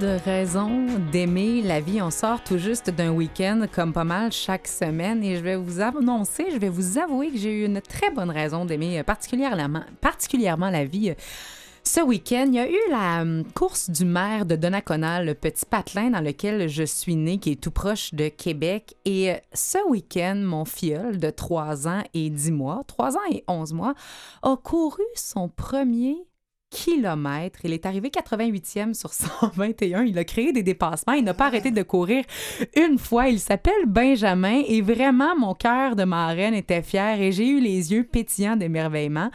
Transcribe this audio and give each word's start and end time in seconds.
de 0.00 0.16
raisons 0.24 0.86
d'aimer 1.10 1.62
la 1.62 1.80
vie. 1.80 2.00
On 2.00 2.10
sort 2.10 2.42
tout 2.44 2.58
juste 2.58 2.90
d'un 2.90 3.10
week-end, 3.10 3.66
comme 3.72 3.92
pas 3.92 4.04
mal 4.04 4.30
chaque 4.30 4.68
semaine, 4.68 5.24
et 5.24 5.36
je 5.36 5.40
vais 5.40 5.56
vous 5.56 5.80
annoncer, 5.80 6.46
je 6.52 6.58
vais 6.58 6.68
vous 6.68 6.98
avouer 6.98 7.30
que 7.30 7.38
j'ai 7.38 7.62
eu 7.62 7.64
une 7.64 7.80
très 7.80 8.10
bonne 8.10 8.30
raison 8.30 8.64
d'aimer 8.64 9.02
particulièrement, 9.02 9.82
particulièrement 10.00 10.70
la 10.70 10.84
vie. 10.84 11.14
Ce 11.82 12.00
week-end, 12.00 12.44
il 12.48 12.54
y 12.54 12.58
a 12.58 12.70
eu 12.70 12.90
la 12.90 13.22
hum, 13.22 13.44
course 13.54 13.90
du 13.90 14.04
maire 14.04 14.46
de 14.46 14.56
Donnacona, 14.56 15.22
le 15.22 15.34
petit 15.34 15.64
patelin 15.64 16.10
dans 16.10 16.20
lequel 16.20 16.68
je 16.68 16.84
suis 16.84 17.16
née, 17.16 17.38
qui 17.38 17.52
est 17.52 17.60
tout 17.60 17.70
proche 17.70 18.14
de 18.14 18.28
Québec. 18.28 18.94
Et 19.04 19.32
ce 19.54 19.78
week-end, 19.88 20.36
mon 20.36 20.64
filleul 20.64 21.18
de 21.18 21.30
3 21.30 21.88
ans 21.88 22.02
et 22.14 22.30
10 22.30 22.52
mois, 22.52 22.84
3 22.86 23.16
ans 23.16 23.30
et 23.32 23.42
11 23.48 23.72
mois, 23.72 23.94
a 24.42 24.56
couru 24.56 25.02
son 25.14 25.48
premier 25.48 26.27
kilomètres. 26.70 27.60
Il 27.64 27.72
est 27.72 27.86
arrivé 27.86 28.08
88e 28.08 28.94
sur 28.94 29.12
121. 29.12 30.02
Il 30.04 30.18
a 30.18 30.24
créé 30.24 30.52
des 30.52 30.62
dépassements. 30.62 31.14
Il 31.14 31.24
n'a 31.24 31.34
pas 31.34 31.46
arrêté 31.46 31.70
de 31.70 31.82
courir 31.82 32.24
une 32.76 32.98
fois. 32.98 33.28
Il 33.28 33.40
s'appelle 33.40 33.86
Benjamin 33.86 34.62
et 34.66 34.80
vraiment, 34.80 35.36
mon 35.36 35.54
cœur 35.54 35.96
de 35.96 36.04
marraine 36.04 36.54
était 36.54 36.82
fier 36.82 37.20
et 37.20 37.32
j'ai 37.32 37.48
eu 37.48 37.60
les 37.60 37.92
yeux 37.92 38.04
pétillants 38.04 38.56
d'émerveillement. 38.56 39.30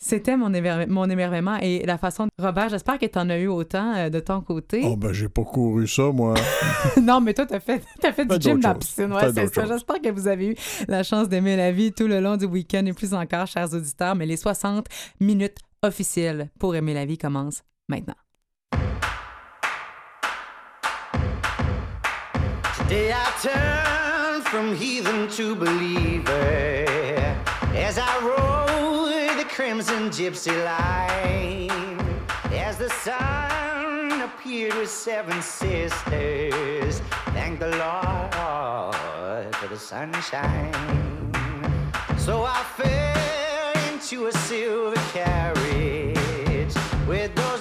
C'était 0.00 0.36
mon, 0.36 0.48
mon 0.88 1.10
émerveillement 1.10 1.56
et 1.60 1.84
la 1.84 1.98
façon. 1.98 2.28
Robert, 2.38 2.68
j'espère 2.68 3.00
que 3.00 3.06
tu 3.06 3.18
en 3.18 3.28
as 3.30 3.38
eu 3.38 3.48
autant 3.48 3.96
euh, 3.96 4.10
de 4.10 4.20
ton 4.20 4.42
côté. 4.42 4.82
Oh, 4.84 4.96
ben, 4.96 5.12
j'ai 5.12 5.28
pas 5.28 5.42
couru 5.42 5.88
ça, 5.88 6.12
moi. 6.12 6.34
non, 7.02 7.20
mais 7.20 7.34
toi, 7.34 7.46
t'as 7.46 7.58
fait, 7.58 7.82
as 8.04 8.12
fait 8.12 8.24
du 8.24 8.40
gym 8.40 8.60
dans 8.60 8.68
la 8.68 8.74
piscine. 8.76 9.12
Ouais, 9.12 9.32
c'est 9.34 9.52
ça. 9.52 9.66
J'espère 9.66 10.00
que 10.00 10.10
vous 10.10 10.28
avez 10.28 10.50
eu 10.50 10.54
la 10.86 11.02
chance 11.02 11.28
d'aimer 11.28 11.56
la 11.56 11.72
vie 11.72 11.90
tout 11.90 12.06
le 12.06 12.20
long 12.20 12.36
du 12.36 12.44
week-end 12.44 12.86
et 12.86 12.92
plus 12.92 13.12
encore, 13.12 13.48
chers 13.48 13.74
auditeurs. 13.74 14.14
Mais 14.14 14.24
les 14.24 14.36
60 14.36 14.86
minutes 15.18 15.56
officielles 15.82 16.50
pour 16.58 16.74
aimer 16.74 16.94
la 16.94 17.04
vie 17.04 17.18
commencent 17.18 17.62
maintenant. 17.88 18.16
Today 22.78 23.12
I 23.12 23.30
turn 23.42 24.42
from 24.42 24.74
heathen 24.74 25.28
to 25.36 25.54
believer 25.54 26.84
as 27.74 27.98
I 27.98 28.18
roll 28.22 28.68
crimson 29.58 30.08
gypsy 30.08 30.54
line 30.64 31.98
as 32.52 32.76
the 32.76 32.88
sun 32.90 34.20
appeared 34.22 34.72
with 34.74 34.88
seven 34.88 35.42
sisters. 35.42 37.00
Thank 37.34 37.58
the 37.58 37.66
Lord 37.66 39.52
for 39.56 39.66
the 39.66 39.76
sunshine. 39.76 40.72
So 42.18 42.44
I 42.44 42.62
fell 42.76 43.47
into 44.10 44.26
a 44.26 44.32
silver 44.32 44.96
carriage 45.12 46.74
with 47.06 47.34
those 47.34 47.57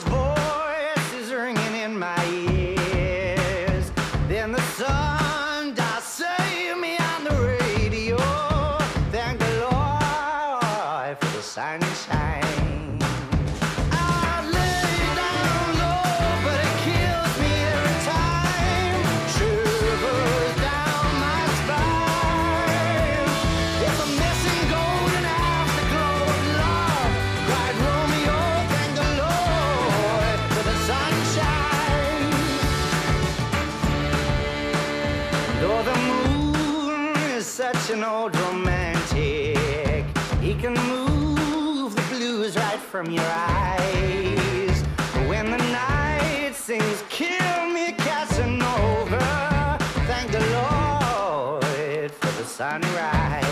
from 42.87 43.11
your 43.11 43.25
eyes. 43.25 44.81
When 45.27 45.52
the 45.52 45.58
night 45.58 46.53
sings, 46.53 47.03
kill 47.09 47.70
me, 47.70 47.92
Casanova. 47.92 49.77
Thank 50.08 50.31
the 50.31 50.39
Lord 50.39 52.11
for 52.11 52.31
the 52.42 52.45
sunrise. 52.45 53.43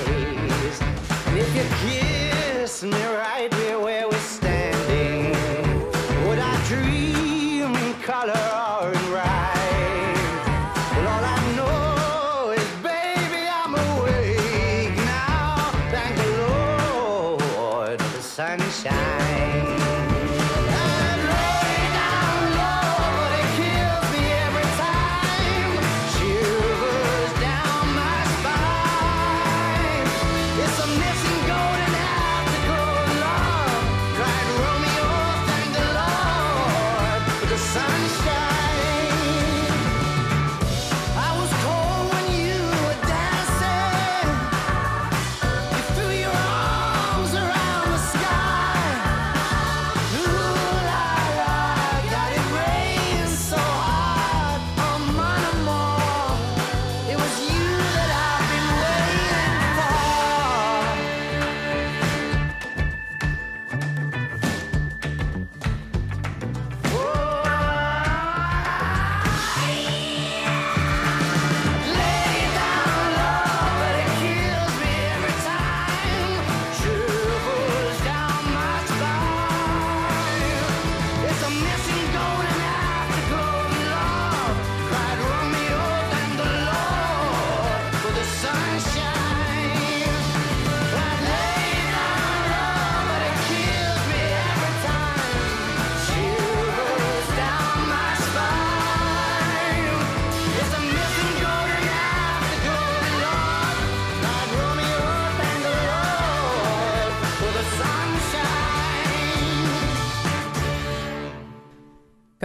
If 1.41 1.53
you 1.53 1.65
kiss 1.83 2.83
me 2.83 3.03
right 3.23 3.53
here 3.55 3.77
where 3.77 4.07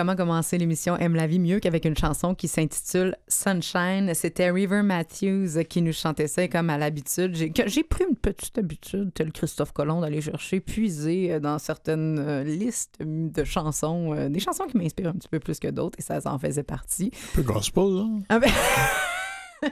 comment 0.01 0.17
commencer 0.17 0.57
l'émission 0.57 0.97
Aime 0.97 1.15
la 1.15 1.27
vie 1.27 1.39
mieux 1.39 1.61
qu'avec 1.61 1.85
une 1.85 1.95
chanson 1.95 2.35
qui 2.35 2.49
s'intitule 2.49 3.17
Sunshine. 3.29 4.15
C'était 4.15 4.51
River 4.51 4.81
Matthews 4.81 5.63
qui 5.69 5.83
nous 5.83 5.93
chantait 5.93 6.27
ça 6.27 6.49
comme 6.49 6.71
à 6.71 6.79
l'habitude. 6.79 7.35
J'ai 7.35 7.83
pris 7.83 8.05
une 8.09 8.17
petite 8.17 8.57
habitude, 8.57 9.13
tel 9.13 9.31
Christophe 9.31 9.73
Colomb, 9.73 10.01
d'aller 10.01 10.23
chercher, 10.23 10.61
puiser 10.61 11.35
euh, 11.35 11.39
dans 11.39 11.59
certaines 11.59 12.19
euh, 12.19 12.43
listes 12.45 12.95
de 13.01 13.45
chansons, 13.45 14.15
euh, 14.15 14.31
des 14.31 14.41
chansons 14.41 14.65
qui 14.65 14.79
m'inspirent 14.79 15.09
un 15.09 15.13
petit 15.13 15.29
peu 15.29 15.39
plus 15.39 15.59
que 15.59 15.69
d'autres 15.69 15.99
et 15.99 16.03
ça, 16.03 16.19
en 16.25 16.39
faisait 16.39 16.63
partie. 16.63 17.11
Un 17.33 17.37
peu 17.37 17.43
gospel, 17.43 17.85
hein? 17.85 18.21
Ah 18.31 18.39
ben... 18.39 18.51
un 19.63 19.69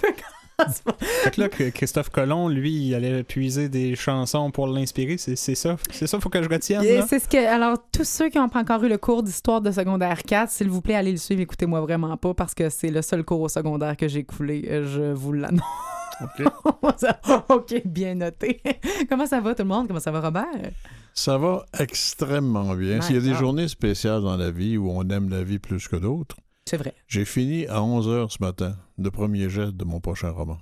peu 0.00 0.12
fait 0.58 1.30
que 1.30 1.40
là, 1.40 1.48
Christophe 1.70 2.10
Colomb, 2.10 2.48
lui, 2.48 2.72
il 2.72 2.94
allait 2.94 3.22
puiser 3.24 3.68
des 3.68 3.96
chansons 3.96 4.50
pour 4.50 4.66
l'inspirer. 4.66 5.16
C'est 5.18 5.36
ça. 5.36 5.76
C'est 5.90 6.06
ça, 6.06 6.20
faut 6.20 6.28
que 6.28 6.42
je 6.42 6.48
retienne. 6.48 6.82
C'est 7.08 7.18
ce 7.18 7.28
que. 7.28 7.44
Alors, 7.46 7.78
tous 7.92 8.06
ceux 8.06 8.28
qui 8.28 8.38
n'ont 8.38 8.48
pas 8.48 8.60
encore 8.60 8.82
eu 8.84 8.88
le 8.88 8.98
cours 8.98 9.22
d'histoire 9.22 9.60
de 9.60 9.70
secondaire 9.70 10.22
4, 10.22 10.50
s'il 10.50 10.68
vous 10.68 10.80
plaît, 10.80 10.94
allez 10.94 11.12
le 11.12 11.18
suivre. 11.18 11.40
Écoutez-moi 11.40 11.80
vraiment 11.80 12.16
pas 12.16 12.34
parce 12.34 12.54
que 12.54 12.68
c'est 12.68 12.90
le 12.90 13.02
seul 13.02 13.24
cours 13.24 13.40
au 13.40 13.48
secondaire 13.48 13.96
que 13.96 14.08
j'ai 14.08 14.24
coulé. 14.24 14.64
Je 14.84 15.12
vous 15.12 15.32
l'annonce. 15.32 15.62
OK. 16.20 16.44
OK, 17.48 17.82
bien 17.84 18.14
noté. 18.14 18.62
Comment 19.08 19.26
ça 19.26 19.40
va 19.40 19.54
tout 19.54 19.62
le 19.62 19.68
monde? 19.68 19.88
Comment 19.88 20.00
ça 20.00 20.10
va, 20.10 20.20
Robert? 20.20 20.44
Ça 21.12 21.38
va 21.38 21.64
extrêmement 21.78 22.74
bien. 22.74 23.00
S'il 23.00 23.16
y 23.16 23.18
a 23.18 23.22
des 23.22 23.34
journées 23.34 23.68
spéciales 23.68 24.22
dans 24.22 24.36
la 24.36 24.50
vie 24.50 24.76
où 24.76 24.90
on 24.90 25.08
aime 25.08 25.28
la 25.28 25.44
vie 25.44 25.58
plus 25.58 25.86
que 25.86 25.96
d'autres, 25.96 26.36
C'est 26.66 26.76
vrai. 26.78 26.94
j'ai 27.08 27.24
fini 27.24 27.66
à 27.66 27.82
11 27.82 28.08
h 28.08 28.30
ce 28.30 28.38
matin, 28.40 28.76
le 28.98 29.10
premier 29.10 29.48
jet 29.50 29.70
de 29.70 29.84
mon 29.84 30.00
prochain 30.00 30.30
roman. 30.30 30.58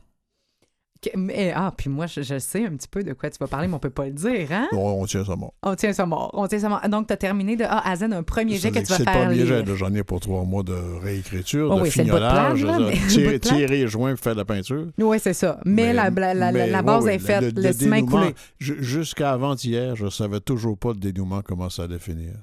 Mais- 1.16 1.52
ah, 1.52 1.72
puis 1.76 1.90
moi, 1.90 2.06
je, 2.06 2.22
je 2.22 2.38
sais 2.38 2.64
un 2.64 2.76
petit 2.76 2.86
peu 2.86 3.02
de 3.02 3.12
quoi 3.12 3.28
tu 3.28 3.36
vas 3.40 3.48
parler, 3.48 3.66
mais 3.66 3.74
on 3.74 3.80
peut 3.80 3.90
pas 3.90 4.06
le 4.06 4.12
dire, 4.12 4.46
hein? 4.52 4.68
Bon, 4.70 5.02
on 5.02 5.04
tient 5.04 5.24
ça 5.24 5.34
mort. 5.34 5.52
On 5.64 5.74
tient 5.74 5.92
ça 5.92 6.06
mort. 6.06 6.30
On 6.32 6.46
tient 6.46 6.60
ça 6.60 6.68
mort. 6.68 6.80
Donc, 6.88 7.08
tu 7.08 7.12
as 7.12 7.16
terminé 7.16 7.56
de 7.56 7.64
A 7.64 7.88
à 7.90 7.96
Z 7.96 8.04
un 8.04 8.22
premier 8.22 8.54
jet 8.56 8.70
que 8.70 8.78
tu 8.78 8.84
vas 8.84 8.96
C'est 8.98 9.04
le 9.06 9.10
faire 9.10 9.26
premier 9.26 9.44
jet. 9.44 9.64
J'en 9.74 9.92
ai 9.94 10.04
pour 10.04 10.20
trois 10.20 10.44
mois 10.44 10.62
de 10.62 10.74
réécriture, 11.02 11.70
Oh 11.72 11.76
de 11.78 11.82
oui, 11.82 11.90
fignolage, 11.90 12.64
tirer, 13.08 13.40
tirer 13.40 13.84
pour 13.86 14.18
faire 14.20 14.34
de 14.34 14.38
la 14.38 14.44
peinture. 14.44 14.86
Oui, 14.96 15.18
c'est 15.18 15.32
ça. 15.34 15.58
Mais, 15.64 15.92
la, 15.92 16.10
la, 16.10 16.34
la- 16.34 16.52
mais, 16.52 16.68
la 16.68 16.78
ouais, 16.78 16.84
base 16.84 17.04
ouais, 17.04 17.16
est 17.16 17.18
faite, 17.18 17.42
le- 17.42 17.50
le, 17.62 17.62
le 17.68 17.72
ciment 17.72 17.96
est 17.96 18.02
coulé. 18.04 18.34
ju- 18.60 18.76
Jusqu'à 18.80 19.32
avant-hier, 19.32 19.96
je 19.96 20.08
savais 20.08 20.38
toujours 20.38 20.78
pas 20.78 20.90
le 20.90 20.98
dénouement, 21.00 21.42
comment 21.42 21.68
ça 21.68 21.82
allait 21.82 21.98
finir. 21.98 22.34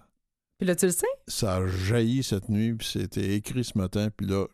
Puis 0.59 0.67
là, 0.67 0.75
tu 0.75 0.85
le 0.87 0.91
sais? 0.91 1.07
Ça 1.27 1.55
a 1.55 1.67
jailli 1.67 2.21
cette 2.21 2.49
nuit, 2.49 2.73
puis 2.73 2.85
c'était 2.85 3.33
écrit 3.33 3.63
ce 3.63 3.77
matin, 3.77 4.09
puis 4.15 4.27
là, 4.27 4.45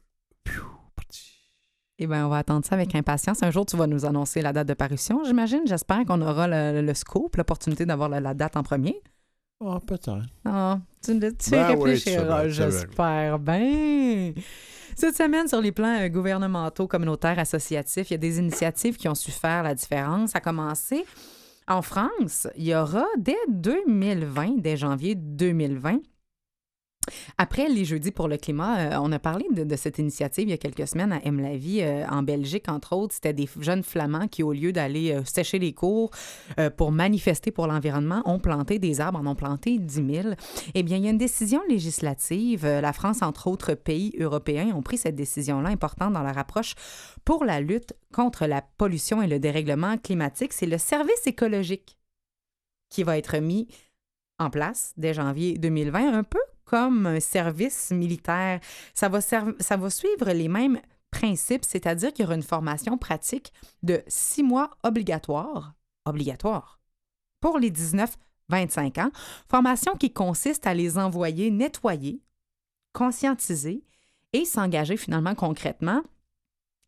piou, 0.43 0.63
parti. 0.95 1.33
Eh 1.97 2.05
bien, 2.05 2.27
on 2.27 2.29
va 2.29 2.37
attendre 2.37 2.63
ça 2.63 2.75
avec 2.75 2.93
impatience. 2.93 3.41
Un 3.41 3.49
jour, 3.49 3.65
tu 3.65 3.75
vas 3.75 3.87
nous 3.87 4.05
annoncer 4.05 4.41
la 4.41 4.53
date 4.53 4.67
de 4.67 4.75
parution, 4.75 5.23
j'imagine. 5.23 5.61
J'espère 5.65 6.05
qu'on 6.05 6.21
aura 6.21 6.47
le, 6.47 6.81
le 6.81 6.93
scoop, 6.93 7.35
l'opportunité 7.37 7.85
d'avoir 7.87 8.09
la, 8.09 8.19
la 8.19 8.35
date 8.35 8.55
en 8.55 8.61
premier. 8.63 9.01
Ah, 9.65 9.79
peut-être. 9.87 10.19
Ah, 10.43 10.79
tu, 11.03 11.17
tu 11.17 11.47
y 11.47 11.51
Ben 11.51 11.65
réfléchiras, 11.67 12.49
j'espère 12.49 13.39
bien. 13.39 14.33
Cette 14.95 15.15
semaine, 15.15 15.47
sur 15.47 15.59
les 15.59 15.71
plans 15.71 16.01
euh, 16.01 16.07
gouvernementaux, 16.09 16.87
communautaires, 16.87 17.39
associatifs, 17.39 18.11
il 18.11 18.13
y 18.13 18.15
a 18.15 18.19
des 18.19 18.37
initiatives 18.37 18.95
qui 18.97 19.07
ont 19.07 19.15
su 19.15 19.31
faire 19.31 19.63
la 19.63 19.73
différence. 19.73 20.35
À 20.35 20.39
commencer, 20.39 21.05
en 21.67 21.81
France, 21.81 22.47
il 22.55 22.65
y 22.65 22.75
aura 22.75 23.05
dès 23.17 23.35
2020, 23.49 24.57
dès 24.59 24.77
janvier 24.77 25.15
2020, 25.15 25.99
après 27.37 27.67
les 27.67 27.85
Jeudis 27.85 28.11
pour 28.11 28.27
le 28.27 28.37
climat, 28.37 28.79
euh, 28.79 28.99
on 29.01 29.11
a 29.11 29.19
parlé 29.19 29.45
de, 29.51 29.75
cette 29.75 29.99
initiative 29.99 30.47
il 30.47 30.51
y 30.51 30.53
a 30.53 30.57
quelques 30.57 30.87
semaines 30.87 31.11
à 31.11 31.23
Aime 31.25 31.39
la 31.39 31.55
vie 31.57 31.81
euh, 31.81 32.05
en 32.07 32.23
Belgique, 32.23 32.69
entre 32.69 32.95
autres. 32.95 33.13
C'était 33.13 33.33
des 33.33 33.47
jeunes 33.59 33.83
flamands 33.83 34.27
qui, 34.27 34.43
au 34.43 34.53
lieu 34.53 34.71
d'aller 34.71 35.11
euh, 35.11 35.23
sécher 35.25 35.59
les 35.59 35.73
cours 35.73 36.11
pour 36.77 36.91
manifester 36.91 37.51
pour 37.51 37.67
l'environnement, 37.67 38.21
ont 38.25 38.39
planté 38.39 38.79
des 38.79 39.01
arbres, 39.01 39.19
en 39.19 39.25
ont 39.25 39.35
planté 39.35 39.77
10 39.77 39.93
000. 39.93 40.35
Eh 40.73 40.83
bien, 40.83 40.97
il 40.97 41.03
y 41.03 41.07
a 41.07 41.11
une 41.11 41.17
décision 41.17 41.61
législative. 41.67 42.65
La 42.65 42.93
France, 42.93 43.21
entre 43.21 43.47
autres 43.47 43.73
pays 43.73 44.13
européens, 44.19 44.73
ont 44.75 44.81
pris 44.81 44.97
cette 44.97 45.15
décision-là 45.15 45.69
importante 45.69 46.13
dans 46.13 46.23
leur 46.23 46.37
approche 46.37 46.75
pour 47.23 47.43
la 47.45 47.59
lutte 47.59 47.93
contre 48.13 48.45
la 48.45 48.61
pollution 48.61 49.21
et 49.21 49.27
le 49.27 49.39
dérèglement 49.39 49.97
climatique. 49.97 50.53
C'est 50.53 50.65
le 50.65 50.77
service 50.77 51.25
écologique 51.25 51.97
qui 52.89 53.03
va 53.03 53.17
être 53.17 53.37
mis 53.37 53.67
en 54.39 54.49
place 54.49 54.93
dès 54.97 55.13
janvier 55.13 55.57
2020, 55.57 56.13
un 56.13 56.23
peu 56.23 56.39
comme 56.65 57.05
un 57.05 57.19
service 57.19 57.91
militaire. 57.91 58.59
Ça 58.93 59.07
va, 59.07 59.21
suivre 59.21 60.31
les 60.31 60.47
mêmes 60.47 60.81
principes, 61.11 61.63
c'est-à-dire 61.63 62.11
qu'il 62.11 62.23
y 62.23 62.25
aura 62.25 62.35
une 62.35 62.43
formation 62.43 62.97
pratique 62.97 63.53
de 63.83 64.03
six 64.07 64.43
mois 64.43 64.71
obligatoire, 64.83 65.73
obligatoire, 66.05 66.79
pour 67.39 67.57
les 67.59 67.71
19-25 67.71 69.01
ans. 69.01 69.11
Formation 69.49 69.95
qui 69.95 70.11
consiste 70.11 70.67
à 70.67 70.73
les 70.73 70.97
envoyer 70.97 71.51
nettoyer, 71.51 72.21
conscientiser 72.93 73.83
et 74.33 74.43
s'engager 74.43 74.97
finalement 74.97 75.35
concrètement 75.35 76.01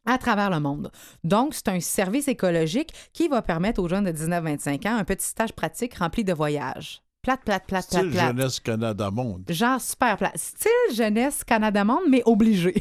à 0.06 0.18
travers 0.18 0.50
le 0.50 0.60
monde. 0.60 0.92
Donc, 1.24 1.54
c'est 1.54 1.68
un 1.68 1.80
service 1.80 2.28
écologique 2.28 2.94
qui 3.14 3.28
va 3.28 3.42
permettre 3.42 3.82
aux 3.82 3.90
jeunes 3.90 4.06
de 4.06 4.12
19-25 4.12 4.88
ans 4.88 4.98
un 4.98 5.04
petit 5.04 5.26
stage 5.26 5.54
pratique 5.54 5.96
rempli 5.96 6.24
de 6.24 6.34
voyages. 6.34 7.02
Plate, 7.28 7.44
plate, 7.44 7.66
plate, 7.68 7.90
plate, 7.90 8.04
Style 8.06 8.12
plate. 8.12 8.28
Jeunesse 8.28 8.60
Canada 8.62 9.12
Monde. 9.12 9.44
Genre 9.50 9.82
super 9.82 10.16
plat. 10.16 10.32
Style 10.36 10.96
jeunesse 10.96 11.44
Canada 11.44 11.84
Monde, 11.84 12.04
mais 12.08 12.22
obligé. 12.26 12.74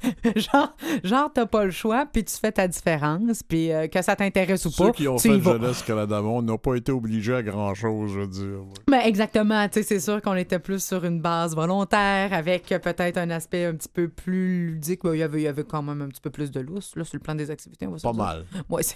genre, 0.36 0.76
genre 1.02 1.28
t'as 1.34 1.46
pas 1.46 1.64
le 1.64 1.72
choix, 1.72 2.06
puis 2.06 2.22
tu 2.22 2.36
fais 2.36 2.52
ta 2.52 2.68
différence, 2.68 3.42
puis 3.42 3.72
euh, 3.72 3.88
que 3.88 4.00
ça 4.00 4.14
t'intéresse 4.14 4.64
ou 4.64 4.70
Ceux 4.70 4.84
pas, 4.84 4.92
qui 4.92 5.08
ont 5.08 5.18
fait. 5.18 5.40
Jeunesse 5.40 5.82
Canada 5.82 6.22
Monde 6.22 6.46
n'ont 6.46 6.56
pas 6.56 6.76
été 6.76 6.92
obligés 6.92 7.34
à 7.34 7.42
grand-chose, 7.42 8.12
je 8.12 8.20
veux 8.20 8.26
dire. 8.28 8.60
Ben 8.86 9.00
exactement, 9.00 9.66
tu 9.66 9.80
sais, 9.80 9.82
c'est 9.82 9.98
sûr 9.98 10.22
qu'on 10.22 10.36
était 10.36 10.60
plus 10.60 10.84
sur 10.84 11.04
une 11.04 11.20
base 11.20 11.56
volontaire, 11.56 12.32
avec 12.32 12.68
peut-être 12.68 13.16
un 13.16 13.30
aspect 13.30 13.64
un 13.64 13.74
petit 13.74 13.88
peu 13.92 14.06
plus 14.06 14.68
ludique. 14.68 15.00
Il, 15.02 15.16
y 15.16 15.22
avait, 15.24 15.40
il 15.40 15.44
y 15.44 15.48
avait 15.48 15.64
quand 15.64 15.82
même 15.82 16.00
un 16.00 16.06
petit 16.06 16.20
peu 16.20 16.30
plus 16.30 16.52
de 16.52 16.60
lousse, 16.60 16.94
là, 16.94 17.02
sur 17.02 17.16
le 17.16 17.22
plan 17.22 17.34
des 17.34 17.50
activités, 17.50 17.88
on 17.88 17.90
va 17.90 17.98
se 17.98 18.04
Pas 18.04 18.12
mal. 18.12 18.44
C'est 18.82 18.94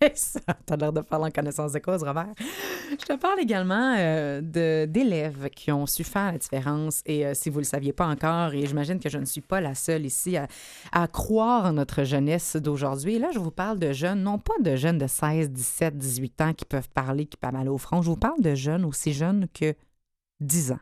T'as 0.66 0.76
l'air 0.76 0.92
de 0.92 1.00
parler 1.00 1.26
en 1.26 1.30
connaissance 1.30 1.72
de 1.72 1.78
cause, 1.78 2.02
Robert. 2.02 2.34
Je 2.90 3.04
te 3.04 3.14
parle 3.14 3.40
également 3.40 3.96
euh, 3.98 4.86
d'élèves 4.86 5.48
qui 5.50 5.72
ont 5.72 5.86
su 5.86 6.04
faire 6.04 6.32
la 6.32 6.38
différence. 6.38 7.02
Et 7.06 7.26
euh, 7.26 7.32
si 7.34 7.48
vous 7.48 7.56
ne 7.56 7.64
le 7.64 7.68
saviez 7.68 7.92
pas 7.92 8.06
encore, 8.06 8.52
et 8.52 8.66
j'imagine 8.66 9.00
que 9.00 9.08
je 9.08 9.18
ne 9.18 9.24
suis 9.24 9.40
pas 9.40 9.60
la 9.60 9.74
seule 9.74 10.04
ici 10.04 10.36
à, 10.36 10.48
à 10.92 11.06
croire 11.08 11.66
en 11.66 11.72
notre 11.72 12.04
jeunesse 12.04 12.56
d'aujourd'hui. 12.56 13.14
Et 13.14 13.18
là, 13.18 13.30
je 13.32 13.38
vous 13.38 13.50
parle 13.50 13.78
de 13.78 13.92
jeunes, 13.92 14.22
non 14.22 14.38
pas 14.38 14.54
de 14.60 14.76
jeunes 14.76 14.98
de 14.98 15.06
16, 15.06 15.50
17, 15.50 15.96
18 15.96 16.40
ans 16.42 16.52
qui 16.52 16.64
peuvent 16.66 16.90
parler, 16.90 17.26
qui 17.26 17.36
peuvent 17.36 17.52
mal 17.52 17.68
au 17.68 17.78
front. 17.78 18.02
Je 18.02 18.10
vous 18.10 18.16
parle 18.16 18.40
de 18.42 18.54
jeunes 18.54 18.84
aussi 18.84 19.12
jeunes 19.12 19.46
que 19.54 19.74
10 20.40 20.72
ans. 20.72 20.80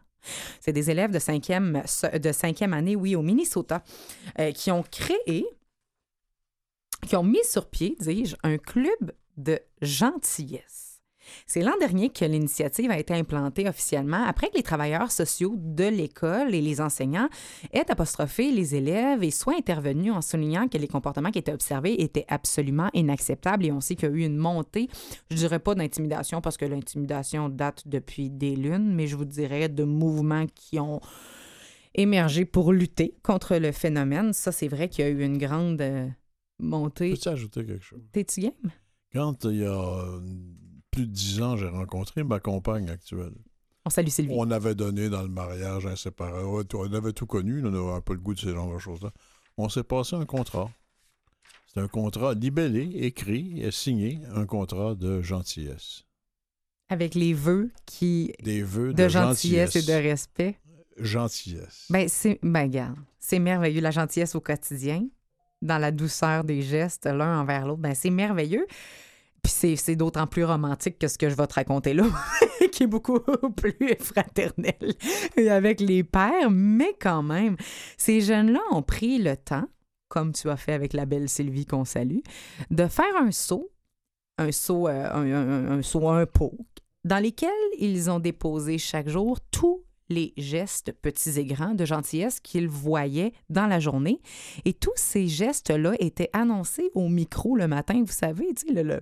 C'est 0.61 0.73
des 0.73 0.91
élèves 0.91 1.11
de 1.11 1.19
cinquième, 1.19 1.83
de 2.21 2.33
cinquième 2.33 2.73
année, 2.73 2.97
oui, 2.97 3.15
au 3.15 3.23
Minnesota, 3.23 3.83
euh, 4.39 4.53
qui 4.53 4.71
ont 4.71 4.83
créé 4.83 5.47
qui 7.05 7.17
ont 7.17 7.25
mis 7.25 7.45
sur 7.45 7.67
pied, 7.67 7.97
dis-je, 8.01 8.37
un 8.43 8.59
club 8.59 9.13
de 9.37 9.59
gentillesse. 9.83 10.85
C'est 11.47 11.63
l'an 11.63 11.77
dernier 11.81 12.11
que 12.11 12.25
l'initiative 12.25 12.91
a 12.91 12.99
été 12.99 13.15
implantée 13.15 13.69
officiellement 13.69 14.25
après 14.25 14.49
que 14.51 14.57
les 14.57 14.63
travailleurs 14.63 15.11
sociaux 15.11 15.55
de 15.57 15.85
l'école 15.85 16.55
et 16.55 16.61
les 16.61 16.81
enseignants 16.81 17.29
aient 17.73 17.91
apostrophé 17.91 18.51
les 18.51 18.75
élèves 18.75 19.23
et 19.23 19.31
soient 19.31 19.57
intervenus 19.57 20.13
en 20.13 20.21
soulignant 20.21 20.69
que 20.69 20.79
les 20.79 20.89
comportements 20.89 21.31
qui 21.31 21.39
étaient 21.39 21.53
observés 21.53 22.03
étaient 22.03 22.27
absolument 22.29 22.91
inacceptables 22.93 23.65
et 23.67 23.73
on 23.73 23.81
sait 23.81 23.95
qu'il 23.95 24.09
y 24.09 24.13
a 24.13 24.15
eu 24.15 24.25
une 24.25 24.37
montée, 24.37 24.89
je 25.31 25.37
dirais 25.37 25.59
pas 25.59 25.75
d'intimidation 25.75 26.41
parce 26.41 26.57
que 26.57 26.65
l'intimidation 26.65 27.49
date 27.49 27.87
depuis 27.87 28.31
des 28.31 28.57
lunes, 28.57 28.95
mais 28.95 29.07
je 29.07 29.17
vous 29.17 29.25
dirais 29.25 29.69
de 29.69 29.85
mouvements 29.85 30.47
qui 30.55 30.79
ont 30.79 31.01
émergé 31.95 32.45
pour 32.45 32.73
lutter 32.73 33.15
contre 33.23 33.57
le 33.57 33.73
phénomène. 33.73 34.33
Ça, 34.33 34.53
c'est 34.53 34.69
vrai 34.69 34.89
qu'il 34.89 35.05
y 35.05 35.09
a 35.09 35.11
eu 35.11 35.23
une 35.23 35.39
grande 35.39 35.81
euh, 36.65 36.79
montée. 36.79 37.11
Peux-tu 37.11 37.29
ajouter 37.29 37.65
quelque 37.65 37.85
chose? 37.85 38.03
T'es-tu 38.13 38.41
game? 38.41 38.71
Quand 39.13 39.45
il 39.45 39.59
y 39.59 39.65
a 39.65 39.71
euh, 39.71 40.21
plus 40.91 41.07
de 41.07 41.13
dix 41.13 41.41
ans, 41.41 41.57
j'ai 41.57 41.69
rencontré 41.69 42.25
ma 42.25 42.41
compagne 42.41 42.91
actuelle. 42.91 43.35
On 43.85 43.91
salue 43.91 44.09
Sylvie. 44.09 44.35
On 44.35 44.51
avait 44.51 44.75
donné 44.75 45.09
dans 45.09 45.23
le 45.23 45.29
mariage 45.29 45.87
inséparable. 45.87 46.67
On 46.75 46.93
avait 46.93 47.13
tout 47.13 47.27
connu, 47.27 47.65
on 47.65 47.71
n'avait 47.71 48.01
pas 48.01 48.15
le 48.15 48.21
goût 48.21 48.35
de 48.35 48.41
ces 48.41 48.53
genres 48.53 48.73
de 48.73 48.79
choses-là. 48.79 49.11
On 49.57 49.69
s'est 49.69 49.85
passé 49.85 50.17
un 50.17 50.25
contrat. 50.25 50.71
C'est 51.67 51.81
un 51.81 51.89
contrat 51.89 52.35
libellé, 52.35 52.91
écrit 53.05 53.61
et 53.61 53.71
signé, 53.71 54.21
un 54.35 54.47
contrat 54.47 54.95
de 54.95 55.21
gentillesse. 55.21 56.05
Avec 56.89 57.15
les 57.15 57.35
vœux 57.35 57.73
qui 57.87 58.33
Des 58.43 58.63
vœux 58.63 58.93
de, 58.93 59.03
de, 59.03 59.09
gentillesse, 59.09 59.77
et 59.77 59.83
de 59.83 59.93
respect. 59.93 60.59
Gentillesse. 60.99 61.87
Ben, 61.91 62.09
c'est. 62.09 62.39
Ben, 62.43 62.95
c'est 63.19 63.39
merveilleux, 63.39 63.81
la 63.81 63.91
gentillesse 63.91 64.35
au 64.35 64.41
quotidien, 64.41 65.07
dans 65.65 65.79
la 65.79 65.91
douceur 65.91 66.45
des 66.45 66.63
gestes 66.63 67.07
l'un 67.07 67.41
envers 67.41 67.67
l'autre. 67.67 67.81
Ben, 67.81 67.95
c'est 67.95 68.11
merveilleux. 68.11 68.67
Puis 69.43 69.77
c'est, 69.77 69.97
d'autant 69.97 70.27
plus 70.27 70.45
romantique 70.45 70.99
que 70.99 71.07
ce 71.07 71.19
que 71.19 71.29
je 71.29 71.35
vais 71.35 71.47
te 71.47 71.55
raconter 71.55 71.93
là, 71.93 72.05
qui 72.73 72.85
est 72.85 72.87
beaucoup 72.87 73.19
plus 73.57 73.95
fraternel 74.01 74.95
avec 75.51 75.81
les 75.81 76.03
pères. 76.03 76.51
Mais 76.51 76.95
quand 76.99 77.23
même, 77.23 77.57
ces 77.99 78.21
jeunes-là 78.23 78.61
ont 78.71 78.83
pris 78.83 79.19
le 79.19 79.37
temps, 79.37 79.67
comme 80.09 80.33
tu 80.33 80.49
as 80.49 80.57
fait 80.57 80.73
avec 80.73 80.95
la 80.95 81.05
belle 81.05 81.29
Sylvie 81.29 81.67
qu'on 81.67 81.85
salue, 81.85 82.21
de 82.71 82.87
faire 82.87 83.17
un 83.21 83.33
saut, 83.33 83.71
un 84.39 84.51
saut, 84.51 84.89
euh, 84.89 85.79
un 85.79 85.83
saut 85.83 86.09
à 86.09 86.21
un 86.21 86.27
pot, 86.27 86.57
dans 87.05 87.19
lesquels 87.19 87.51
ils 87.79 88.11
ont 88.11 88.21
déposé 88.21 88.79
chaque 88.79 89.09
jour 89.09 89.39
tous 89.51 89.85
les 90.09 90.33
gestes 90.37 90.93
petits 90.93 91.39
et 91.39 91.45
grands 91.45 91.75
de 91.75 91.85
gentillesse 91.85 92.41
qu'ils 92.41 92.69
voyaient 92.69 93.33
dans 93.49 93.67
la 93.67 93.81
journée. 93.81 94.21
Et 94.65 94.73
tous 94.73 94.93
ces 94.97 95.27
gestes-là 95.27 95.95
étaient 95.99 96.31
annoncés 96.33 96.91
au 96.95 97.09
micro 97.09 97.57
le 97.57 97.69
matin. 97.69 98.03
Vous 98.05 98.13
savez, 98.13 98.47
tu 98.55 98.67
sais, 98.67 98.73
le, 98.73 98.83
le, 98.83 99.01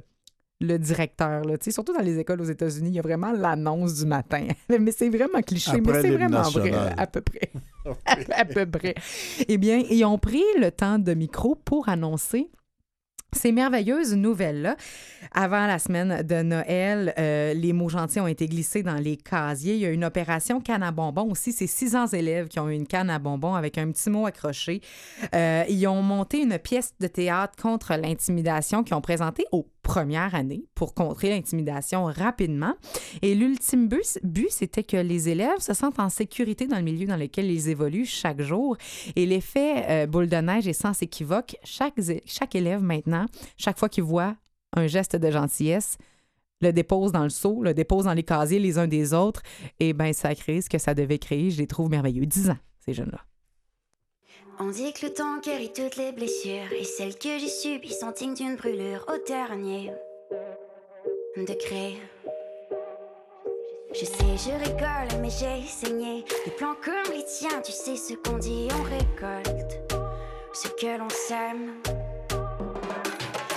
le 0.61 0.79
directeur, 0.79 1.45
là, 1.45 1.59
tu 1.59 1.65
sais, 1.65 1.71
surtout 1.73 1.93
dans 1.93 2.03
les 2.03 2.19
écoles 2.19 2.41
aux 2.41 2.45
États-Unis, 2.45 2.91
il 2.91 2.95
y 2.95 2.99
a 2.99 3.03
vraiment 3.03 3.33
l'annonce 3.33 3.95
du 3.99 4.07
matin. 4.07 4.47
mais 4.69 4.93
c'est 4.93 5.09
vraiment 5.09 5.43
cliché, 5.43 5.81
mais 5.81 6.01
c'est 6.01 6.17
vraiment 6.17 6.43
vrai, 6.43 6.73
à 6.97 7.07
peu 7.07 7.21
près. 7.21 7.51
à, 8.07 8.17
à 8.41 8.45
peu 8.45 8.67
près. 8.67 8.95
Eh 9.49 9.59
bien, 9.59 9.83
ils 9.91 10.05
ont 10.05 10.19
pris 10.19 10.45
le 10.59 10.71
temps 10.71 10.99
de 10.99 11.15
micro 11.15 11.57
pour 11.57 11.89
annoncer 11.89 12.51
ces 13.35 13.53
merveilleuses 13.53 14.15
nouvelles-là. 14.15 14.77
Avant 15.33 15.67
la 15.67 15.79
semaine 15.79 16.23
de 16.23 16.43
Noël, 16.43 17.15
euh, 17.19 17.55
les 17.55 17.73
mots 17.73 17.89
gentils 17.89 18.21
ont 18.21 18.27
été 18.27 18.47
glissés 18.47 18.83
dans 18.83 18.97
les 18.97 19.17
casiers. 19.17 19.75
Il 19.75 19.81
y 19.81 19.87
a 19.87 19.91
une 19.91 20.05
opération 20.05 20.61
canne 20.61 20.83
à 20.83 20.93
bonbons 20.93 21.31
aussi. 21.31 21.53
C'est 21.53 21.67
600 21.67 22.09
élèves 22.09 22.49
qui 22.49 22.61
ont 22.61 22.69
eu 22.69 22.75
une 22.75 22.87
canne 22.87 23.11
à 23.11 23.19
bonbons 23.19 23.55
avec 23.55 23.79
un 23.79 23.91
petit 23.91 24.11
mot 24.11 24.27
accroché. 24.27 24.81
Euh, 25.35 25.65
ils 25.69 25.87
ont 25.87 26.03
monté 26.03 26.43
une 26.43 26.59
pièce 26.59 26.93
de 27.01 27.07
théâtre 27.07 27.55
contre 27.61 27.95
l'intimidation 27.95 28.85
qu'ils 28.85 28.95
ont 28.95 29.01
présentée 29.01 29.47
au 29.53 29.67
première 29.83 30.35
année 30.35 30.65
pour 30.75 30.95
contrer 30.95 31.31
l'intimidation 31.31 32.05
rapidement. 32.05 32.75
Et 33.21 33.35
l'ultime 33.35 33.89
but, 33.89 34.51
c'était 34.51 34.83
que 34.85 34.97
les 34.97 35.29
élèves 35.29 35.59
se 35.61 35.75
sentent 35.75 35.99
en 35.99 36.09
sécurité 36.09 36.67
dans 36.67 36.77
le 36.77 36.83
milieu 36.83 37.07
dans 37.07 37.17
lequel 37.17 37.51
ils 37.51 37.69
évoluent 37.69 38.07
chaque 38.07 38.41
jour. 38.41 38.77
Et 39.17 39.27
l'effet 39.27 39.85
euh, 39.89 40.07
boule 40.07 40.29
de 40.29 40.37
neige 40.37 40.69
est 40.69 40.73
sans 40.73 41.01
équivoque. 41.03 41.57
Chaque, 41.65 41.95
chaque 42.25 42.55
élève 42.55 42.83
maintenant, 42.83 43.27
chaque 43.57 43.79
fois 43.79 43.89
qu'il 43.89 44.05
voit 44.05 44.37
un 44.75 44.87
geste 44.87 45.17
de 45.17 45.31
gentillesse, 45.31 45.99
le 46.61 46.73
dépose 46.73 47.13
dans 47.13 47.25
le 47.25 47.31
seau, 47.31 47.63
le 47.63 47.75
dépose 47.75 48.05
dans 48.05 48.15
les 48.15 48.23
casiers 48.23 48.61
les 48.61 48.79
uns 48.79 48.87
des 48.87 49.13
autres, 49.13 49.43
et 49.81 49.93
bien 49.93 50.13
ça 50.13 50.35
crée 50.35 50.63
ce 50.63 50.71
que 50.71 50.79
ça 50.79 50.95
devait 50.95 51.19
créer. 51.19 51.51
Je 51.51 51.59
les 51.59 51.67
trouve 51.67 51.91
merveilleux. 51.91 52.25
10 52.25 52.51
ans, 52.51 52.59
ces 52.85 52.95
jeunes-là. 52.95 53.21
On 54.59 54.67
dit 54.67 54.93
que 54.93 55.07
le 55.07 55.15
temps 55.15 55.39
guérit 55.41 55.73
toutes 55.73 55.97
les 55.97 56.13
blessures 56.13 56.73
Et 56.73 56.85
celles 56.85 57.17
que 57.17 57.39
j'ai 57.39 57.49
subies 57.49 57.95
sont 57.95 58.11
dignes 58.11 58.35
d'une 58.35 58.57
brûlure 58.57 59.05
au 59.09 59.25
dernier. 59.27 59.93
Degré 61.37 61.99
Je 63.93 64.05
sais, 64.05 64.37
je 64.37 64.65
rigole, 64.65 65.21
mais 65.21 65.31
j'ai 65.31 65.67
saigné 65.67 66.25
Des 66.45 66.51
plans 66.53 66.77
comme 66.85 67.15
les 67.15 67.25
tiens, 67.25 67.61
tu 67.65 67.73
sais 67.73 67.97
ce 67.97 68.15
qu'on 68.15 68.39
dit, 68.39 68.69
on 68.79 68.83
récolte 68.83 69.81
Ce 70.53 70.69
que 70.69 70.99
l'on 70.99 71.09
sème. 71.09 71.81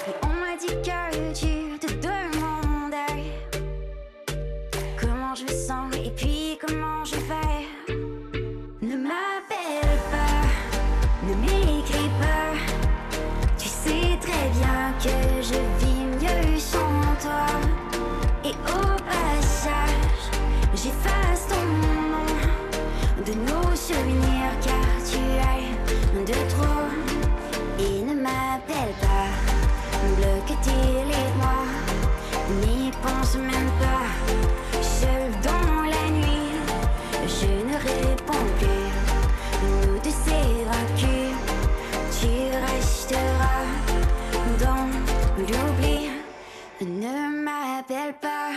Et 0.07 0.13
on 0.23 0.33
m'a 0.39 0.55
dit 0.57 0.67
que 0.67 1.33
tu 1.33 1.77
te 1.79 1.93
demandais 1.93 3.31
Comment 4.99 5.35
je 5.35 5.47
sens 5.53 5.93
et 5.95 6.11
puis 6.11 6.57
comment 6.65 6.94
Et 18.45 18.49
au 18.49 18.85
passage, 19.09 20.29
j'efface 20.75 21.47
ton 21.47 21.65
nom 22.13 22.29
De 23.25 23.33
nos 23.33 23.75
souvenirs 23.75 24.53
car 24.63 24.85
tu 25.09 25.17
es 25.17 26.23
de 26.23 26.49
trop. 26.49 26.85
Et 27.79 28.03
ne 28.03 28.13
m'appelle 28.21 28.93
pas, 29.01 29.33
bloque 30.17 30.61
tes 30.61 31.05
les 31.09 31.27
moi 31.39 31.63
N'y 32.61 32.91
pense 33.01 33.35
même 33.35 33.64
T'es 47.87 48.13
pas 48.19 48.49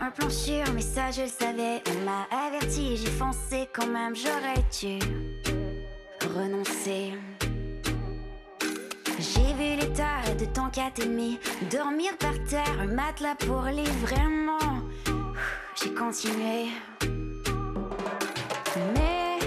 un 0.00 0.10
plan 0.10 0.28
sûr, 0.30 0.64
mais 0.74 0.80
ça 0.80 1.12
je 1.12 1.22
le 1.22 1.28
savais. 1.28 1.80
On 1.86 2.04
m'a 2.04 2.26
averti, 2.46 2.96
j'ai 2.96 3.06
foncé 3.10 3.68
quand 3.72 3.86
même 3.86 4.16
J'aurais 4.16 4.64
dû 4.80 4.98
renoncer. 6.34 7.12
J'ai 9.20 9.52
vu 9.54 9.80
l'état 9.80 10.22
de 10.38 10.44
ton 10.46 10.70
ennemi 11.02 11.38
Dormir 11.70 12.16
par 12.18 12.34
terre, 12.48 12.80
un 12.80 12.86
matelas 12.86 13.36
pour 13.36 13.62
les 13.62 13.90
vraiment 14.06 14.82
J'ai 15.80 15.94
continué. 15.94 16.70
Mais 18.94 19.38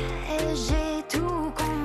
j'ai 0.55 1.03
tout 1.09 1.51
compris 1.55 1.80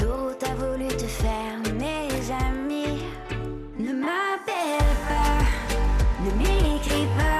Où 0.00 0.32
t'as 0.38 0.54
voulu 0.54 0.88
te 0.88 1.04
faire 1.04 1.58
mes 1.74 2.08
amis 2.32 3.02
Ne 3.78 3.92
m'appelle 3.92 4.88
pas, 5.06 5.44
ne 6.24 6.30
m'écris 6.38 7.06
pas 7.18 7.31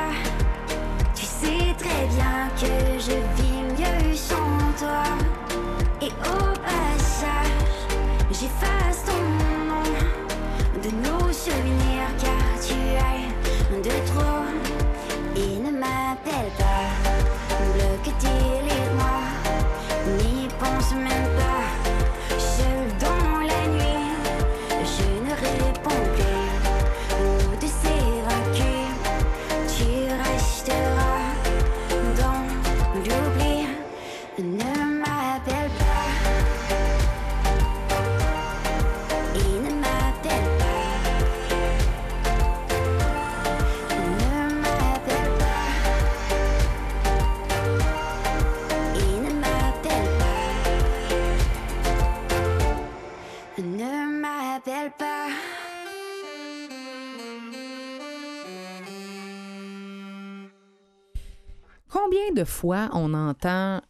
fois 62.44 62.88
on 62.92 63.14
entend 63.14 63.80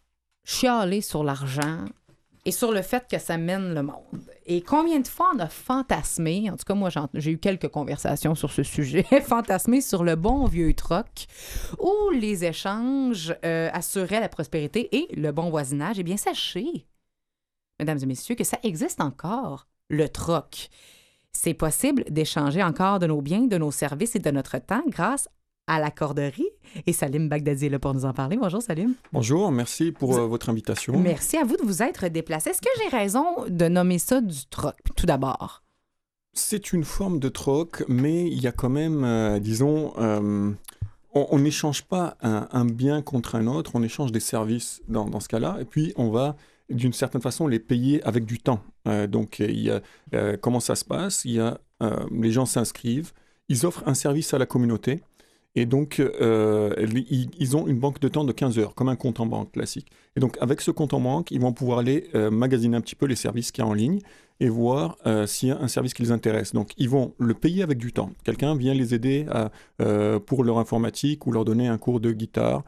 chialer 0.44 1.00
sur 1.00 1.24
l'argent 1.24 1.84
et 2.44 2.50
sur 2.50 2.72
le 2.72 2.82
fait 2.82 3.06
que 3.08 3.18
ça 3.18 3.38
mène 3.38 3.74
le 3.74 3.82
monde? 3.82 4.30
Et 4.46 4.62
combien 4.62 4.98
de 4.98 5.06
fois 5.06 5.30
on 5.34 5.38
a 5.38 5.48
fantasmé, 5.48 6.50
en 6.50 6.56
tout 6.56 6.64
cas 6.64 6.74
moi 6.74 6.90
j'ai 7.14 7.30
eu 7.30 7.38
quelques 7.38 7.68
conversations 7.68 8.34
sur 8.34 8.50
ce 8.50 8.62
sujet, 8.62 9.04
fantasmé 9.22 9.80
sur 9.80 10.02
le 10.02 10.16
bon 10.16 10.46
vieux 10.46 10.74
troc 10.74 11.26
où 11.78 12.10
les 12.10 12.44
échanges 12.44 13.34
euh, 13.44 13.70
assuraient 13.72 14.20
la 14.20 14.28
prospérité 14.28 14.88
et 14.96 15.14
le 15.14 15.30
bon 15.30 15.50
voisinage. 15.50 15.98
Eh 15.98 16.02
bien 16.02 16.16
sachez, 16.16 16.86
mesdames 17.78 17.98
et 18.02 18.06
messieurs, 18.06 18.34
que 18.34 18.44
ça 18.44 18.58
existe 18.62 19.00
encore, 19.00 19.68
le 19.88 20.08
troc. 20.08 20.68
C'est 21.32 21.54
possible 21.54 22.04
d'échanger 22.10 22.62
encore 22.62 22.98
de 22.98 23.06
nos 23.06 23.22
biens, 23.22 23.46
de 23.46 23.58
nos 23.58 23.70
services 23.70 24.16
et 24.16 24.20
de 24.20 24.30
notre 24.30 24.58
temps 24.58 24.82
grâce 24.86 25.28
à 25.66 25.78
la 25.80 25.90
corderie. 25.90 26.48
Et 26.86 26.92
Salim 26.92 27.28
Bagdadi 27.28 27.66
est 27.66 27.68
là 27.68 27.78
pour 27.78 27.94
nous 27.94 28.04
en 28.04 28.12
parler. 28.12 28.36
Bonjour 28.36 28.62
Salim. 28.62 28.94
Bonjour, 29.12 29.52
merci 29.52 29.92
pour 29.92 30.18
euh, 30.18 30.26
votre 30.26 30.48
invitation. 30.48 30.98
Merci 30.98 31.36
à 31.36 31.44
vous 31.44 31.56
de 31.56 31.62
vous 31.62 31.82
être 31.82 32.08
déplacé. 32.08 32.50
Est-ce 32.50 32.62
que 32.62 32.68
j'ai 32.78 32.88
raison 32.96 33.24
de 33.48 33.68
nommer 33.68 33.98
ça 33.98 34.20
du 34.20 34.46
troc, 34.46 34.74
tout 34.96 35.06
d'abord? 35.06 35.62
C'est 36.32 36.72
une 36.72 36.84
forme 36.84 37.18
de 37.18 37.28
troc, 37.28 37.84
mais 37.88 38.26
il 38.26 38.40
y 38.40 38.46
a 38.46 38.52
quand 38.52 38.70
même, 38.70 39.04
euh, 39.04 39.38
disons, 39.38 39.92
euh, 39.98 40.50
on 41.14 41.38
n'échange 41.38 41.82
pas 41.82 42.16
un, 42.22 42.48
un 42.52 42.64
bien 42.64 43.02
contre 43.02 43.34
un 43.34 43.46
autre, 43.46 43.72
on 43.74 43.82
échange 43.82 44.12
des 44.12 44.20
services 44.20 44.80
dans, 44.88 45.04
dans 45.04 45.20
ce 45.20 45.28
cas-là, 45.28 45.58
et 45.60 45.66
puis 45.66 45.92
on 45.96 46.10
va 46.10 46.36
d'une 46.70 46.94
certaine 46.94 47.20
façon 47.20 47.46
les 47.46 47.58
payer 47.58 48.02
avec 48.04 48.24
du 48.24 48.38
temps. 48.38 48.60
Donc 49.10 49.40
il 49.40 49.60
y 49.60 49.70
a, 49.70 49.82
comment 50.38 50.60
ça 50.60 50.74
se 50.74 50.86
passe? 50.86 51.26
Il 51.26 51.32
y 51.32 51.40
a, 51.40 51.60
les 52.10 52.30
gens 52.30 52.46
s'inscrivent, 52.46 53.12
ils 53.50 53.66
offrent 53.66 53.82
un 53.86 53.92
service 53.92 54.32
à 54.32 54.38
la 54.38 54.46
communauté, 54.46 55.02
et 55.54 55.66
donc 55.66 56.00
euh, 56.00 56.74
ils, 57.38 57.56
ont 57.56 57.66
une 57.66 57.78
banque 57.78 58.00
de 58.00 58.08
temps 58.08 58.24
de 58.24 58.32
15 58.32 58.58
heures, 58.58 58.74
comme 58.74 58.88
un 58.88 58.96
compte 58.96 59.20
en 59.20 59.26
banque 59.26 59.52
classique. 59.52 59.88
Et 60.16 60.20
donc 60.20 60.38
avec 60.40 60.60
ce 60.62 60.70
compte 60.70 60.94
en 60.94 61.00
banque, 61.00 61.30
ils 61.30 61.40
vont 61.40 61.52
pouvoir 61.52 61.80
aller 61.80 62.08
euh, 62.14 62.30
magasiner 62.30 62.76
un 62.76 62.80
petit 62.80 62.94
peu 62.94 63.06
les 63.06 63.16
services 63.16 63.52
qu'il 63.52 63.62
y 63.62 63.66
a 63.66 63.70
en 63.70 63.74
ligne 63.74 63.98
et 64.40 64.48
voir 64.48 64.96
euh, 65.06 65.26
s'il 65.26 65.50
y 65.50 65.52
a 65.52 65.60
un 65.60 65.68
service 65.68 65.92
qui 65.92 66.02
les 66.02 66.10
intéresse. 66.10 66.52
Donc, 66.52 66.72
ils 66.76 66.88
vont 66.88 67.14
le 67.18 67.34
payer 67.34 67.62
avec 67.62 67.78
du 67.78 67.92
temps. 67.92 68.10
Quelqu'un 68.24 68.56
vient 68.56 68.74
les 68.74 68.92
aider 68.94 69.26
pour 70.26 70.42
leur 70.42 70.58
informatique 70.58 71.26
ou 71.26 71.32
leur 71.32 71.44
donner 71.44 71.68
un 71.68 71.78
cours 71.78 72.00
de 72.00 72.10
guitare. 72.10 72.64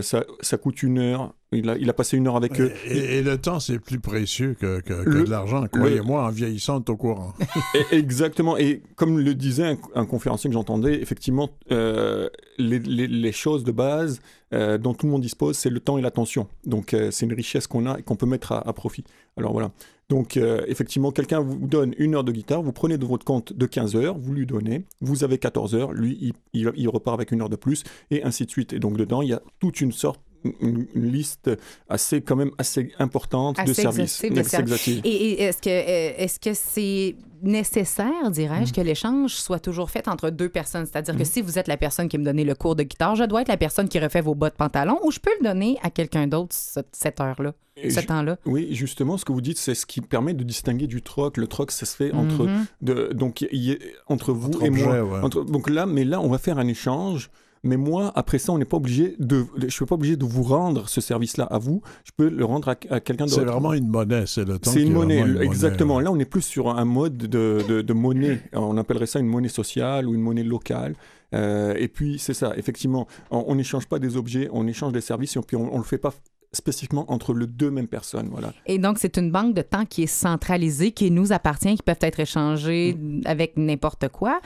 Ça 0.00 0.56
coûte 0.62 0.82
une 0.82 0.98
heure. 0.98 1.34
Il 1.50 1.70
a, 1.70 1.78
il 1.78 1.88
a 1.88 1.94
passé 1.94 2.18
une 2.18 2.26
heure 2.28 2.36
avec 2.36 2.60
eux. 2.60 2.70
Et, 2.86 3.18
et 3.18 3.22
le 3.22 3.38
temps, 3.38 3.58
c'est 3.58 3.78
plus 3.78 3.98
précieux 4.00 4.54
que, 4.60 4.80
que- 4.80 5.02
que 5.04 5.08
Le- 5.08 5.24
de 5.24 5.30
l'argent. 5.30 5.64
Croyez-moi, 5.72 6.22
en 6.24 6.28
vieillissant, 6.30 6.84
au 6.86 6.96
courant. 6.96 7.32
Exactement. 7.90 8.56
Et 8.58 8.82
comme 8.96 9.18
le 9.18 9.34
disait 9.34 9.64
un, 9.66 9.78
un 9.94 10.04
conférencier 10.04 10.50
que 10.50 10.54
j'entendais, 10.54 11.00
effectivement, 11.00 11.48
euh, 11.72 12.28
les, 12.58 12.78
les- 12.80 13.06
les 13.06 13.32
choses 13.32 13.64
de 13.64 13.72
base 13.72 14.20
euh, 14.52 14.76
dont 14.78 14.92
tout 14.94 15.06
le 15.06 15.12
monde 15.12 15.22
dispose, 15.22 15.56
c'est 15.56 15.70
le 15.70 15.80
temps 15.80 15.96
et 15.98 16.02
l'attention. 16.02 16.48
Donc, 16.66 16.92
euh, 16.92 17.10
c'est 17.10 17.24
une 17.26 17.32
richesse 17.34 17.66
qu'on 17.66 17.86
a 17.86 17.98
et 17.98 18.02
qu'on 18.02 18.16
peut 18.16 18.26
mettre 18.26 18.52
à, 18.52 18.68
à 18.68 18.72
profit. 18.74 19.04
Alors 19.36 19.52
voilà. 19.52 19.70
Donc, 20.10 20.38
effectivement, 20.38 21.10
quelqu'un 21.12 21.40
vous 21.40 21.66
donne 21.66 21.94
une 21.98 22.14
heure 22.14 22.24
de 22.24 22.32
guitare, 22.32 22.62
vous 22.62 22.72
prenez 22.72 22.96
de 22.96 23.04
votre 23.04 23.26
compte 23.26 23.52
de 23.52 23.66
15 23.66 23.94
heures, 23.94 24.16
vous 24.18 24.32
lui 24.32 24.46
donnez, 24.46 24.84
vous 25.02 25.22
avez 25.22 25.36
14 25.36 25.74
heures, 25.74 25.92
lui, 25.92 26.16
il, 26.22 26.32
il- 26.54 26.72
il 26.76 26.88
repart 26.88 27.12
avec 27.14 27.30
une 27.30 27.42
heure 27.42 27.50
de 27.50 27.56
plus, 27.56 27.84
et 28.10 28.22
ainsi 28.22 28.46
de 28.46 28.50
suite. 28.50 28.72
Et 28.72 28.78
donc, 28.78 28.96
dedans, 28.96 29.20
il 29.20 29.28
y 29.28 29.32
a 29.34 29.42
toute 29.60 29.82
une 29.82 29.92
sorte 29.92 30.18
une, 30.60 30.86
une 30.94 31.10
liste 31.10 31.50
assez, 31.88 32.20
quand 32.22 32.36
même 32.36 32.50
assez 32.58 32.92
importante 32.98 33.56
de 33.56 33.62
Assez 33.62 33.74
services. 33.82 34.22
exhaustive 34.24 34.34
de 34.34 34.40
Assez 34.40 34.48
services. 34.50 34.72
exhaustive. 34.88 35.00
Et, 35.04 35.10
et 35.32 35.42
est-ce 35.42 35.58
que 35.62 35.68
euh, 35.70 36.12
est-ce 36.16 36.38
que 36.40 36.54
c'est 36.54 37.16
nécessaire, 37.42 38.30
dirais-je, 38.30 38.72
que 38.72 38.80
l'échange 38.80 39.32
soit 39.34 39.58
toujours 39.60 39.90
fait 39.90 40.08
entre 40.08 40.30
deux 40.30 40.48
personnes? 40.48 40.86
C'est-à-dire 40.86 41.16
que 41.16 41.24
si 41.24 41.40
vous 41.42 41.58
êtes 41.58 41.68
la 41.68 41.76
personne 41.76 42.08
qui 42.08 42.18
me 42.18 42.24
donnait 42.24 42.44
le 42.44 42.54
cours 42.54 42.76
de 42.76 42.82
guitare, 42.82 43.16
je 43.16 43.24
dois 43.24 43.42
être 43.42 43.48
la 43.48 43.56
personne 43.56 43.88
qui 43.88 43.98
refait 43.98 44.20
vos 44.20 44.34
bas 44.34 44.50
de 44.50 44.54
pantalon 44.54 44.98
ou 45.04 45.10
je 45.10 45.18
peux 45.20 45.30
le 45.40 45.44
donner 45.48 45.78
à 45.82 45.90
quelqu'un 45.90 46.26
d'autre 46.26 46.48
cette, 46.50 46.88
cette 46.92 47.20
heure-là, 47.20 47.54
ce 47.88 48.00
temps-là? 48.00 48.38
Oui, 48.44 48.68
justement, 48.74 49.16
ce 49.18 49.24
que 49.24 49.32
vous 49.32 49.40
dites, 49.40 49.58
c'est 49.58 49.74
ce 49.74 49.86
qui 49.86 50.00
permet 50.00 50.34
de 50.34 50.42
distinguer 50.44 50.86
du 50.86 51.00
troc. 51.02 51.36
Le 51.36 51.46
troc, 51.46 51.70
ça 51.70 51.86
se 51.86 51.94
fait 51.96 52.12
entre, 52.12 52.44
Mhm. 52.46 52.66
de, 52.82 53.10
donc, 53.12 53.42
y 53.52 53.78
entre 54.08 54.32
vous 54.32 54.48
Entre 54.48 54.64
et 54.64 54.70
moi. 54.70 55.02
ouais. 55.02 55.20
Entre- 55.22 55.44
donc 55.44 55.70
là, 55.70 55.86
mais 55.86 56.04
là, 56.04 56.20
on 56.20 56.28
va 56.28 56.38
faire 56.38 56.58
un 56.58 56.66
échange. 56.66 57.30
Mais 57.62 57.76
moi, 57.76 58.12
après 58.14 58.38
ça, 58.38 58.52
on 58.52 58.58
n'est 58.58 58.64
pas 58.64 58.76
obligé 58.76 59.16
de, 59.18 59.44
je 59.58 59.68
suis 59.68 59.84
pas 59.84 59.94
obligé 59.96 60.16
de 60.16 60.24
vous 60.24 60.42
rendre 60.42 60.88
ce 60.88 61.00
service-là 61.00 61.44
à 61.44 61.58
vous. 61.58 61.82
Je 62.04 62.10
peux 62.16 62.28
le 62.28 62.44
rendre 62.44 62.68
à, 62.68 62.76
à 62.90 63.00
quelqu'un 63.00 63.24
d'autre. 63.26 63.36
C'est 63.40 63.44
vraiment 63.44 63.72
une 63.72 63.88
monnaie, 63.88 64.24
c'est 64.26 64.44
le 64.44 64.58
temps 64.58 64.70
C'est 64.70 64.82
une 64.82 64.92
monnaie, 64.92 65.18
une 65.20 65.40
exactement. 65.42 65.94
monnaie. 65.94 66.04
Là, 66.04 66.12
on 66.12 66.18
est 66.18 66.24
plus 66.24 66.42
sur 66.42 66.68
un 66.76 66.84
mode 66.84 67.16
de, 67.16 67.58
de- 67.68 67.82
de 67.82 67.92
monnaie. 67.92 68.40
On 68.52 68.76
appellerait 68.76 69.06
ça 69.06 69.18
une 69.20 69.26
monnaie 69.26 69.48
sociale 69.48 70.06
ou 70.08 70.14
une 70.14 70.20
monnaie 70.22 70.44
locale. 70.44 70.94
Euh, 71.34 71.74
et 71.76 71.88
puis, 71.88 72.18
c'est 72.18 72.34
ça, 72.34 72.52
effectivement. 72.56 73.06
On 73.30 73.44
on 73.48 73.54
n'échange 73.54 73.86
pas 73.86 73.98
des 73.98 74.16
objets, 74.16 74.48
on 74.52 74.66
échange 74.66 74.92
des 74.92 75.00
services 75.00 75.36
et 75.36 75.40
puis 75.40 75.56
on 75.56 75.72
ne 75.72 75.76
le 75.78 75.82
fait 75.84 75.98
pas 75.98 76.12
spécifiquement 76.52 77.04
entre 77.12 77.34
les 77.34 77.46
deux 77.46 77.70
mêmes 77.70 77.88
personnes. 77.88 78.28
Voilà. 78.30 78.52
Et 78.66 78.78
donc, 78.78 78.98
c'est 78.98 79.16
une 79.18 79.30
banque 79.30 79.54
de 79.54 79.62
temps 79.62 79.84
qui 79.84 80.04
est 80.04 80.06
centralisée, 80.06 80.92
qui 80.92 81.10
nous 81.10 81.32
appartient, 81.32 81.74
qui 81.76 81.82
peuvent 81.82 81.96
être 82.00 82.20
échangés 82.20 82.94
Mm. 82.94 83.20
avec 83.26 83.56
n'importe 83.56 84.08
quoi. 84.08 84.40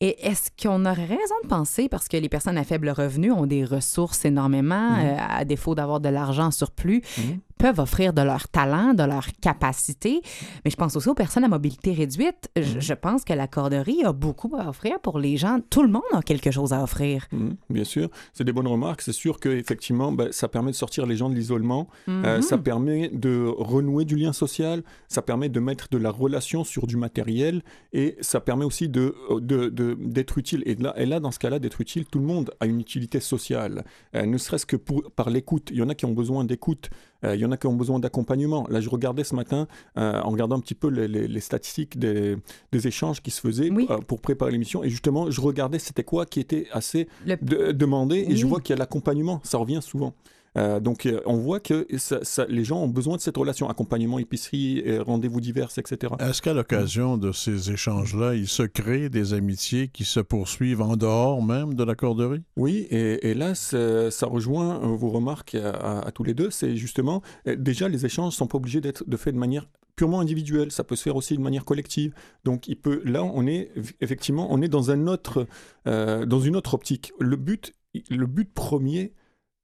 Et 0.00 0.26
est-ce 0.28 0.50
qu'on 0.60 0.84
aurait 0.86 1.04
raison 1.06 1.34
de 1.42 1.48
penser, 1.48 1.88
parce 1.88 2.08
que 2.08 2.16
les 2.16 2.28
personnes 2.28 2.56
à 2.58 2.64
faible 2.64 2.88
revenu 2.90 3.32
ont 3.32 3.46
des 3.46 3.64
ressources 3.64 4.24
énormément, 4.24 4.90
Mm. 4.92 5.00
euh, 5.00 5.16
à 5.18 5.44
défaut 5.44 5.74
d'avoir 5.74 6.00
de 6.00 6.08
l'argent 6.08 6.46
en 6.46 6.50
surplus. 6.50 7.02
Peuvent 7.58 7.78
offrir 7.80 8.12
de 8.12 8.22
leur 8.22 8.48
talent, 8.48 8.94
de 8.94 9.02
leur 9.02 9.26
capacité. 9.40 10.20
Mais 10.64 10.70
je 10.70 10.76
pense 10.76 10.96
aussi 10.96 11.08
aux 11.08 11.14
personnes 11.14 11.44
à 11.44 11.48
mobilité 11.48 11.92
réduite. 11.92 12.48
Mm. 12.56 12.60
Je, 12.62 12.80
je 12.80 12.94
pense 12.94 13.24
que 13.24 13.32
la 13.32 13.46
corderie 13.48 14.02
a 14.04 14.12
beaucoup 14.12 14.54
à 14.56 14.68
offrir 14.68 15.00
pour 15.00 15.18
les 15.18 15.36
gens. 15.36 15.58
Tout 15.70 15.82
le 15.82 15.88
monde 15.88 16.02
a 16.12 16.22
quelque 16.22 16.50
chose 16.50 16.72
à 16.72 16.82
offrir. 16.82 17.26
Mhm, 17.32 17.56
bien 17.70 17.84
sûr, 17.84 18.08
c'est 18.32 18.44
des 18.44 18.52
bonnes 18.52 18.68
remarques. 18.68 19.02
C'est 19.02 19.12
sûr 19.12 19.40
que 19.40 19.48
effectivement, 19.48 20.12
ben, 20.12 20.30
ça 20.32 20.48
permet 20.48 20.70
de 20.70 20.76
sortir 20.76 21.04
les 21.06 21.16
gens 21.16 21.28
de 21.28 21.34
l'isolement. 21.34 21.88
Euh, 22.08 22.36
Mhm. 22.36 22.42
ça 22.42 22.58
permet 22.58 23.08
de 23.12 23.44
renouer 23.56 24.04
du 24.04 24.16
lien 24.16 24.32
social. 24.32 24.82
Ça 25.08 25.22
permet 25.22 25.48
de 25.48 25.60
mettre 25.60 25.88
de 25.90 25.98
la 25.98 26.10
relation 26.10 26.64
sur 26.64 26.86
du 26.86 26.96
matériel. 26.96 27.62
Et 27.92 28.16
ça 28.20 28.40
permet 28.40 28.64
aussi 28.64 28.88
de, 28.88 29.14
de- 29.40 29.68
de- 29.68 29.96
d'être 30.00 30.38
utile. 30.38 30.62
Et 30.66 30.74
là, 30.76 30.94
et 30.96 31.06
là, 31.06 31.20
dans 31.20 31.30
ce 31.32 31.38
cas-là, 31.38 31.58
d'être 31.58 31.80
utile, 31.80 32.04
tout 32.06 32.18
le 32.20 32.24
monde 32.26 32.50
a 32.60 32.66
une 32.66 32.80
utilité 32.80 33.20
sociale. 33.20 33.84
Euh, 34.14 34.26
ne 34.26 34.38
serait-ce 34.38 34.66
que 34.66 34.76
pour, 34.76 35.10
par 35.16 35.30
l'écoute. 35.30 35.68
Il 35.72 35.78
y 35.78 35.82
en 35.82 35.88
a 35.88 35.94
qui 35.94 36.04
ont 36.06 36.12
besoin 36.12 36.44
d'écoute. 36.44 36.90
Euh, 37.24 37.34
il 37.34 37.40
y 37.40 37.44
en 37.44 37.50
a 37.52 37.56
qui 37.56 37.66
ont 37.66 37.74
besoin 37.74 37.98
d'accompagnement. 37.98 38.66
Là, 38.70 38.80
je 38.80 38.88
regardais 38.88 39.24
ce 39.24 39.34
matin, 39.34 39.66
euh, 39.96 40.20
en 40.20 40.30
regardant 40.30 40.56
un 40.56 40.60
petit 40.60 40.74
peu 40.76 40.88
les, 40.88 41.08
les- 41.08 41.26
les 41.28 41.40
statistiques 41.40 41.98
des, 41.98 42.36
des 42.72 42.86
échanges 42.86 43.20
qui 43.22 43.30
se 43.30 43.40
faisaient 43.40 43.70
Oui. 43.70 43.86
euh, 43.90 43.98
pour 43.98 44.20
préparer 44.20 44.52
l'émission. 44.52 44.84
Et 44.84 44.88
justement, 44.90 45.30
je 45.30 45.40
regardais 45.40 45.78
c'était 45.78 46.04
quoi 46.04 46.26
qui 46.26 46.38
était 46.40 46.66
assez 46.72 47.08
Le- 47.26 47.36
de- 47.42 47.72
demandé. 47.72 48.24
Et 48.28 48.36
je 48.36 48.46
vois 48.46 48.60
qu'il 48.60 48.72
y 48.74 48.76
a 48.76 48.78
l'accompagnement. 48.78 49.40
Ça 49.42 49.58
revient 49.58 49.80
souvent. 49.82 50.14
Euh, 50.56 50.80
donc, 50.80 51.06
euh, 51.06 51.20
on 51.26 51.36
voit 51.36 51.60
que 51.60 51.86
ça- 51.98 52.20
ça- 52.22 52.46
les 52.48 52.64
gens 52.64 52.82
ont 52.82 52.88
besoin 52.88 53.16
de 53.16 53.20
cette 53.20 53.36
relation. 53.36 53.68
Accompagnement, 53.68 54.18
épicerie, 54.18 54.82
euh, 54.86 55.02
rendez-vous 55.02 55.40
divers, 55.40 55.68
etc. 55.76 56.14
Est-ce 56.18 56.40
qu'à 56.42 56.54
l'occasion 56.54 57.16
de 57.18 57.32
ces 57.32 57.70
échanges-là, 57.70 58.34
il 58.34 58.48
se 58.48 58.62
crée 58.62 59.08
des 59.10 59.34
amitiés 59.34 59.88
qui 59.88 60.04
se 60.04 60.20
poursuivent 60.20 60.80
en 60.82 60.96
dehors 60.96 61.42
même 61.42 61.74
de 61.74 61.84
la 61.84 61.94
corderie? 61.94 62.42
Oui, 62.56 62.86
et, 62.90 63.30
et 63.30 63.34
là, 63.34 63.54
ça 63.54 64.26
rejoint 64.26 64.78
vos 64.78 65.10
remarques 65.10 65.54
à, 65.54 65.70
à- 65.70 66.08
à 66.08 66.10
tous 66.12 66.24
les 66.24 66.34
deux. 66.34 66.50
C'est 66.50 66.76
justement, 66.76 67.22
déjà, 67.46 67.88
les 67.88 68.06
échanges 68.06 68.34
sont 68.34 68.46
pas 68.46 68.56
obligés 68.58 68.80
d'être 68.80 69.04
de 69.08 69.16
fait 69.16 69.32
de 69.32 69.38
manière 69.38 69.66
purement 69.96 70.20
individuelle. 70.20 70.70
Ça 70.70 70.84
peut 70.84 70.96
se 70.96 71.02
faire 71.02 71.16
aussi 71.16 71.36
de 71.36 71.42
manière 71.42 71.64
collective. 71.64 72.14
Donc, 72.44 72.68
il 72.68 72.76
peut, 72.76 73.02
là, 73.04 73.22
on 73.24 73.46
est 73.46 73.70
effectivement, 74.00 74.46
on 74.50 74.62
est 74.62 74.68
dans 74.68 74.90
un 74.90 75.06
autre, 75.08 75.46
euh, 75.86 76.24
dans 76.24 76.40
une 76.40 76.56
autre 76.56 76.74
optique. 76.74 77.12
Le 77.18 77.36
but, 77.36 77.74
le 78.10 78.26
but 78.26 78.52
premier, 78.52 79.12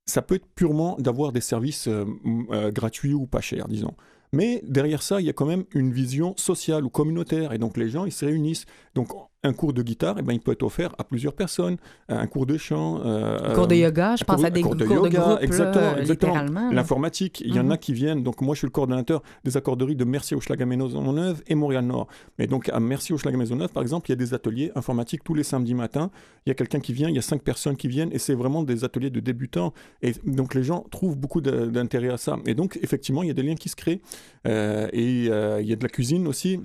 ça 0.07 0.23
peut 0.23 0.35
être 0.35 0.47
purement 0.55 0.97
d'avoir 0.99 1.33
des 1.33 1.41
services 1.41 1.89
euh, 1.89 2.05
euh, 2.51 2.71
gratuits 2.71 3.15
ou 3.15 3.27
pas 3.27 3.41
chers, 3.41 3.69
disons. 3.69 3.95
Mais 4.33 4.63
derrière 4.67 5.03
ça, 5.03 5.21
il 5.21 5.27
y 5.27 5.31
a 5.31 5.33
quand 5.33 5.47
même 5.47 5.65
une 5.75 5.93
vision 5.93 6.35
sociale 6.37 6.85
ou 6.85 6.91
communautaire. 6.91 7.53
Et 7.53 7.59
donc 7.59 7.77
les 7.77 7.89
gens, 7.89 8.05
ils 8.05 8.13
se 8.13 8.25
réunissent. 8.25 8.67
Donc 8.95 9.11
un 9.45 9.53
cours 9.53 9.73
de 9.73 9.83
guitare, 9.83 10.17
eh 10.19 10.23
ben, 10.23 10.33
il 10.33 10.41
peut 10.41 10.53
être 10.53 10.63
offert 10.65 10.95
à 10.99 11.05
plusieurs 11.05 11.35
personnes. 11.35 11.77
Un 12.09 12.27
cours 12.27 12.47
de 12.47 12.57
chant. 12.57 13.01
euh, 13.05 13.55
cours 13.55 13.69
de 13.69 13.75
yoga, 13.77 14.17
je 14.17 14.25
un 14.25 14.27
pense 14.27 14.37
cours- 14.37 14.45
à 14.47 14.51
des 14.51 14.61
un 14.61 14.63
cours 14.65 14.75
de 14.75 14.85
cours 14.85 15.03
de 15.03 15.09
yoga, 15.09 15.21
groupe, 15.21 15.43
exactement. 15.43 16.71
L'informatique, 16.73 17.43
il 17.45 17.55
y 17.55 17.61
en 17.61 17.65
Mhm. 17.65 17.73
a 17.73 17.77
qui 17.77 17.93
viennent. 17.93 18.23
Donc, 18.23 18.41
moi, 18.41 18.55
je 18.55 18.59
suis 18.61 18.67
le 18.67 18.71
coordonnateur 18.73 19.23
des 19.45 19.57
accorderies 19.57 19.97
de 19.97 20.05
Merci 20.05 20.35
au 20.35 20.41
Maisonneuve 20.67 21.43
et 21.47 21.55
Montréal-Nord. 21.55 22.09
Mais 22.39 22.47
donc, 22.47 22.69
à 22.71 22.81
Merci 22.81 23.13
au 23.13 23.19
Maisonneuve, 23.37 23.71
par 23.73 23.83
exemple, 23.83 24.09
il 24.09 24.13
y 24.13 24.15
a 24.15 24.17
des 24.17 24.35
ateliers 24.35 24.73
informatiques 24.75 25.23
tous 25.25 25.35
les 25.35 25.43
samedis 25.45 25.75
matins. 25.75 26.11
Il 26.47 26.51
y 26.51 26.53
a 26.53 26.55
quelqu'un 26.55 26.81
qui 26.81 26.93
vient, 26.93 27.09
il 27.09 27.15
y 27.15 27.19
a 27.19 27.23
cinq 27.23 27.43
personnes 27.43 27.77
qui 27.77 27.89
viennent, 27.89 28.13
et 28.13 28.19
c'est 28.19 28.35
vraiment 28.35 28.63
des 28.63 28.85
ateliers 28.85 29.11
de 29.11 29.21
débutants. 29.21 29.73
Et 30.03 30.13
donc, 30.27 30.55
les 30.55 30.63
gens 30.63 30.85
trouvent 30.91 31.17
beaucoup 31.17 31.41
de- 31.41 31.67
d'intérêt 31.67 32.09
à 32.11 32.17
ça. 32.17 32.39
Et 32.47 32.55
donc, 32.55 32.79
effectivement, 32.83 33.23
il 33.23 33.29
y 33.29 33.31
a 33.31 33.35
des 33.35 33.43
liens 33.43 33.55
qui 33.57 33.69
se 33.69 33.77
créent. 33.77 34.01
Euh, 34.47 34.89
et 34.93 35.29
euh, 35.31 35.61
il 35.61 35.69
y 35.69 35.73
a 35.73 35.77
de 35.77 35.83
la 35.83 35.89
cuisine 35.89 36.27
aussi 36.29 36.61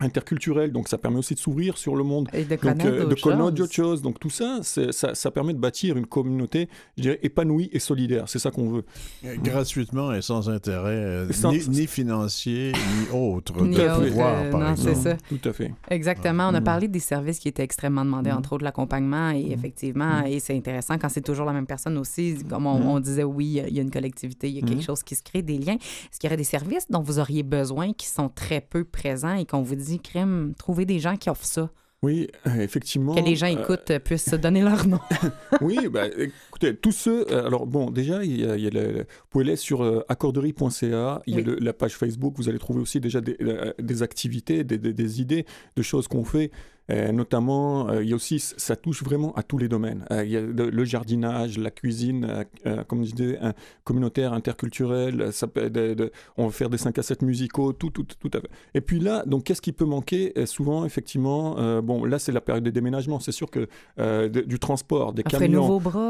interculturelle, 0.00 0.72
donc 0.72 0.88
ça 0.88 0.98
permet 0.98 1.18
aussi 1.18 1.34
de 1.34 1.38
s'ouvrir 1.38 1.78
sur 1.78 1.94
le 1.94 2.02
monde. 2.04 2.28
Et 2.32 2.44
de 2.44 2.50
Donc, 2.50 2.60
connaître 2.60 2.86
euh, 2.86 3.04
de 3.04 3.04
d'autres 3.10 3.22
connaître 3.22 3.42
choses. 3.44 3.54
d'autres 3.54 3.72
choses. 3.74 4.02
Donc, 4.02 4.18
tout 4.18 4.30
ça, 4.30 4.60
ça, 4.62 5.14
ça 5.14 5.30
permet 5.30 5.52
de 5.54 5.58
bâtir 5.58 5.96
une 5.96 6.06
communauté, 6.06 6.68
je 6.96 7.02
dirais, 7.02 7.18
épanouie 7.22 7.68
et 7.72 7.78
solidaire. 7.78 8.28
C'est 8.28 8.38
ça 8.38 8.50
qu'on 8.50 8.68
veut. 8.70 8.84
Euh, 9.24 9.36
Gratuitement 9.42 10.12
et 10.12 10.22
sans 10.22 10.50
intérêt, 10.50 10.90
euh, 10.90 11.32
Sans- 11.32 11.52
ni, 11.52 11.60
ni 11.68 11.86
financier, 11.86 12.72
ni 12.72 13.16
autre, 13.16 13.62
Ni 13.64 13.76
de 13.76 13.82
autre, 13.82 14.06
pouvoir, 14.08 14.42
euh, 14.42 14.50
par 14.50 14.60
non, 14.60 14.76
c'est 14.76 14.90
exemple. 14.90 15.18
ça. 15.20 15.36
Tout 15.36 15.48
à 15.48 15.52
fait. 15.52 15.72
Exactement. 15.90 16.44
On 16.48 16.54
a 16.54 16.60
Mhm. 16.60 16.64
parlé 16.64 16.88
des 16.88 16.98
services 16.98 17.38
qui 17.38 17.48
étaient 17.48 17.62
extrêmement 17.62 18.04
demandés, 18.04 18.32
entre 18.32 18.54
autres 18.54 18.64
l'accompagnement. 18.64 19.30
Et 19.30 19.44
Mhm. 19.46 19.52
effectivement, 19.52 20.24
et 20.24 20.40
c'est 20.40 20.56
intéressant 20.56 20.98
quand 20.98 21.08
c'est 21.08 21.20
toujours 21.20 21.46
la 21.46 21.52
même 21.52 21.66
personne 21.66 21.96
aussi. 21.98 22.36
Comme 22.48 22.66
on, 22.66 22.94
on 22.94 23.00
disait, 23.00 23.24
oui, 23.24 23.46
il 23.68 23.74
y 23.74 23.78
a- 23.78 23.82
une 23.82 23.90
collectivité, 23.90 24.48
il 24.48 24.54
y 24.54 24.58
a 24.62 24.66
quelque 24.66 24.82
chose 24.82 25.02
qui 25.02 25.14
se 25.16 25.22
crée, 25.22 25.42
des 25.42 25.58
liens. 25.58 25.74
Est-ce 25.74 26.18
qu'il 26.20 26.28
y 26.28 26.30
aurait 26.30 26.36
des 26.36 26.44
services 26.44 26.88
dont 26.90 27.02
vous 27.02 27.18
auriez 27.18 27.42
besoin 27.42 27.92
qui 27.92 28.06
sont 28.06 28.28
très 28.28 28.60
peu 28.60 28.84
présents 28.84 29.34
et 29.34 29.44
qu'on 29.44 29.62
vous 29.62 29.74
dit, 29.74 29.81
crime, 29.98 30.54
trouver 30.58 30.84
des 30.84 30.98
gens 30.98 31.16
qui 31.16 31.28
offrent 31.30 31.44
ça, 31.44 31.70
Oui, 32.02 32.28
euh, 32.46 32.60
effectivement. 32.60 33.14
que 33.14 33.20
les 33.20 33.36
gens 33.36 33.46
euh, 33.46 33.60
écoutent, 33.60 33.90
euh, 33.90 33.98
puissent 33.98 34.28
se 34.30 34.36
donner 34.36 34.62
leur 34.62 34.86
nom? 34.86 34.98
oui, 35.60 35.88
bah, 35.88 36.06
écoutez, 36.18 36.74
tous 36.76 36.92
ceux. 36.92 37.26
euh, 37.30 37.46
alors, 37.46 37.66
bon, 37.66 37.90
déjà, 37.90 38.24
il 38.24 38.40
y 38.40 38.44
a, 38.46 38.56
il 38.56 38.62
y 38.64 38.66
a 38.66 38.70
le- 38.70 38.98
vous 38.98 39.04
pouvez 39.30 39.44
aller 39.44 39.56
sur 39.56 39.82
euh, 39.82 40.02
accorderie.ca. 40.08 41.22
Il 41.26 41.34
y 41.34 41.38
a 41.38 41.42
le- 41.42 41.56
la 41.56 41.72
page 41.72 41.94
Facebook. 41.96 42.34
Vous 42.36 42.48
allez 42.48 42.58
trouver 42.58 42.80
aussi 42.80 43.00
déjà 43.00 43.20
des, 43.20 43.36
des 43.78 44.02
activités, 44.02 44.64
des, 44.64 44.78
des- 44.78 44.92
des 44.92 45.20
idées 45.20 45.46
de 45.76 45.82
choses 45.82 46.08
qu'on 46.08 46.24
fait. 46.24 46.50
Euh, 46.92 47.10
notamment, 47.12 47.88
euh, 47.88 48.02
il 48.02 48.10
y 48.10 48.12
a 48.12 48.16
aussi, 48.16 48.38
ça 48.38 48.76
touche 48.76 49.02
vraiment 49.02 49.32
à 49.34 49.42
tous 49.42 49.58
les 49.58 49.68
domaines. 49.68 50.04
Euh, 50.10 50.24
il 50.24 50.30
y 50.30 50.36
a 50.36 50.40
le 50.40 50.84
jardinage, 50.84 51.58
la 51.58 51.70
cuisine, 51.70 52.44
comme 52.88 53.04
je 53.04 53.12
disais, 53.14 53.38
un- 53.40 53.54
communautaire, 53.84 54.32
interculturel. 54.32 55.32
Ça 55.32 55.46
peut, 55.46 55.70
de- 55.70 55.94
de- 55.94 56.12
on 56.36 56.46
va 56.46 56.52
faire 56.52 56.70
des 56.70 56.78
5 56.78 56.98
à 56.98 57.02
7 57.02 57.22
musicaux, 57.22 57.72
tout, 57.72 57.90
tout, 57.90 58.04
tout 58.04 58.30
à 58.34 58.40
fait. 58.40 58.48
Et 58.74 58.80
puis 58.80 59.00
là, 59.00 59.24
donc, 59.26 59.44
qu'est-ce 59.44 59.62
qui 59.62 59.72
peut 59.72 59.84
manquer? 59.84 60.32
Souvent, 60.46 60.84
effectivement, 60.84 61.56
bon, 61.82 62.04
là, 62.04 62.18
c'est 62.18 62.32
la 62.32 62.40
période 62.40 62.64
des 62.64 62.72
déménagements. 62.72 63.20
C'est 63.20 63.32
sûr 63.32 63.50
que 63.50 63.66
de- 63.98 64.40
du 64.42 64.58
transport, 64.58 65.12
des 65.12 65.22
camions. 65.22 65.62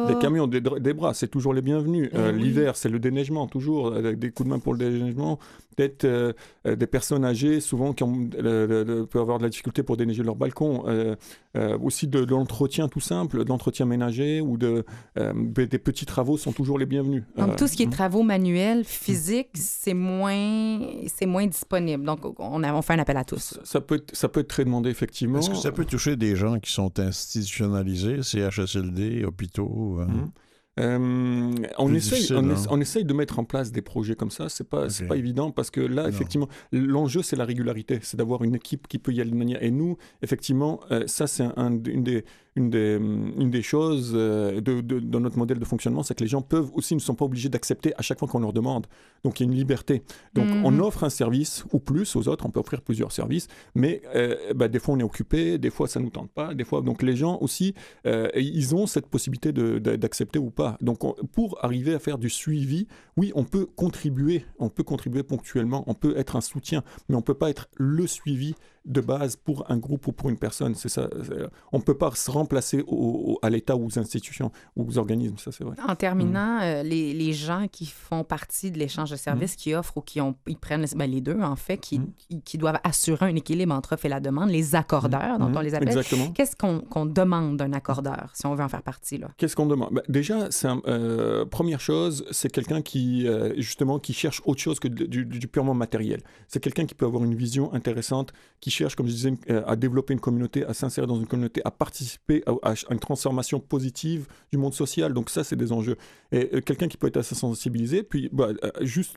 Des 0.08 0.18
camions, 0.18 0.46
des, 0.46 0.60
bras, 0.94 1.14
c'est 1.14 1.28
toujours 1.28 1.54
les 1.54 1.62
bienvenus. 1.62 2.08
Eh 2.12 2.16
Euh, 2.16 2.32
oui. 2.34 2.42
L'hiver, 2.42 2.76
c'est 2.76 2.88
le 2.88 2.98
déneigement, 2.98 3.46
toujours, 3.46 3.90
des 3.92 4.30
coups 4.30 4.48
de 4.48 4.54
main 4.54 4.58
pour 4.58 4.72
le 4.74 4.78
déneigement. 4.78 5.38
Peut-être 5.76 6.04
euh, 6.04 6.32
des 6.66 6.86
personnes 6.86 7.24
âgées, 7.24 7.60
souvent, 7.60 7.92
qui 7.94 8.02
ont, 8.02 8.28
euh, 8.38 9.06
peuvent 9.06 9.22
avoir 9.22 9.38
de 9.38 9.44
la 9.44 9.48
difficulté 9.48 9.82
pour 9.82 9.96
déneiger 9.96 10.22
leur 10.22 10.36
balcon. 10.36 10.71
Euh, 10.86 11.16
euh, 11.54 11.76
aussi 11.82 12.06
de, 12.08 12.24
de 12.24 12.30
l'entretien 12.30 12.88
tout 12.88 12.98
simple, 13.00 13.44
de 13.44 13.48
l'entretien 13.50 13.84
ménager 13.84 14.40
ou 14.40 14.56
de, 14.56 14.86
euh, 15.18 15.32
des 15.54 15.78
petits 15.78 16.06
travaux 16.06 16.38
sont 16.38 16.52
toujours 16.52 16.78
les 16.78 16.86
bienvenus. 16.86 17.24
Donc, 17.36 17.50
Euh, 17.50 17.56
tout 17.56 17.66
ce 17.66 17.76
qui 17.76 17.82
est 17.82 17.86
mm. 17.88 17.90
travaux 17.90 18.22
manuels, 18.22 18.84
physiques, 18.86 19.50
c'est 19.54 19.92
moins, 19.92 20.80
c'est 21.14 21.26
moins 21.26 21.46
disponible. 21.46 22.04
Donc, 22.06 22.20
on, 22.40 22.62
a- 22.62 22.72
on 22.72 22.80
fait 22.80 22.94
un 22.94 23.00
appel 23.00 23.18
à 23.18 23.24
tous. 23.24 23.52
ça, 23.54 23.60
ça 23.64 23.80
peut 23.82 23.96
être, 23.96 24.16
ça 24.16 24.30
peut 24.30 24.40
être 24.40 24.48
très 24.48 24.64
demandé, 24.64 24.88
effectivement. 24.88 25.40
Est-ce 25.40 25.50
que 25.50 25.56
ça 25.56 25.72
peut 25.72 25.84
toucher 25.84 26.16
des 26.16 26.36
gens 26.36 26.58
qui 26.58 26.72
sont 26.72 26.98
institutionnalisés, 26.98 28.22
CHSLD, 28.22 29.24
hôpitaux? 29.24 29.98
hein? 30.00 30.30
Euh, 30.80 30.98
on, 31.76 31.94
essaye, 31.94 32.12
difficile, 32.20 32.36
on, 32.36 32.50
hein. 32.50 32.54
on 32.70 32.80
essaye 32.80 33.04
de 33.04 33.12
mettre 33.12 33.38
en 33.38 33.44
place 33.44 33.72
des 33.72 33.82
projets 33.82 34.14
comme 34.14 34.30
ça. 34.30 34.48
C'est 34.48 34.68
pas, 34.68 34.88
c'est 34.88 35.06
pas 35.06 35.16
évident 35.16 35.50
parce 35.50 35.70
que 35.70 35.80
là, 35.80 36.04
Non. 36.04 36.08
effectivement, 36.08 36.48
l'enjeu 36.72 37.22
c'est 37.22 37.36
la 37.36 37.44
régularité, 37.44 37.98
c'est 38.02 38.16
d'avoir 38.16 38.42
une 38.42 38.54
équipe 38.54 38.88
qui 38.88 38.98
peut 38.98 39.12
y 39.12 39.20
aller 39.20 39.30
de 39.30 39.36
manière. 39.36 39.62
Et 39.62 39.70
nous, 39.70 39.98
effectivement, 40.22 40.80
euh, 40.90 41.06
ça 41.06 41.26
c'est 41.26 41.44
un, 41.56 41.72
une 41.84 42.02
des 42.02 42.24
une 42.54 42.68
des, 42.70 42.96
une 42.96 43.50
des 43.50 43.62
choses 43.62 44.12
euh, 44.14 44.60
de, 44.60 44.80
de- 44.82 45.00
dans 45.00 45.20
notre 45.20 45.38
modèle 45.38 45.58
de 45.58 45.64
fonctionnement, 45.64 46.02
c'est 46.02 46.14
que 46.14 46.22
les 46.22 46.28
gens 46.28 46.42
peuvent 46.42 46.70
aussi 46.74 46.94
ne 46.94 47.00
sont 47.00 47.14
pas 47.14 47.24
obligés 47.24 47.48
d'accepter 47.48 47.94
à 47.96 48.02
chaque 48.02 48.18
fois 48.18 48.28
qu'on 48.28 48.40
leur 48.40 48.52
demande. 48.52 48.86
Donc 49.24 49.40
il 49.40 49.44
y 49.44 49.46
a 49.48 49.50
une 49.50 49.56
liberté. 49.56 50.02
Donc 50.34 50.46
Mhm. 50.48 50.64
on 50.66 50.78
offre 50.80 51.04
un 51.04 51.10
service 51.10 51.64
ou 51.72 51.78
plus 51.78 52.14
aux 52.16 52.28
autres, 52.28 52.44
on 52.44 52.50
peut 52.50 52.60
offrir 52.60 52.82
plusieurs 52.82 53.10
services, 53.12 53.48
mais 53.74 54.02
euh, 54.14 54.52
bah, 54.54 54.68
des 54.68 54.78
fois 54.78 54.94
on 54.94 54.98
est 54.98 55.02
occupé, 55.02 55.56
des 55.58 55.70
fois 55.70 55.88
ça 55.88 55.98
ne 56.00 56.04
nous 56.04 56.10
tente 56.10 56.30
pas, 56.30 56.52
des 56.54 56.64
fois 56.64 56.82
donc 56.82 57.02
les 57.02 57.16
gens 57.16 57.38
aussi 57.40 57.74
euh, 58.06 58.28
ils 58.36 58.74
ont 58.74 58.86
cette 58.86 59.06
possibilité 59.06 59.52
de- 59.52 59.78
de- 59.78 59.96
d'accepter 59.96 60.38
ou 60.38 60.50
pas. 60.50 60.76
Donc 60.82 61.04
on- 61.04 61.14
pour 61.32 61.58
arriver 61.64 61.94
à 61.94 61.98
faire 61.98 62.18
du 62.18 62.28
suivi, 62.28 62.86
oui 63.16 63.32
on 63.34 63.44
peut 63.44 63.64
contribuer, 63.64 64.44
on 64.58 64.68
peut 64.68 64.82
contribuer 64.84 65.22
ponctuellement, 65.22 65.84
on 65.86 65.94
peut 65.94 66.14
être 66.18 66.36
un 66.36 66.40
soutien, 66.42 66.82
mais 67.08 67.14
on 67.16 67.22
peut 67.22 67.34
pas 67.34 67.48
être 67.48 67.68
le 67.76 68.06
suivi 68.06 68.54
de 68.84 69.00
base 69.00 69.36
pour 69.36 69.70
un 69.70 69.76
groupe 69.78 70.06
ou 70.08 70.12
pour 70.12 70.28
une 70.30 70.36
personne. 70.36 70.74
C'est 70.74 70.88
ça. 70.88 71.08
On 71.72 71.80
peut 71.80 71.96
pas 71.96 72.10
se 72.14 72.30
remplacer 72.30 72.82
au- 72.86 73.32
au- 73.34 73.38
à 73.42 73.50
l'État 73.50 73.76
ou 73.76 73.86
aux 73.86 73.98
institutions 73.98 74.50
ou 74.76 74.84
aux 74.88 74.98
organismes. 74.98 75.38
Ça 75.38 75.52
c'est 75.52 75.64
vrai. 75.64 75.76
En 75.88 75.94
terminant, 75.94 76.60
euh, 76.62 76.82
les, 76.82 77.12
les 77.14 77.32
gens 77.32 77.66
qui 77.70 77.86
font 77.86 78.24
partie 78.24 78.70
de 78.70 78.78
l'échange 78.78 79.10
de 79.10 79.16
services, 79.16 79.56
qui 79.56 79.74
offrent 79.74 79.98
ou 79.98 80.00
qui 80.00 80.20
ont, 80.20 80.34
ils 80.46 80.56
prennent 80.58 80.84
ben, 80.96 81.10
les 81.10 81.20
deux, 81.20 81.40
en 81.40 81.56
fait, 81.56 81.78
qui, 81.78 81.98
Mhm. 82.00 82.12
qui, 82.18 82.42
qui 82.42 82.58
doivent 82.58 82.80
assurer 82.84 83.26
un 83.26 83.36
équilibre 83.36 83.72
entre 83.74 83.92
offre 83.94 84.06
et 84.06 84.08
la 84.08 84.20
demande, 84.20 84.50
les 84.50 84.74
accordeurs, 84.74 85.38
dont 85.38 85.48
Mhm. 85.48 85.56
on 85.56 85.60
les 85.60 85.74
appelle. 85.74 85.88
Exactement. 85.88 86.30
Qu'est-ce 86.32 86.56
qu'on 86.56 86.80
qu'on 86.80 87.06
demande 87.06 87.56
d'un 87.56 87.72
accordeur, 87.72 88.30
si 88.34 88.46
on 88.46 88.54
veut 88.54 88.64
en 88.64 88.68
faire 88.68 88.82
partie? 88.82 89.18
Là? 89.18 89.28
Qu'est-ce 89.36 89.54
qu'on 89.56 89.66
demande? 89.66 89.90
Bah, 89.92 90.02
Déjà, 90.08 90.48
un- 90.64 90.82
euh, 90.88 91.44
première 91.44 91.80
chose, 91.80 92.24
c'est 92.30 92.50
quelqu'un 92.50 92.82
qui 92.82 93.26
euh, 93.28 93.54
justement 93.58 93.98
qui 93.98 94.12
cherche 94.12 94.42
autre 94.44 94.60
chose 94.60 94.80
que 94.80 94.88
du, 94.88 95.24
du 95.24 95.48
purement 95.48 95.74
matériel. 95.74 96.20
C'est 96.48 96.60
quelqu'un 96.60 96.86
qui 96.86 96.94
peut 96.94 97.06
avoir 97.06 97.22
une 97.24 97.34
vision 97.34 97.72
intéressante, 97.74 98.32
qui 98.60 98.70
cherche, 98.72 98.94
comme 98.96 99.06
je 99.06 99.12
disais, 99.12 99.34
euh, 99.50 99.62
à 99.66 99.76
développer 99.76 100.12
une 100.14 100.20
communauté, 100.20 100.64
à 100.64 100.74
s'insérer 100.74 101.06
dans 101.06 101.16
une 101.18 101.26
communauté, 101.26 101.60
à 101.64 101.70
participer 101.70 102.42
à, 102.46 102.70
à 102.70 102.74
une 102.90 102.98
transformation 103.00 103.60
positive 103.60 104.26
du 104.50 104.58
monde 104.58 104.74
social. 104.74 105.12
Donc 105.12 105.30
ça, 105.30 105.44
c'est 105.44 105.56
des 105.56 105.72
enjeux. 105.72 105.96
Et 106.32 106.50
euh, 106.54 106.60
quelqu'un 106.60 106.88
qui 106.88 106.96
peut 106.96 107.06
être 107.08 107.16
assez 107.18 107.34
sensibilisé, 107.34 108.02
puis 108.02 108.28
bah, 108.32 108.48
euh, 108.64 108.70
juste 108.80 109.16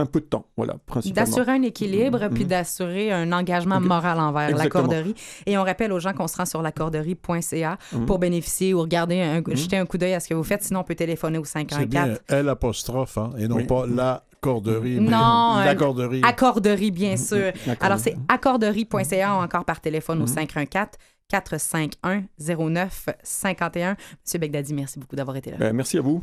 un 0.00 0.06
peu 0.06 0.18
de 0.18 0.24
temps, 0.24 0.46
voilà, 0.56 0.74
principalement. 0.86 1.30
D'assurer 1.30 1.52
un 1.52 1.62
équilibre, 1.62 2.18
Mhm. 2.24 2.34
puis 2.34 2.44
d'assurer 2.44 3.12
un 3.12 3.30
engagement 3.30 3.80
moral 3.80 4.18
envers 4.18 4.48
Exactement. 4.48 4.88
l'accorderie. 4.88 5.14
Et 5.46 5.56
on 5.56 5.62
rappelle 5.62 5.92
aux 5.92 6.00
gens 6.00 6.12
qu'on 6.12 6.26
se 6.26 6.36
rend 6.36 6.46
sur 6.46 6.62
l'accorderie.ca 6.62 7.78
Mhm. 7.92 8.06
pour 8.06 8.18
bénéficier 8.18 8.74
ou 8.74 8.80
regarder, 8.80 9.20
un, 9.20 9.40
Mhm. 9.40 9.56
jeter 9.56 9.76
un 9.76 9.86
coup 9.86 9.98
d'œil 9.98 10.14
à 10.14 10.20
ce 10.20 10.28
que 10.28 10.34
vous 10.34 10.42
faites. 10.42 10.64
Sinon, 10.64 10.80
on 10.80 10.84
peut 10.84 10.94
téléphoner 10.96 11.38
au 11.38 11.44
C'est 11.44 11.64
bien 11.64 11.76
514. 11.78 12.18
L 12.28 12.48
apostrophe, 12.48 13.18
hein, 13.18 13.30
et 13.38 13.46
non 13.46 13.56
Oui. 13.56 13.66
pas 13.66 13.86
la 13.86 14.24
corderie. 14.44 15.00
Non, 15.00 15.10
la 15.64 15.70
euh, 15.70 15.74
corderie. 15.74 16.20
Accorderie, 16.22 16.90
bien 16.90 17.16
sûr. 17.16 17.52
D'accord. 17.66 17.86
Alors, 17.86 17.98
c'est 17.98 18.16
accorderie.ca 18.28 19.36
ou 19.36 19.42
encore 19.42 19.64
par 19.64 19.80
téléphone 19.80 20.18
au 20.18 20.26
Mhm. 20.26 20.28
514 20.28 20.88
451 21.28 22.24
09 22.38 23.08
51. 23.22 23.96
Monsieur 24.24 24.38
Begdadi, 24.38 24.74
merci 24.74 24.98
beaucoup 24.98 25.16
d'avoir 25.16 25.36
été 25.36 25.50
là. 25.50 25.56
Euh, 25.60 25.72
merci 25.72 25.98
à 25.98 26.02
vous. 26.02 26.22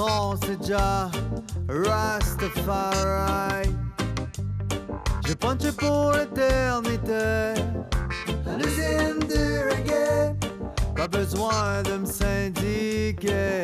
Patron 0.00 0.36
c'est 0.44 0.58
déjà 0.58 1.10
Rastafari. 1.68 3.68
J'ai 5.26 5.34
punché 5.34 5.72
pour 5.72 6.12
l'éternité. 6.12 7.54
L'usine 8.58 9.18
du 9.28 9.44
reggae, 9.68 10.34
pas 10.96 11.08
besoin 11.08 11.82
de 11.82 11.98
me 11.98 12.06
syndiquer. 12.06 13.62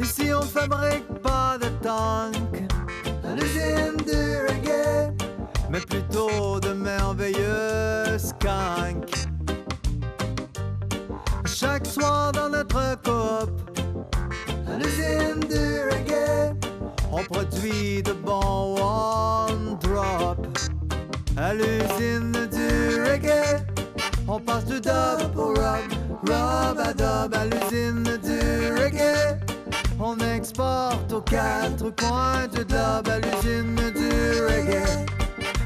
Ici 0.00 0.32
on 0.34 0.42
fabrique 0.42 1.06
pas 1.22 1.31
à 1.86 2.30
l'usine 3.34 3.96
du 4.06 4.46
reggae, 4.46 5.12
mais 5.70 5.80
plutôt 5.80 6.60
de 6.60 6.72
merveilleux 6.72 8.18
skank. 8.18 9.10
Chaque 11.44 11.86
soir 11.86 12.32
dans 12.32 12.48
notre 12.50 12.96
coop, 13.02 13.80
l'usine 14.78 15.40
du 15.48 15.80
reggae, 15.90 16.54
on 17.10 17.24
produit 17.24 18.02
de 18.02 18.12
bons 18.12 18.76
one 18.80 19.76
drop. 19.80 20.46
À 21.36 21.54
l'usine 21.54 22.48
du 22.50 23.02
reggae, 23.02 23.64
on 24.28 24.38
passe 24.38 24.66
du 24.66 24.80
dub 24.80 25.36
au 25.36 25.48
rub, 25.48 25.92
rub 26.22 26.78
à 26.78 26.92
dub 26.92 27.34
à 27.34 27.44
l'usine 27.46 28.04
du 28.22 28.80
reggae. 28.80 29.41
On 30.04 30.18
exporte 30.18 31.12
aux 31.12 31.20
quatre 31.20 31.90
coins 31.90 32.48
du 32.52 32.64
globe 32.64 33.08
à 33.08 33.20
l'usine 33.20 33.76
du 33.76 34.42
reggae. 34.42 35.06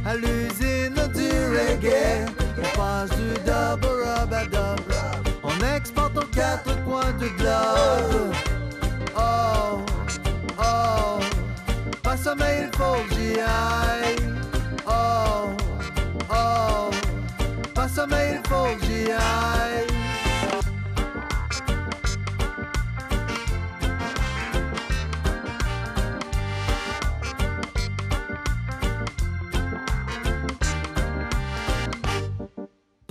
À 0.05 0.15
l'usine 0.15 0.95
du 1.15 1.31
reggae, 1.57 2.27
on 2.59 2.77
passe 2.77 3.11
du 3.17 3.33
dub 3.47 3.83
au 3.83 3.95
rub. 3.95 4.35
On 5.43 5.75
exporte 5.75 6.19
aux 6.19 6.27
quatre 6.27 6.85
coins 6.85 7.13
du 7.19 7.31
globe. 7.31 8.35
Oh, 9.17 9.81
oh, 10.59 11.19
pas 12.03 12.17
sommeil, 12.19 12.69
il 12.71 12.77
faut 12.77 13.09
que 13.09 13.15
j'y 13.15 13.41
aille. 13.41 14.17
Oh, 14.87 15.49
oh, 16.31 16.91
pas 17.75 17.89
sommeil, 17.89 18.39
il 18.39 18.49
faut 18.51 18.77
que 18.77 18.85
j'y 18.85 19.11
aille. 19.13 19.96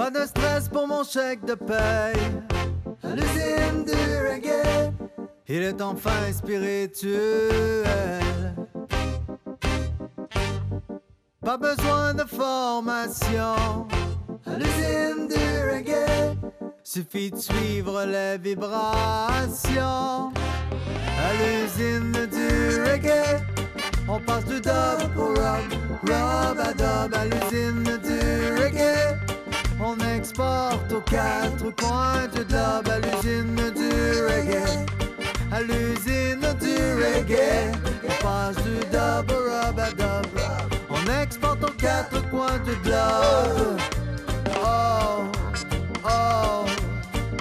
Pas 0.05 0.11
de 0.11 0.27
stress 0.27 0.69
pour 0.69 0.87
mon 0.87 1.03
chèque 1.03 1.43
de 1.45 1.55
paye. 1.55 2.13
L'usine 3.03 3.85
du 3.85 4.27
reggae, 4.29 4.93
il 5.47 5.63
est 5.63 5.81
enfin 5.81 6.31
spirituel. 6.31 8.21
Pas 11.43 11.57
besoin 11.57 12.13
de 12.13 12.23
formation. 12.23 13.87
L'usine 14.45 15.27
du 15.27 15.73
reggae, 15.73 16.37
suffit 16.83 17.31
de 17.31 17.37
suivre 17.37 18.05
les 18.05 18.37
vibrations. 18.37 20.31
À 21.17 21.33
l'usine 21.39 22.27
du 22.27 22.79
reggae, 22.83 23.41
on 24.07 24.19
passe 24.19 24.45
du 24.45 24.61
dub 24.61 25.17
au 25.17 25.29
rub, 25.29 25.73
rub 26.03 26.59
à 26.59 26.73
dub. 26.73 27.11
À 27.15 27.25
l'usine 27.25 27.97
du 28.03 28.61
reggae, 28.61 29.24
on 29.79 29.97
exporte 29.99 30.91
aux 30.91 31.01
quatre 31.01 31.75
coins 31.81 32.27
du 32.33 32.43
globe. 32.45 32.87
À 32.89 32.99
l'usine 32.99 33.55
du 33.55 33.89
reggae, 34.23 34.85
à 35.51 35.61
l'usine 35.61 36.47
du 36.59 36.75
reggae, 37.01 37.71
on 38.03 38.23
passe 38.23 38.55
du 38.63 38.79
dub 38.91 39.31
au 39.31 39.39
rub 39.43 39.79
à. 39.79 39.89
On 40.89 41.21
exporte 41.21 41.63
aux 41.63 41.73
quatre 41.73 42.29
coins 42.29 42.59
du 42.59 42.75
globe. 42.83 43.79
Oh, 44.63 45.23
oh, 46.05 46.65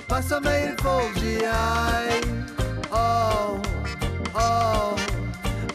pas 0.08 0.22
sommeil, 0.22 0.70
il 0.70 0.82
faut 0.82 1.12
que 1.12 1.20
j'y 1.20 1.44
aille. 1.44 2.20
Oh, 2.92 3.58
oh, 4.34 4.94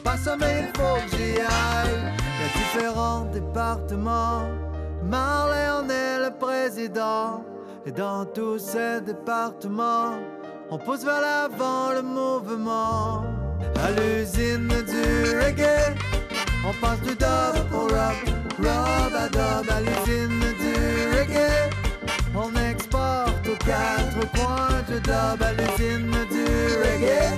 pas 0.04 0.18
sommeil, 0.18 0.66
il 0.68 0.80
faut 0.80 0.98
que 1.10 1.18
j'y 1.18 1.40
aille. 1.40 2.14
Il 2.20 2.42
y 2.42 2.46
a 2.46 2.52
différents 2.58 3.26
départements. 3.32 4.69
Marley 5.10 5.68
en 5.70 5.90
est 5.90 6.20
le 6.20 6.32
président. 6.38 7.44
Et 7.86 7.92
dans 7.92 8.26
tous 8.26 8.60
ces 8.60 9.02
départements, 9.02 10.14
on 10.70 10.78
pousse 10.78 11.04
vers 11.04 11.22
l'avant 11.22 11.94
le 11.96 12.04
mouvement. 12.04 13.24
À 13.84 13.92
l'usine 13.92 14.68
du 14.68 15.38
reggae, 15.40 15.96
on 16.68 16.74
passe 16.80 17.02
du 17.02 17.16
dub 17.16 17.74
au 17.74 17.86
rub, 17.86 18.20
rub 18.60 19.16
à 19.16 19.28
dub. 19.30 19.70
À 19.72 19.82
l'usine 19.82 20.44
du 20.62 20.74
reggae, 21.18 21.70
on 22.36 22.54
exporte 22.70 23.48
aux 23.48 23.66
quatre 23.66 24.32
coins 24.36 24.82
du 24.88 25.00
dub. 25.02 25.42
À 25.42 25.54
l'usine 25.54 26.12
du 26.30 26.46
reggae, 26.84 27.34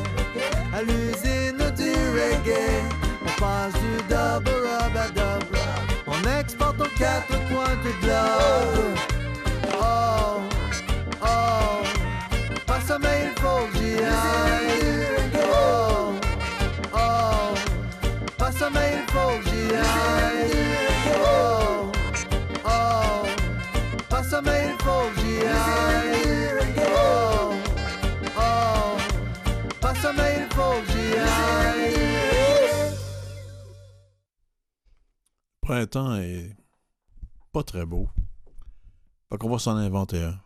à 0.76 0.82
l'usine 0.82 1.64
du 1.78 1.94
reggae, 2.18 2.84
on 3.26 3.40
passe 3.40 3.74
du 3.74 3.96
dub 4.10 4.50
au 4.50 4.58
rub 4.60 4.98
à 4.98 5.08
dub. 5.10 5.41
Quatre 7.02 7.38
coins 7.50 7.78
du 7.84 7.92
globe. 8.02 8.94
Oh, 9.74 10.42
oh, 11.24 11.82
il 13.28 13.42
faut 13.42 13.64
j'y 13.74 13.94
aille. 13.96 15.10
Oh, 15.36 16.14
oh, 16.94 17.56
sommeil, 18.60 18.94
il 19.00 19.06
faut 19.14 19.36
j'y. 19.46 19.64
Oh, 21.26 21.92
oh, 22.66 24.22
sommeil, 24.30 24.66
il 24.70 24.78
faut 24.86 25.08
j'y. 25.18 25.36
Oh, 26.78 27.54
oh, 28.38 28.98
il 30.40 30.48
faut 30.56 30.80
j'y 30.90 31.08
printemps 35.62 36.16
est 36.18 36.61
pas 37.52 37.64
très 37.64 37.86
beau. 37.86 38.10
Fait 39.30 39.38
qu'on 39.38 39.50
va 39.50 39.60
s'en 39.60 39.76
inventer 39.76 40.22
un. 40.22 40.40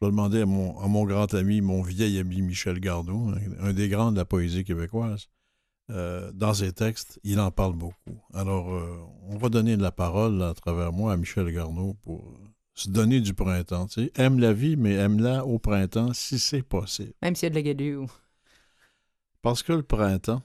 Je 0.00 0.04
vais 0.04 0.10
demander 0.10 0.42
à 0.42 0.46
mon, 0.46 0.78
à 0.80 0.88
mon 0.88 1.04
grand 1.04 1.32
ami, 1.34 1.60
mon 1.60 1.82
vieil 1.82 2.18
ami 2.18 2.42
Michel 2.42 2.80
Gardot, 2.80 3.30
un, 3.30 3.68
un 3.68 3.72
des 3.72 3.88
grands 3.88 4.12
de 4.12 4.16
la 4.16 4.24
poésie 4.24 4.64
québécoise. 4.64 5.28
Euh, 5.90 6.32
dans 6.32 6.52
ses 6.52 6.72
textes, 6.72 7.20
il 7.22 7.38
en 7.38 7.50
parle 7.50 7.74
beaucoup. 7.74 8.20
Alors, 8.34 8.74
euh, 8.74 8.98
on 9.22 9.38
va 9.38 9.48
donner 9.48 9.76
de 9.76 9.82
la 9.82 9.92
parole 9.92 10.42
à 10.42 10.52
travers 10.52 10.92
moi 10.92 11.12
à 11.12 11.16
Michel 11.16 11.50
Garneau 11.52 11.94
pour 12.02 12.38
se 12.74 12.90
donner 12.90 13.20
du 13.20 13.34
printemps. 13.34 13.86
Tu 13.86 14.04
sais. 14.04 14.12
Aime 14.16 14.40
la 14.40 14.52
vie, 14.52 14.76
mais 14.76 14.94
aime-la 14.94 15.46
au 15.46 15.58
printemps 15.58 16.12
si 16.12 16.38
c'est 16.38 16.62
possible. 16.62 17.12
Même 17.22 17.36
s'il 17.36 17.44
y 17.44 17.46
a 17.46 17.50
de 17.50 17.54
la 17.54 17.62
guédue. 17.62 17.98
Parce 19.42 19.62
que 19.62 19.72
le 19.72 19.84
printemps, 19.84 20.42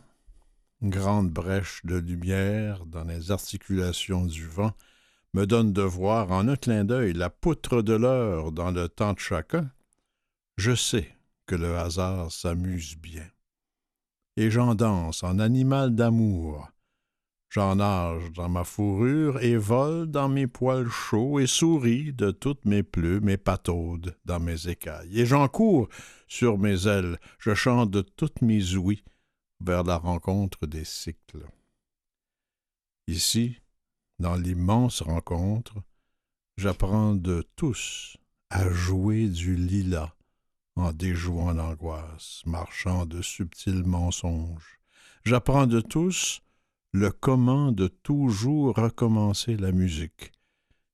une 0.82 0.92
grande 0.92 1.32
brèche 1.32 1.82
de 1.86 1.96
lumière 1.96 2.86
dans 2.86 3.04
les 3.04 3.32
articulations 3.32 4.26
du 4.26 4.46
vent, 4.46 4.74
me 5.34 5.46
donne 5.46 5.74
de 5.74 5.82
voir 5.82 6.32
en 6.32 6.48
un 6.48 6.56
clin 6.56 6.84
d'œil 6.84 7.14
la 7.14 7.30
poutre 7.30 7.82
de 7.82 7.94
l'heure 7.94 8.52
dans 8.52 8.72
le 8.72 8.90
temps 8.90 9.14
de 9.14 9.20
chacun, 9.20 9.72
je 10.58 10.76
sais 10.76 11.16
que 11.46 11.56
le 11.56 11.78
hasard 11.78 12.32
s'amuse 12.32 12.98
bien. 12.98 13.28
Et 14.38 14.50
j'en 14.50 14.76
danse 14.76 15.24
en 15.24 15.40
animal 15.40 15.96
d'amour. 15.96 16.70
J'en 17.50 17.76
nage 17.76 18.32
dans 18.32 18.48
ma 18.48 18.64
fourrure 18.64 19.42
et 19.42 19.58
vole 19.58 20.08
dans 20.10 20.30
mes 20.30 20.48
poils 20.48 20.88
chauds 20.88 21.40
et 21.40 21.48
souris 21.48 22.14
de 22.14 22.32
toutes 22.32 22.64
mes 22.64 22.82
plumes 22.82 23.28
et 23.28 23.36
pataude 23.36 24.16
dans 24.24 24.40
mes 24.40 24.70
écailles. 24.70 25.20
Et 25.20 25.26
j'en 25.26 25.50
cours 25.50 25.90
sur 26.30 26.58
mes 26.58 26.88
ailes, 26.88 27.20
je 27.40 27.54
chante 27.54 27.92
de 27.92 28.02
toutes 28.02 28.42
mes 28.42 28.76
ouïes 28.76 29.04
vers 29.60 29.84
la 29.84 29.98
rencontre 29.98 30.66
des 30.66 30.86
cycles. 30.86 31.46
Ici, 33.08 33.60
dans 34.22 34.36
l'immense 34.36 35.02
rencontre, 35.02 35.74
j'apprends 36.56 37.16
de 37.16 37.44
tous 37.56 38.18
à 38.50 38.70
jouer 38.70 39.28
du 39.28 39.56
lilas 39.56 40.14
en 40.76 40.94
déjouant 40.94 41.52
l'angoisse, 41.52 42.44
marchant 42.46 43.06
de 43.06 43.22
subtils 43.22 43.84
mensonges. 43.84 44.80
J'apprends 45.26 45.68
de 45.68 45.82
tous 45.82 46.42
le 46.94 47.12
comment 47.12 47.72
de 47.72 47.88
toujours 47.88 48.76
recommencer 48.76 49.58
la 49.58 49.72
musique 49.72 50.32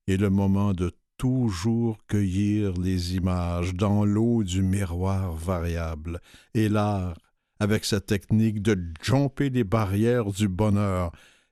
et 0.08 0.18
le 0.18 0.30
moment 0.30 0.74
de 0.74 0.96
toujours 1.18 1.98
cueillir 2.08 2.74
les 2.74 3.16
images 3.16 3.74
dans 3.74 4.06
l'eau 4.06 4.44
du 4.44 4.62
miroir 4.62 5.34
variable 5.34 6.22
et 6.54 6.70
l'art 6.70 7.18
avec 7.60 7.86
sa 7.86 8.00
technique 8.00 8.62
de 8.62 8.78
jumper 9.02 9.50
les 9.50 9.63
barrières 9.63 10.32
du 10.32 10.48
bonheur 10.48 11.12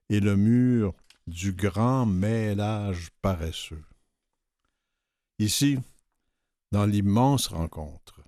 et 0.10 0.20
le 0.20 0.36
mur 0.36 0.94
du 1.28 1.54
grand 1.54 2.06
mêlage 2.06 3.10
paresseux. 3.22 3.84
Ici, 5.40 5.80
dans 6.72 6.86
l'immense 6.86 7.48
rencontre, 7.48 8.22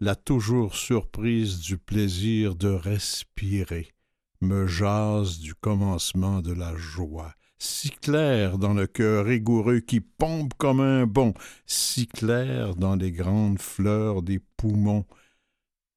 la 0.00 0.14
toujours 0.14 0.76
surprise 0.76 1.58
du 1.58 1.76
plaisir 1.76 2.54
de 2.54 2.68
respirer 2.68 3.92
me 4.40 4.66
jase 4.66 5.38
du 5.40 5.54
commencement 5.54 6.40
de 6.40 6.52
la 6.52 6.76
joie, 6.76 7.34
si 7.58 7.90
clair 7.90 8.58
dans 8.58 8.74
le 8.74 8.86
cœur 8.86 9.24
rigoureux 9.26 9.80
qui 9.80 10.00
pompe 10.00 10.54
comme 10.54 10.80
un 10.80 11.06
bond, 11.06 11.34
si 11.66 12.06
clair 12.06 12.76
dans 12.76 12.94
les 12.94 13.10
grandes 13.10 13.60
fleurs 13.60 14.22
des 14.22 14.38
poumons, 14.38 15.04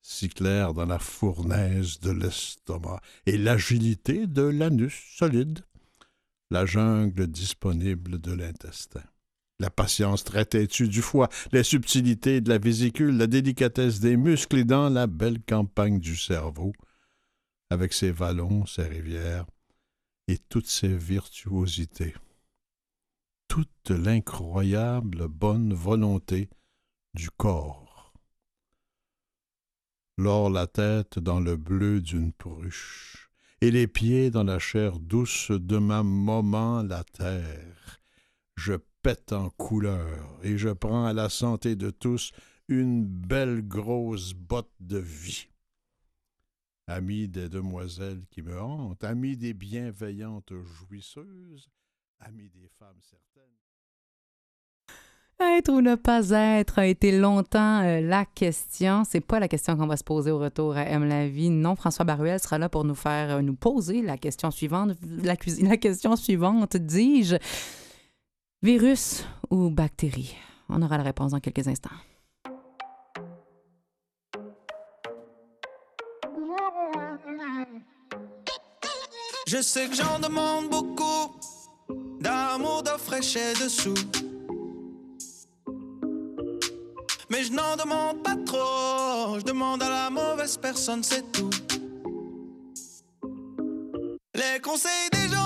si 0.01 0.29
clair 0.29 0.73
dans 0.73 0.87
la 0.87 0.99
fournaise 0.99 1.99
de 1.99 2.11
l'estomac, 2.11 2.99
et 3.27 3.37
l'agilité 3.37 4.25
de 4.25 4.41
l'anus 4.41 4.99
solide, 5.15 5.63
la 6.51 6.65
jungle 6.65 7.27
disponible 7.27 8.19
de 8.19 8.33
l'intestin. 8.33 9.03
La 9.59 9.69
patience 9.69 10.23
très 10.23 10.45
têtue 10.45 10.89
du 10.89 11.01
foie, 11.01 11.29
les 11.51 11.63
subtilités 11.63 12.41
de 12.41 12.49
la 12.49 12.57
vésicule, 12.57 13.17
la 13.17 13.27
délicatesse 13.27 13.99
des 13.99 14.17
muscles 14.17 14.57
et 14.57 14.63
dans 14.65 14.89
la 14.89 15.07
belle 15.07 15.41
campagne 15.41 15.99
du 15.99 16.15
cerveau, 16.15 16.73
avec 17.69 17.93
ses 17.93 18.11
vallons, 18.11 18.65
ses 18.65 18.83
rivières 18.83 19.45
et 20.27 20.37
toutes 20.37 20.67
ses 20.67 20.95
virtuosités. 20.95 22.13
Toute 23.47 23.89
l'incroyable 23.89 25.27
bonne 25.27 25.73
volonté 25.73 26.49
du 27.13 27.29
corps. 27.29 28.13
Lors 30.17 30.49
la 30.49 30.67
tête 30.67 31.17
dans 31.17 31.39
le 31.39 31.55
bleu 31.55 32.01
d'une 32.01 32.33
pruche, 32.33 33.30
et 33.61 33.69
les 33.69 33.87
pieds 33.87 34.31
dans 34.31 34.43
la 34.43 34.57
chair 34.57 34.99
douce 34.99 35.51
de 35.51 35.77
ma 35.77 36.01
moment 36.01 36.81
la 36.81 37.03
terre. 37.03 38.01
Je 38.55 38.73
pète 39.03 39.33
en 39.33 39.51
couleur 39.51 40.39
et 40.43 40.57
je 40.57 40.69
prends 40.69 41.05
à 41.05 41.13
la 41.13 41.29
santé 41.29 41.75
de 41.75 41.91
tous 41.91 42.31
une 42.67 43.05
belle 43.05 43.61
grosse 43.67 44.33
botte 44.33 44.73
de 44.79 44.97
vie. 44.97 45.47
Ami 46.87 47.27
des 47.27 47.49
demoiselles 47.49 48.25
qui 48.31 48.41
me 48.41 48.59
hantent, 48.59 49.03
ami 49.03 49.37
des 49.37 49.53
bienveillantes 49.53 50.53
jouisseuses, 50.63 51.69
ami 52.19 52.49
des 52.49 52.67
femmes 52.79 53.01
certaines. 53.01 53.60
Être 55.41 55.69
ou 55.69 55.81
ne 55.81 55.95
pas 55.95 56.29
être 56.29 56.77
a 56.77 56.85
été 56.85 57.11
longtemps 57.11 57.81
euh, 57.81 57.99
la 57.99 58.25
question. 58.25 59.03
C'est 59.03 59.21
pas 59.21 59.39
la 59.39 59.47
question 59.47 59.75
qu'on 59.75 59.87
va 59.87 59.97
se 59.97 60.03
poser 60.03 60.29
au 60.29 60.37
retour 60.37 60.75
à 60.75 60.83
Aime 60.83 61.05
la 61.05 61.27
vie. 61.27 61.49
Non, 61.49 61.75
François 61.75 62.05
Baruel 62.05 62.39
sera 62.39 62.59
là 62.59 62.69
pour 62.69 62.83
nous 62.83 62.93
faire 62.93 63.37
euh, 63.37 63.41
nous 63.41 63.55
poser 63.55 64.03
la 64.03 64.17
question 64.17 64.51
suivante. 64.51 64.91
La, 65.23 65.35
la 65.63 65.77
question 65.77 66.15
suivante, 66.15 66.77
dis-je, 66.77 67.37
virus 68.61 69.25
ou 69.49 69.71
bactérie? 69.71 70.35
On 70.69 70.81
aura 70.83 70.97
la 70.97 71.03
réponse 71.03 71.31
dans 71.31 71.39
quelques 71.39 71.67
instants. 71.67 71.89
Je 79.47 79.61
sais 79.61 79.87
que 79.87 79.95
j'en 79.95 80.19
demande 80.19 80.69
beaucoup 80.69 81.35
d'amour, 82.21 82.83
de 82.83 82.91
fraîcheur 82.97 83.53
dessous. 83.61 83.95
Mais 87.31 87.45
je 87.45 87.53
n'en 87.53 87.77
demande 87.77 88.21
pas 88.23 88.35
trop, 88.45 89.39
je 89.39 89.45
demande 89.45 89.81
à 89.81 89.89
la 89.89 90.09
mauvaise 90.09 90.57
personne, 90.57 91.01
c'est 91.01 91.31
tout. 91.31 91.49
Les 94.35 94.59
conseils 94.61 95.09
des 95.13 95.29
gens 95.33 95.40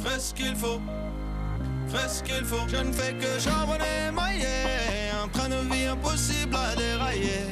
fais 0.00 0.18
ce 0.18 0.34
qu'il 0.34 0.56
faut. 0.56 0.80
Fais 1.88 2.08
ce 2.08 2.22
qu'il 2.22 2.44
faut. 2.44 2.68
Je 2.68 2.76
ne 2.76 2.92
fais 2.92 3.12
que 3.14 3.38
charbonner, 3.38 4.10
mailler. 4.12 5.10
Un 5.22 5.28
train 5.28 5.48
de 5.48 5.72
vie 5.72 5.86
impossible 5.86 6.54
à 6.56 6.74
dérailler. 6.76 7.46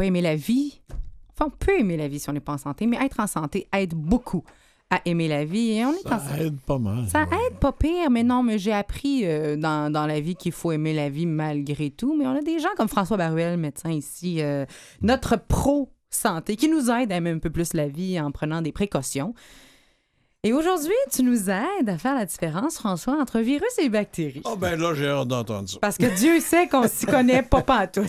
Pas 0.00 0.06
aimer 0.06 0.22
la 0.22 0.34
vie. 0.34 0.80
Enfin, 1.34 1.52
on 1.52 1.64
peut 1.64 1.78
aimer 1.78 1.98
la 1.98 2.08
vie 2.08 2.18
si 2.18 2.30
on 2.30 2.32
n'est 2.32 2.40
pas 2.40 2.54
en 2.54 2.58
santé, 2.58 2.86
mais 2.86 2.96
être 3.04 3.20
en 3.20 3.26
santé 3.26 3.68
aide 3.70 3.92
beaucoup 3.92 4.42
à 4.88 5.02
aimer 5.04 5.28
la 5.28 5.44
vie. 5.44 5.72
Et 5.72 5.84
on 5.84 5.92
est 5.92 6.06
en 6.06 6.18
Ça 6.18 6.38
aide 6.40 6.58
pas 6.58 6.78
mal. 6.78 7.06
Ça 7.06 7.24
ouais. 7.24 7.36
aide 7.46 7.58
pas 7.58 7.72
pire, 7.72 8.10
mais 8.10 8.22
non, 8.22 8.42
mais 8.42 8.58
j'ai 8.58 8.72
appris 8.72 9.26
euh, 9.26 9.56
dans, 9.56 9.92
dans 9.92 10.06
la 10.06 10.20
vie 10.20 10.36
qu'il 10.36 10.52
faut 10.52 10.72
aimer 10.72 10.94
la 10.94 11.10
vie 11.10 11.26
malgré 11.26 11.90
tout. 11.90 12.16
Mais 12.16 12.26
on 12.26 12.34
a 12.34 12.40
des 12.40 12.60
gens 12.60 12.70
comme 12.78 12.88
François 12.88 13.18
Baruel, 13.18 13.58
médecin 13.58 13.90
ici, 13.90 14.40
euh, 14.40 14.64
notre 15.02 15.36
pro 15.36 15.90
santé, 16.08 16.56
qui 16.56 16.70
nous 16.70 16.90
aide 16.90 17.12
à 17.12 17.16
aimer 17.16 17.30
un 17.30 17.38
peu 17.38 17.50
plus 17.50 17.74
la 17.74 17.88
vie 17.88 18.18
en 18.18 18.30
prenant 18.30 18.62
des 18.62 18.72
précautions. 18.72 19.34
Et 20.44 20.54
aujourd'hui, 20.54 20.94
tu 21.12 21.22
nous 21.22 21.50
aides 21.50 21.88
à 21.88 21.98
faire 21.98 22.14
la 22.14 22.24
différence, 22.24 22.78
François, 22.78 23.20
entre 23.20 23.40
virus 23.40 23.78
et 23.78 23.90
bactéries. 23.90 24.40
Ah 24.46 24.56
ben 24.56 24.80
là, 24.80 24.94
j'ai 24.94 25.08
hâte 25.08 25.28
d'entendre 25.28 25.68
ça. 25.68 25.78
Parce 25.78 25.98
que 25.98 26.06
Dieu 26.16 26.40
sait 26.40 26.68
qu'on 26.68 26.88
s'y 26.88 27.04
connaît 27.04 27.42
pas 27.42 27.60
pas 27.62 27.86
tout. 27.86 28.06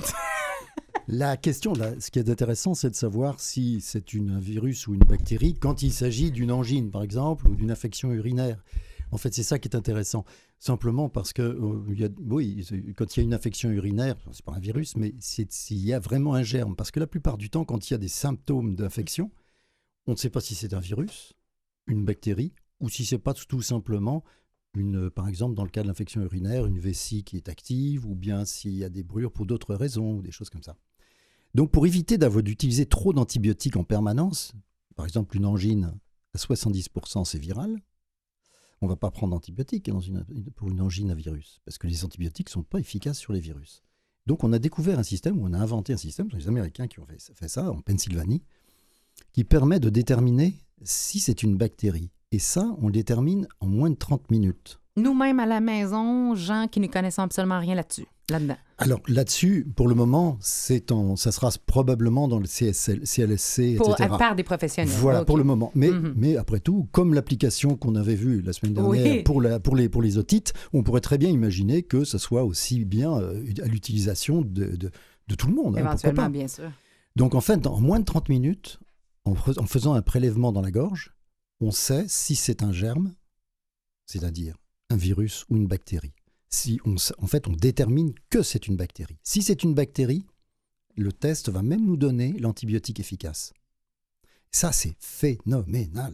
La 1.07 1.35
question, 1.35 1.73
là, 1.73 1.99
ce 1.99 2.11
qui 2.11 2.19
est 2.19 2.29
intéressant, 2.29 2.73
c'est 2.73 2.89
de 2.89 2.95
savoir 2.95 3.39
si 3.39 3.81
c'est 3.81 4.13
un 4.15 4.39
virus 4.39 4.87
ou 4.87 4.93
une 4.93 5.01
bactérie 5.01 5.55
quand 5.55 5.81
il 5.81 5.91
s'agit 5.91 6.31
d'une 6.31 6.51
angine, 6.51 6.91
par 6.91 7.03
exemple, 7.03 7.47
ou 7.47 7.55
d'une 7.55 7.71
infection 7.71 8.11
urinaire. 8.11 8.63
En 9.11 9.17
fait, 9.17 9.33
c'est 9.33 9.43
ça 9.43 9.59
qui 9.59 9.67
est 9.67 9.75
intéressant. 9.75 10.25
Simplement 10.57 11.09
parce 11.09 11.33
que, 11.33 11.41
euh, 11.41 12.09
oui, 12.29 12.65
quand 12.95 13.15
il 13.15 13.19
y 13.19 13.21
a 13.21 13.23
une 13.23 13.33
infection 13.33 13.69
urinaire, 13.71 14.15
c'est 14.31 14.45
pas 14.45 14.53
un 14.53 14.59
virus, 14.59 14.95
mais 14.95 15.13
s'il 15.19 15.83
y 15.85 15.91
a 15.91 15.99
vraiment 15.99 16.33
un 16.35 16.43
germe. 16.43 16.75
Parce 16.75 16.91
que 16.91 16.99
la 16.99 17.07
plupart 17.07 17.37
du 17.37 17.49
temps, 17.49 17.65
quand 17.65 17.89
il 17.89 17.93
y 17.93 17.95
a 17.95 17.97
des 17.97 18.07
symptômes 18.07 18.75
d'infection, 18.75 19.31
on 20.07 20.11
ne 20.11 20.17
sait 20.17 20.29
pas 20.29 20.39
si 20.39 20.55
c'est 20.55 20.73
un 20.73 20.79
virus, 20.79 21.33
une 21.87 22.05
bactérie, 22.05 22.53
ou 22.79 22.89
si 22.89 23.05
c'est 23.05 23.17
pas 23.17 23.33
tout 23.33 23.61
simplement 23.61 24.23
par 25.15 25.27
exemple, 25.27 25.55
dans 25.55 25.63
le 25.63 25.69
cas 25.69 25.83
de 25.83 25.87
l'infection 25.87 26.21
urinaire, 26.21 26.65
une 26.65 26.79
vessie 26.79 27.23
qui 27.23 27.37
est 27.37 27.49
active, 27.49 28.05
ou 28.05 28.15
bien 28.15 28.45
s'il 28.45 28.73
y 28.73 28.83
a 28.83 28.89
des 28.89 29.03
brûlures 29.03 29.31
pour 29.31 29.45
d'autres 29.45 29.75
raisons, 29.75 30.17
ou 30.17 30.21
des 30.21 30.31
choses 30.31 30.49
comme 30.49 30.63
ça. 30.63 30.77
Donc, 31.53 31.71
pour 31.71 31.85
éviter 31.85 32.17
d'utiliser 32.17 32.85
trop 32.85 33.11
d'antibiotiques 33.11 33.75
en 33.75 33.83
permanence, 33.83 34.53
par 34.95 35.05
exemple, 35.05 35.35
une 35.35 35.45
angine 35.45 35.93
à 36.33 36.37
70% 36.37 37.25
c'est 37.25 37.39
viral, 37.39 37.81
on 38.81 38.85
ne 38.85 38.91
va 38.91 38.95
pas 38.95 39.11
prendre 39.11 39.33
d'antibiotiques 39.33 39.91
pour 40.55 40.69
une 40.69 40.81
angine 40.81 41.11
à 41.11 41.15
virus, 41.15 41.59
parce 41.65 41.77
que 41.77 41.87
les 41.87 42.05
antibiotiques 42.05 42.47
ne 42.47 42.51
sont 42.53 42.63
pas 42.63 42.79
efficaces 42.79 43.17
sur 43.17 43.33
les 43.33 43.41
virus. 43.41 43.83
Donc, 44.27 44.43
on 44.43 44.53
a 44.53 44.59
découvert 44.59 44.97
un 44.97 45.03
système, 45.03 45.37
ou 45.39 45.45
on 45.45 45.53
a 45.53 45.59
inventé 45.59 45.91
un 45.93 45.97
système, 45.97 46.27
ce 46.27 46.31
sont 46.31 46.37
les 46.37 46.47
Américains 46.47 46.87
qui 46.87 46.99
ont 46.99 47.05
fait 47.05 47.47
ça 47.47 47.69
en 47.69 47.81
Pennsylvanie, 47.81 48.43
qui 49.33 49.43
permet 49.43 49.79
de 49.79 49.89
déterminer 49.89 50.55
si 50.83 51.19
c'est 51.19 51.43
une 51.43 51.57
bactérie. 51.57 52.09
Et 52.31 52.39
ça, 52.39 52.75
on 52.81 52.87
le 52.87 52.93
détermine 52.93 53.47
en 53.59 53.67
moins 53.67 53.89
de 53.89 53.95
30 53.95 54.31
minutes. 54.31 54.79
Nous-mêmes 54.97 55.39
à 55.39 55.45
la 55.45 55.59
maison, 55.59 56.35
gens 56.35 56.67
qui 56.69 56.79
ne 56.79 56.87
connaissent 56.87 57.19
absolument 57.19 57.59
rien 57.59 57.75
là-dessus, 57.75 58.05
là-dedans. 58.29 58.57
Alors 58.77 58.99
là-dessus, 59.07 59.67
pour 59.75 59.87
le 59.87 59.95
moment, 59.95 60.37
c'est 60.41 60.91
en, 60.91 61.15
ça 61.15 61.31
sera 61.31 61.49
probablement 61.65 62.27
dans 62.27 62.39
le 62.39 62.45
CSL, 62.47 63.01
CLSC, 63.05 63.75
Pour, 63.77 63.91
etc. 63.91 64.09
à 64.13 64.17
part 64.17 64.35
des 64.35 64.43
professionnels. 64.43 64.93
Voilà 64.97 65.23
pour 65.23 65.37
le 65.37 65.43
moment. 65.43 65.71
Mais, 65.75 65.89
Mhm. 65.91 66.13
mais 66.17 66.35
après 66.37 66.59
tout, 66.59 66.87
comme 66.91 67.13
l'application 67.13 67.75
qu'on 67.75 67.95
avait 67.95 68.15
vue 68.15 68.41
la 68.41 68.53
semaine 68.53 68.77
Oui. 68.79 68.97
dernière 69.01 69.23
pour, 69.23 69.41
la, 69.41 69.59
pour, 69.59 69.75
les, 69.75 69.87
pour 69.89 70.01
les 70.01 70.17
otites, 70.17 70.53
on 70.73 70.83
pourrait 70.83 71.01
très 71.01 71.17
bien 71.17 71.29
imaginer 71.29 71.83
que 71.83 72.03
ce 72.03 72.17
soit 72.17 72.43
aussi 72.43 72.83
bien 72.85 73.13
euh, 73.17 73.43
à 73.63 73.67
l'utilisation 73.67 74.41
de, 74.41 74.75
de, 74.75 74.91
de 75.27 75.35
tout 75.35 75.47
le 75.47 75.53
monde. 75.55 75.75
hein, 75.77 75.81
Éventuellement, 75.81 76.29
bien 76.29 76.47
sûr. 76.47 76.69
Donc 77.15 77.35
en 77.35 77.41
fait, 77.41 77.65
en 77.67 77.79
moins 77.79 77.99
de 77.99 78.05
30 78.05 78.29
minutes, 78.29 78.79
en 79.25 79.35
faisant 79.35 79.93
un 79.93 80.01
prélèvement 80.01 80.51
dans 80.51 80.61
la 80.61 80.71
gorge, 80.71 81.10
on 81.61 81.71
sait 81.71 82.05
si 82.07 82.35
c'est 82.35 82.63
un 82.63 82.73
germe, 82.73 83.13
c'est-à-dire 84.05 84.57
un 84.89 84.97
virus 84.97 85.45
ou 85.49 85.55
une 85.55 85.67
bactérie. 85.67 86.13
Si 86.49 86.79
en 86.85 87.27
fait, 87.27 87.47
on 87.47 87.53
détermine 87.53 88.13
que 88.29 88.43
c'est 88.43 88.67
une 88.67 88.75
bactérie. 88.75 89.17
Si 89.23 89.41
c'est 89.41 89.63
une 89.63 89.73
bactérie, 89.73 90.25
le 90.97 91.13
test 91.13 91.49
va 91.49 91.61
même 91.61 91.85
nous 91.85 91.95
donner 91.95 92.33
l'antibiotique 92.33 92.99
efficace. 92.99 93.53
Ça, 94.51 94.73
c'est 94.73 94.95
phénoménal. 94.99 96.13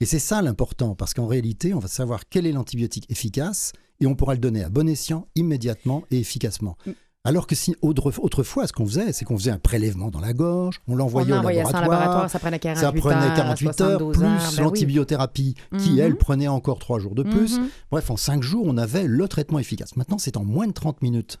Et 0.00 0.06
c'est 0.06 0.20
ça 0.20 0.40
l'important, 0.42 0.94
parce 0.94 1.14
qu'en 1.14 1.26
réalité, 1.26 1.74
on 1.74 1.80
va 1.80 1.88
savoir 1.88 2.28
quel 2.28 2.46
est 2.46 2.52
l'antibiotique 2.52 3.10
efficace 3.10 3.72
et 4.00 4.06
on 4.06 4.14
pourra 4.14 4.34
le 4.34 4.40
donner 4.40 4.62
à 4.62 4.68
bon 4.68 4.88
escient, 4.88 5.28
immédiatement 5.34 6.04
et 6.10 6.18
efficacement. 6.18 6.76
Alors 7.24 7.46
que 7.46 7.54
si 7.54 7.76
autre- 7.82 8.12
autrefois, 8.20 8.66
ce 8.66 8.72
qu'on 8.72 8.84
faisait, 8.84 9.12
c'est 9.12 9.24
qu'on 9.24 9.38
faisait 9.38 9.52
un 9.52 9.58
prélèvement 9.58 10.10
dans 10.10 10.18
la 10.18 10.32
gorge, 10.32 10.80
on 10.88 10.96
l'envoyait 10.96 11.32
au 11.32 11.36
ça 11.36 11.42
laboratoire, 11.80 12.28
ça 12.28 12.40
prenait 12.40 12.58
48 12.58 12.80
ça 12.80 12.92
prenait 12.92 13.14
heures, 13.26 13.34
48 13.36 13.66
heures, 13.80 13.98
72 14.00 14.16
plus 14.16 14.56
oui. 14.58 14.62
l'antibiothérapie, 14.64 15.54
qui, 15.78 15.92
Mhm. 15.92 15.98
elle, 16.00 16.16
prenait 16.16 16.48
encore 16.48 16.80
3 16.80 16.98
jours 16.98 17.14
de 17.14 17.22
plus. 17.22 17.58
Mhm. 17.58 17.68
Bref, 17.92 18.10
en 18.10 18.16
5 18.16 18.42
jours, 18.42 18.64
on 18.66 18.76
avait 18.76 19.06
le 19.06 19.28
traitement 19.28 19.60
efficace. 19.60 19.94
Maintenant, 19.94 20.18
c'est 20.18 20.36
en 20.36 20.44
moins 20.44 20.66
de 20.66 20.72
30 20.72 21.00
minutes. 21.00 21.38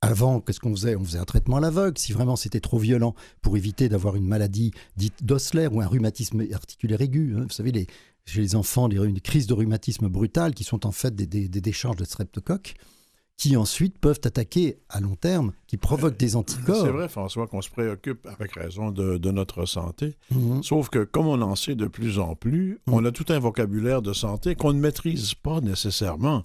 Avant, 0.00 0.40
qu'est-ce 0.40 0.60
qu'on 0.60 0.70
faisait? 0.76 0.94
On 0.94 1.02
faisait 1.04 1.18
un 1.18 1.24
traitement 1.24 1.56
à 1.56 1.60
l'aveugle, 1.60 1.98
si 1.98 2.12
vraiment 2.12 2.36
c'était 2.36 2.60
trop 2.60 2.78
violent, 2.78 3.16
pour 3.42 3.56
éviter 3.56 3.88
d'avoir 3.88 4.14
une 4.14 4.26
maladie 4.28 4.70
dite 4.96 5.24
d'Osler 5.24 5.66
ou 5.72 5.80
un 5.80 5.86
rhumatisme 5.88 6.44
articulaire 6.52 7.00
aigu. 7.00 7.34
hein. 7.36 7.42
Vous 7.48 7.50
savez, 7.54 7.72
les, 7.72 7.88
chez 8.26 8.42
les 8.42 8.54
enfants, 8.54 8.86
les, 8.86 8.96
une 8.98 9.20
crise 9.20 9.48
de 9.48 9.54
rhumatisme 9.54 10.06
brutale, 10.08 10.54
qui 10.54 10.62
sont 10.62 10.86
en 10.86 10.92
fait 10.92 11.16
des, 11.16 11.26
des- 11.26 11.48
des 11.48 11.60
décharges 11.60 11.96
de 11.96 12.04
streptocoques, 12.04 12.74
qui 13.36 13.56
ensuite 13.56 13.98
peuvent 13.98 14.20
attaquer 14.24 14.78
à 14.88 15.00
long 15.00 15.14
terme, 15.14 15.52
qui 15.66 15.76
provoquent 15.76 16.16
des 16.16 16.36
anticorps. 16.36 16.82
C'est 16.84 16.90
vrai, 16.90 17.08
François, 17.08 17.46
qu'on 17.46 17.60
se 17.60 17.68
préoccupe 17.68 18.26
avec 18.26 18.52
raison 18.54 18.90
de, 18.90 19.18
de 19.18 19.30
notre 19.30 19.66
santé. 19.66 20.16
Mhm. 20.30 20.62
Sauf 20.62 20.88
que 20.88 21.04
comme 21.04 21.26
on 21.26 21.42
en 21.42 21.54
sait 21.54 21.74
de 21.74 21.86
plus 21.86 22.18
en 22.18 22.34
plus, 22.34 22.78
Mm. 22.86 22.94
on 22.94 23.04
a 23.04 23.10
tout 23.12 23.26
un 23.28 23.38
vocabulaire 23.38 24.00
de 24.00 24.12
santé 24.14 24.54
qu'on 24.54 24.72
ne 24.72 24.80
maîtrise 24.80 25.34
pas 25.34 25.60
nécessairement. 25.60 26.44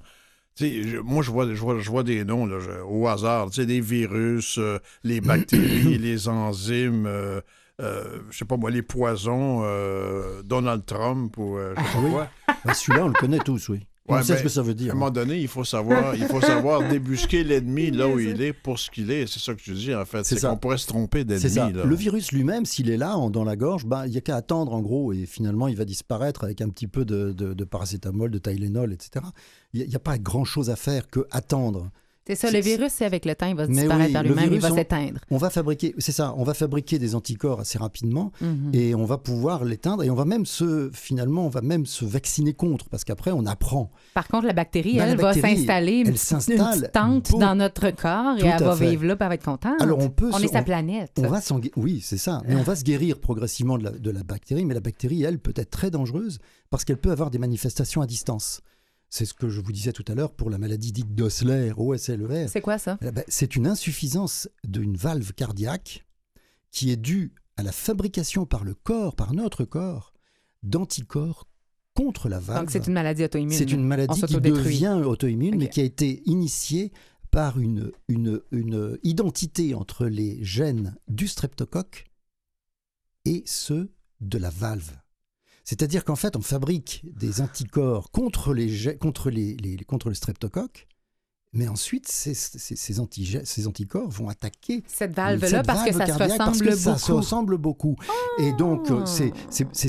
Je- 0.59 0.99
moi, 0.99 1.23
je 1.23 1.31
vois, 1.31 1.47
je, 1.53 1.59
vois, 1.61 1.79
je 1.79 1.89
vois 1.89 2.03
des 2.03 2.25
noms 2.25 2.45
là, 2.45 2.57
au 2.85 3.07
hasard, 3.07 3.49
des 3.51 3.79
virus, 3.79 4.57
euh, 4.57 4.79
les 5.05 5.21
bactéries, 5.21 5.97
les 5.97 6.27
enzymes, 6.27 7.05
euh, 7.05 7.39
euh, 7.79 8.19
je 8.29 8.37
sais 8.39 8.45
pas 8.45 8.57
moi, 8.57 8.69
les 8.69 8.81
poisons, 8.81 9.61
euh, 9.63 10.43
Donald 10.43 10.85
Trump 10.85 11.37
ou 11.37 11.55
euh, 11.57 11.73
je 11.77 11.81
sais 11.83 11.87
pas 11.87 11.97
Ah 11.97 12.01
oui. 12.03 12.11
quoi. 12.11 12.27
Ah, 12.65 12.73
Celui-là, 12.73 13.05
on 13.05 13.07
le 13.07 13.13
connaît 13.13 13.39
tous, 13.39 13.69
oui. 13.69 13.87
Ouais, 14.09 14.17
on 14.19 14.23
sait 14.23 14.33
ben, 14.33 14.39
ce 14.39 14.43
que 14.43 14.49
ça 14.49 14.61
veut 14.63 14.71
À 14.71 14.73
dire. 14.73 14.91
un 14.91 14.95
moment 14.95 15.11
donné, 15.11 15.37
il 15.37 15.47
faut 15.47 15.63
savoir, 15.63 16.15
il 16.15 16.25
faut 16.25 16.41
savoir 16.41 16.87
débusquer 16.89 17.43
l'ennemi 17.43 17.91
là 17.91 18.07
où 18.07 18.19
il 18.19 18.41
est 18.41 18.51
pour 18.51 18.79
ce 18.79 18.89
qu'il 18.89 19.11
est. 19.11 19.27
C'est 19.31 19.39
ça 19.39 19.53
que 19.53 19.61
je 19.63 19.73
dis, 19.73 19.93
en 19.93 20.03
fait. 20.05 20.23
C'est 20.25 20.41
qu'on 20.41 20.57
pourrait 20.57 20.79
se 20.79 20.87
tromper 20.87 21.23
d'ennemi. 21.23 21.73
Le 21.85 21.95
virus 21.95 22.31
lui-même, 22.31 22.65
s'il 22.65 22.89
est 22.89 22.97
là, 22.97 23.15
en- 23.15 23.29
dans 23.29 23.43
la 23.43 23.55
gorge, 23.55 23.85
bah, 23.85 24.07
il 24.07 24.11
n'y 24.11 24.17
a 24.17 24.21
qu'à 24.21 24.35
attendre, 24.35 24.73
en 24.73 24.81
gros, 24.81 25.13
et 25.13 25.25
finalement, 25.27 25.67
il 25.67 25.75
va 25.77 25.85
disparaître 25.85 26.43
avec 26.43 26.61
un 26.61 26.69
petit 26.69 26.87
peu 26.87 27.05
de, 27.05 27.31
de- 27.31 27.53
de 27.53 27.63
paracétamol, 27.63 28.31
de 28.31 28.39
Tylenol, 28.39 28.91
etc. 28.91 29.23
Il 29.73 29.87
n'y 29.87 29.95
a, 29.95 29.99
pas 29.99 30.17
grand-chose 30.17 30.69
à 30.71 30.75
faire 30.75 31.07
que 31.07 31.27
attendre. 31.31 31.91
C'est 32.27 32.35
ça, 32.35 32.51
le 32.51 32.59
virus, 32.59 32.91
c'est 32.93 33.05
avec 33.05 33.25
le 33.25 33.33
temps, 33.35 33.47
il 33.47 33.55
va 33.55 33.65
Mais 33.65 33.73
disparaître 33.81 34.07
oui, 34.09 34.13
par 34.13 34.23
lui-même, 34.23 34.53
il 34.53 34.59
va 34.59 34.69
s'éteindre. 34.69 35.19
On 35.31 35.37
va 35.37 35.49
fabriquer, 35.49 35.95
c'est 35.97 36.11
ça, 36.11 36.35
on 36.37 36.43
va 36.43 36.53
fabriquer 36.53 36.99
des 36.99 37.15
anticorps 37.15 37.59
assez 37.59 37.79
rapidement, 37.79 38.31
Mhm. 38.41 38.69
et 38.73 38.93
on 38.93 39.05
va 39.05 39.17
pouvoir 39.17 39.65
l'éteindre, 39.65 40.03
et 40.03 40.09
on 40.11 40.15
va 40.15 40.25
même 40.25 40.45
se, 40.45 40.91
finalement, 40.93 41.47
on 41.47 41.49
va 41.49 41.61
même 41.61 41.87
se 41.87 42.05
vacciner 42.05 42.53
contre, 42.53 42.89
parce 42.89 43.03
qu'après, 43.03 43.31
on 43.31 43.47
apprend. 43.47 43.91
Par 44.13 44.27
contre, 44.27 44.45
la 44.45 44.53
bactérie, 44.53 44.97
Ben, 44.97 45.05
la 45.07 45.11
elle, 45.13 45.17
va 45.17 45.33
s'installer 45.33 46.03
elle 46.05 46.17
s'installe 46.17 46.91
tente 46.93 47.31
beau- 47.31 47.39
dans 47.39 47.55
notre 47.55 47.89
corps 47.89 48.37
et 48.37 48.45
elle 48.45 48.63
va 48.63 48.75
fait. 48.75 48.89
vivre 48.91 49.05
là, 49.05 49.17
elle 49.19 49.27
va 49.27 49.33
être 49.33 49.43
contente. 49.45 49.81
Alors, 49.81 49.97
on 49.99 50.09
peut 50.09 50.29
on 50.31 50.37
se- 50.37 50.43
est 50.45 50.47
sa 50.49 50.61
planète. 50.61 51.11
On 51.17 51.27
va 51.27 51.41
oui, 51.75 52.01
c'est 52.03 52.17
ça. 52.17 52.43
Mais 52.47 52.55
on 52.55 52.61
va 52.63 52.75
se 52.75 52.83
guérir 52.83 53.19
progressivement 53.19 53.77
de 53.79 53.83
la, 53.85 53.91
de 53.91 54.11
la 54.11 54.21
bactérie, 54.23 54.63
mais 54.65 54.73
la 54.75 54.79
bactérie, 54.79 55.23
elle, 55.23 55.39
peut 55.39 55.53
être 55.55 55.71
très 55.71 55.89
dangereuse 55.89 56.37
parce 56.69 56.85
qu'elle 56.85 56.97
peut 56.97 57.11
avoir 57.11 57.31
des 57.31 57.39
manifestations 57.39 58.01
à 58.01 58.05
distance. 58.05 58.61
C'est 59.11 59.25
ce 59.25 59.33
que 59.33 59.49
je 59.49 59.59
vous 59.59 59.73
disais 59.73 59.91
tout 59.91 60.05
à 60.07 60.15
l'heure 60.15 60.31
pour 60.31 60.49
la 60.49 60.57
maladie 60.57 60.93
dite 60.93 61.13
d'Osler, 61.13 61.73
OSLER. 61.75 62.47
C'est 62.47 62.61
quoi 62.61 62.77
ça? 62.77 62.97
Eh 63.01 63.11
ben, 63.11 63.25
C'est 63.27 63.57
une 63.57 63.67
insuffisance 63.67 64.47
d'une 64.63 64.95
valve 64.95 65.33
cardiaque 65.33 66.05
qui 66.71 66.91
est 66.91 66.95
due 66.95 67.33
à 67.57 67.63
la 67.63 67.73
fabrication 67.73 68.45
par 68.45 68.63
le 68.63 68.73
corps, 68.73 69.17
par 69.17 69.33
notre 69.33 69.65
corps, 69.65 70.13
d'anticorps 70.63 71.45
contre 71.93 72.29
la 72.29 72.39
valve. 72.39 72.61
Donc, 72.61 72.71
c'est 72.71 72.87
une 72.87 72.93
maladie 72.93 73.25
auto-immune. 73.25 73.57
C'est 73.57 73.73
une 73.73 73.83
maladie 73.83 74.21
qui 74.21 74.39
devient 74.39 75.01
auto-immune, 75.03 75.57
mais 75.57 75.67
qui 75.67 75.81
a 75.81 75.83
été 75.83 76.23
initiée 76.25 76.93
par 77.31 77.59
une, 77.59 77.91
une, 78.07 78.41
une 78.51 78.97
identité 79.03 79.75
entre 79.75 80.05
les 80.05 80.41
gènes 80.41 80.95
du 81.09 81.27
streptocoque 81.27 82.05
et 83.25 83.43
ceux 83.45 83.91
de 84.21 84.37
la 84.37 84.49
valve. 84.49 85.00
C'est-à-dire 85.63 86.03
qu'en 86.03 86.15
fait, 86.15 86.35
on 86.35 86.41
fabrique 86.41 87.01
des 87.03 87.41
anticorps 87.41 88.11
contre, 88.11 88.53
les, 88.53 88.97
contre, 88.97 89.29
les- 89.29 89.77
contre 89.87 90.09
le 90.09 90.15
streptocoque, 90.15 90.87
mais 91.53 91.67
ensuite, 91.67 92.07
ces, 92.07 92.33
ces, 92.33 92.75
ces 92.75 92.99
antigè- 92.99 93.43
ces 93.43 93.67
anticorps 93.67 94.09
vont 94.09 94.29
attaquer 94.29 94.83
Cette 94.87 95.13
valve-là, 95.13 95.63
parce 95.63 95.83
que 95.83 95.93
valve 95.93 96.07
ça 96.09 96.17
se 96.17 96.23
ressemble 96.31 96.59
que 96.65 96.75
ça 96.75 96.97
se 96.97 97.05
beaucoup. 97.07 97.17
ressemble 97.17 97.57
beaucoup. 97.57 97.95
Et 98.39 98.53
donc, 98.53 98.89
euh, 98.89 99.05
c'est- 99.05 99.33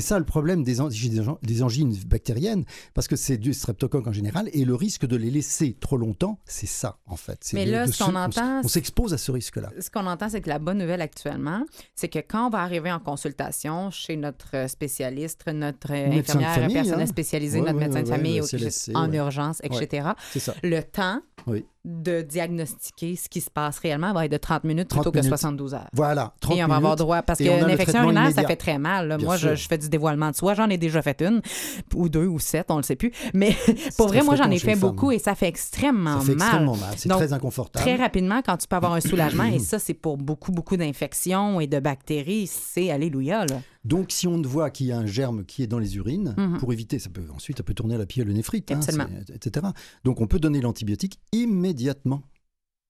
ça 0.01 0.19
le 0.19 0.25
problème 0.25 0.63
des, 0.63 0.81
angines- 0.81 1.91
des 1.91 2.05
bactériennes, 2.05 2.65
parce 2.93 3.07
que 3.07 3.15
c'est 3.15 3.37
du 3.37 3.53
streptocoque 3.53 4.07
en 4.07 4.11
général, 4.11 4.49
et 4.53 4.65
le 4.65 4.75
risque 4.75 5.05
de 5.05 5.15
les 5.15 5.31
laisser 5.31 5.77
trop 5.79 5.97
longtemps, 5.97 6.39
c'est 6.45 6.67
ça, 6.67 6.97
en 7.07 7.15
fait. 7.15 7.49
Mais 7.53 7.65
de- 7.65 7.71
là, 7.71 7.87
de 7.87 7.91
ce 7.91 8.03
qu'on 8.03 8.15
entend, 8.15 8.61
On 8.63 8.67
s'expose 8.67 9.13
à 9.13 9.17
ce 9.17 9.31
risque-là. 9.31 9.69
Ce 9.79 9.89
qu'on 9.89 10.05
entend, 10.05 10.29
c'est 10.29 10.41
que 10.41 10.49
la 10.49 10.59
bonne 10.59 10.77
nouvelle 10.79 11.01
actuellement, 11.01 11.63
c'est 11.95 12.09
que 12.09 12.19
quand 12.19 12.47
on 12.47 12.49
va 12.49 12.59
arriver 12.59 12.91
en 12.91 12.99
consultation 12.99 13.89
chez 13.91 14.15
notre 14.17 14.69
spécialiste, 14.69 15.47
notre 15.47 15.91
Médecin 15.91 16.11
de 16.39 16.43
infirmière 16.43 16.53
famille, 16.55 16.73
personnelle 16.73 17.01
hein. 17.01 17.05
spécialisée, 17.07 17.59
Ouais, 17.61 17.65
notre 17.67 17.79
ouais, 17.79 17.85
médecin 17.87 18.03
de 18.03 18.07
famille 18.07 18.41
CLSC, 18.45 18.91
en 18.95 19.11
urgence, 19.11 19.59
etc., 19.63 20.09
ça. 20.37 20.53
le 20.63 20.81
temps 20.81 21.21
Oui. 21.53 21.65
De 21.85 22.21
diagnostiquer 22.21 23.15
ce 23.17 23.27
qui 23.27 23.41
se 23.41 23.49
passe 23.49 23.79
réellement 23.79 24.13
va 24.13 24.25
être 24.25 24.31
de 24.31 24.37
30 24.37 24.63
minutes 24.63 24.87
30 24.87 25.01
plutôt 25.01 25.11
que 25.11 25.17
minutes. 25.17 25.29
72 25.29 25.73
heures. 25.73 25.89
Voilà, 25.91 26.33
30 26.39 26.57
Et 26.57 26.63
on 26.63 26.67
va 26.67 26.77
avoir 26.77 26.95
droit, 26.95 27.21
parce 27.23 27.39
qu'une 27.39 27.49
infection 27.51 28.03
urinaire, 28.03 28.31
ça 28.31 28.43
fait 28.47 28.55
très 28.55 28.77
mal. 28.77 29.17
Moi, 29.21 29.35
je, 29.37 29.53
fais 29.55 29.77
du 29.77 29.89
dévoilement 29.89 30.31
de 30.31 30.35
soi. 30.35 30.53
J'en 30.53 30.69
ai 30.69 30.77
déjà 30.77 31.01
fait 31.01 31.21
une, 31.21 31.41
ou 31.93 32.07
deux, 32.07 32.25
ou 32.25 32.39
sept, 32.39 32.67
on 32.69 32.77
le 32.77 32.83
sait 32.83 32.95
plus. 32.95 33.11
Mais 33.33 33.55
pour 33.97 34.07
vrai, 34.07 34.23
moi, 34.23 34.35
j'en 34.35 34.49
ai 34.49 34.59
fait 34.59 34.75
beaucoup 34.75 35.11
et 35.11 35.19
ça 35.19 35.35
fait 35.35 35.47
extrêmement 35.47 36.19
Ça 36.21 36.25
fait 36.25 36.35
mal. 36.35 36.47
extrêmement 36.47 36.77
mal. 36.77 36.93
C'est 36.95 37.09
très 37.09 37.33
inconfortable. 37.33 37.83
Très 37.83 37.95
rapidement, 37.95 38.41
quand 38.45 38.55
tu 38.57 38.67
peux 38.67 38.75
avoir 38.77 38.93
un 38.93 39.01
soulagement, 39.01 39.43
et 39.45 39.59
ça, 39.59 39.77
c'est 39.79 39.93
pour 39.93 40.17
beaucoup, 40.17 40.51
beaucoup 40.53 40.77
d'infections 40.77 41.59
et 41.59 41.67
de 41.67 41.79
bactéries, 41.79 42.47
c'est 42.47 42.91
alléluia. 42.91 43.45
Là. 43.45 43.57
Donc, 43.83 44.11
si 44.13 44.27
on 44.27 44.41
voit 44.41 44.69
qu'il 44.69 44.85
y 44.87 44.93
a 44.93 44.97
un 44.97 45.05
germe 45.05 45.43
qui 45.43 45.61
est 45.63 45.67
dans 45.67 45.79
les 45.79 45.97
urines, 45.97 46.33
Mhm. 46.37 46.57
pour 46.59 46.71
éviter, 46.71 46.99
ça 46.99 47.09
peut, 47.09 47.23
ensuite, 47.35 47.57
ça 47.57 47.63
peut 47.63 47.73
tourner 47.73 47.95
à 47.95 47.97
la 47.97 48.05
pyélonéphrite, 48.05 48.71
hein, 48.71 48.75
Absolument. 48.77 49.07
c'est- 49.27 49.35
etc. 49.45 49.67
Donc, 50.05 50.21
on 50.21 50.27
peut 50.27 50.39
donner 50.39 50.61
l'antibiotique 50.61 51.19
immédiatement. 51.33 51.72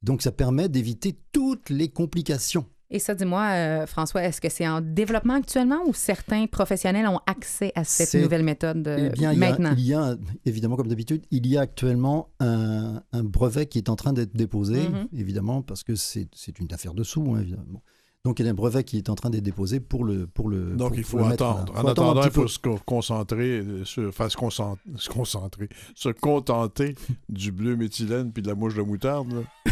Donc, 0.02 0.22
ça 0.22 0.32
permet 0.32 0.68
d'éviter 0.70 1.18
toutes 1.32 1.70
les 1.70 1.90
complications. 1.90 2.66
Et 2.90 3.00
ça, 3.00 3.16
dis-moi, 3.16 3.42
euh, 3.54 3.86
François, 3.88 4.22
est-ce 4.24 4.40
que 4.40 4.50
c'est 4.50 4.68
en 4.68 4.80
développement 4.80 5.34
actuellement 5.36 5.80
ou 5.88 5.94
certains 5.96 6.46
professionnels 6.46 7.08
ont 7.08 7.20
accès 7.26 7.72
à 7.74 7.84
cette 7.84 8.14
nouvelle 8.22 8.44
méthode 8.44 8.88
euh, 8.88 9.08
eh 9.08 9.10
bien, 9.10 9.32
il 9.34 9.40
y, 9.40 9.44
a, 9.44 9.50
maintenant? 9.50 9.74
il 9.76 9.84
y 9.86 9.94
a, 9.96 10.16
évidemment, 10.46 10.76
comme 10.76 10.90
d'habitude, 10.90 11.24
il 11.32 11.48
y 11.48 11.58
a 11.58 11.62
actuellement 11.62 12.30
un, 12.40 13.02
un 13.12 13.24
brevet 13.24 13.66
qui 13.66 13.80
est 13.80 13.90
en 13.90 13.96
train 13.96 14.14
d'être 14.14 14.36
déposé, 14.36 14.88
Mhm. 14.90 15.08
évidemment, 15.14 15.62
parce 15.64 15.84
que 15.84 15.96
c'est 15.96 16.28
c'est 16.36 16.60
une 16.60 16.72
affaire 16.72 16.94
de 16.94 17.02
sous, 17.04 17.34
hein, 17.34 17.42
évidemment. 17.42 17.82
Donc, 18.26 18.40
il 18.40 18.46
y 18.46 18.48
a 18.48 18.52
un 18.52 18.54
brevet 18.54 18.86
qui 18.86 18.98
est 18.98 19.10
en 19.10 19.16
train 19.16 19.30
d'être 19.30 19.44
déposé 19.44 19.82
pour 19.82 20.06
le. 20.06 20.28
Pour 20.28 20.48
le 20.50 20.78
Donc, 20.78 20.90
pour- 20.92 20.98
il 20.98 21.04
faut 21.04 21.18
mettre 21.18 21.44
attendre. 21.44 21.74
Faut 21.74 21.80
En 21.86 21.88
attendre 21.90 22.08
un 22.08 22.12
attendant, 22.12 22.22
il 22.24 22.32
peu. 22.32 22.42
faut 22.44 22.48
se 22.48 22.58
co- 22.58 22.80
concentrer, 22.86 23.60
euh, 23.60 23.84
sur, 23.84 24.08
enfin, 24.08 24.30
se, 24.30 24.38
concent- 24.38 24.78
se 24.96 25.10
concentrer, 25.10 25.68
se 25.94 26.08
contenter 26.08 26.96
du 27.28 27.52
bleu 27.52 27.76
méthylène 27.76 28.32
puis 28.32 28.42
de 28.42 28.48
la 28.48 28.56
mouche 28.56 28.76
de 28.76 28.82
moutarde. 28.82 29.34
là. 29.34 29.72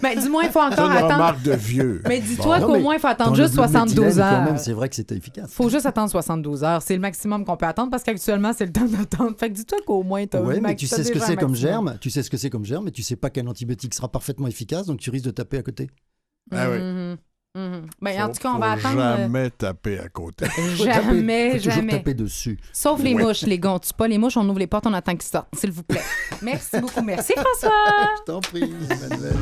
Ben, 0.00 0.16
du 0.20 0.28
moins, 0.28 0.44
il 0.44 0.50
faut 0.50 0.60
C'est 0.60 0.74
encore 0.74 0.90
une 0.92 0.96
attendre. 0.96 1.14
remarque 1.14 1.42
de 1.42 1.52
vieux. 1.54 2.00
Mais 2.06 2.20
dis-toi 2.20 2.60
qu'au 2.60 2.74
mais 2.74 2.80
moins, 2.80 2.94
il 2.94 3.00
faut 3.00 3.08
attendre 3.08 3.34
juste 3.34 3.54
bleu 3.54 3.64
72 3.64 4.04
méthylène, 4.04 4.20
heures. 4.24 4.38
Quand 4.38 4.44
même, 4.44 4.58
c'est 4.58 4.72
vrai 4.72 4.88
que 4.88 4.94
c'est 4.94 5.10
efficace. 5.10 5.52
faut 5.52 5.68
juste 5.68 5.86
attendre 5.86 6.08
72 6.08 6.62
heures. 6.62 6.80
C'est 6.82 6.94
le 6.94 7.00
maximum 7.00 7.44
qu'on 7.44 7.56
peut 7.56 7.66
attendre 7.66 7.90
parce 7.90 8.04
qu'actuellement, 8.04 8.52
c'est 8.56 8.66
le 8.66 8.72
temps 8.72 8.84
d'attendre. 8.86 9.36
Fait 9.36 9.48
que 9.50 9.54
dis-toi 9.54 9.78
qu'au 9.84 10.04
moins, 10.04 10.24
t'as 10.24 10.40
Ouais, 10.40 10.58
un 10.58 10.60
mais 10.60 10.76
tu 10.76 10.86
sais 10.86 11.02
ce 11.02 11.08
que 11.08 11.14
déjà 11.14 11.26
c'est 11.26 11.36
comme 11.36 11.56
germe, 11.56 11.98
tu 12.00 12.10
sais 12.10 12.22
ce 12.22 12.30
que 12.30 12.36
c'est 12.36 12.48
comme 12.48 12.64
germe, 12.64 12.84
mais 12.84 12.92
tu 12.92 13.02
sais 13.02 13.16
pas 13.16 13.28
quel 13.28 13.48
antibiotique 13.48 13.92
sera 13.92 14.08
parfaitement 14.08 14.46
efficace, 14.46 14.86
donc 14.86 15.00
tu 15.00 15.10
risques 15.10 15.24
de 15.26 15.30
taper 15.32 15.58
à 15.58 15.62
côté. 15.64 15.90
Ah 16.52 16.70
oui. 16.70 17.16
Mhm. 17.56 17.86
Ben, 18.02 18.22
en 18.22 18.28
tout 18.28 18.40
cas, 18.40 18.52
on 18.54 18.58
va 18.58 18.72
attendre. 18.72 19.00
euh, 19.00 19.16
jamais 19.16 19.50
taper 19.50 19.98
à 19.98 20.08
côté. 20.10 20.46
Jamais, 20.76 21.56
toujours 21.56 21.72
jamais. 21.72 21.92
taper 21.92 22.12
dessus. 22.14 22.58
Sauf 22.72 23.02
les 23.02 23.14
Ouais. 23.14 23.22
mouches, 23.22 23.42
les 23.42 23.58
gars. 23.58 23.72
On 23.72 23.78
tue 23.78 23.94
pas 23.96 24.06
les 24.08 24.18
mouches, 24.18 24.36
on 24.36 24.46
ouvre 24.48 24.58
les 24.58 24.66
portes, 24.66 24.86
on 24.86 24.92
attend 24.92 25.12
qu'ils 25.16 25.22
sortent, 25.30 25.48
s'il 25.58 25.72
vous 25.72 25.82
plaît. 25.82 26.02
Merci 26.42 26.78
beaucoup. 26.80 27.02
Merci, 27.02 27.32
François. 27.34 27.72
Je 28.18 28.22
t'en 28.30 28.40
prie, 28.40 28.62
Emmanuel. 28.90 29.36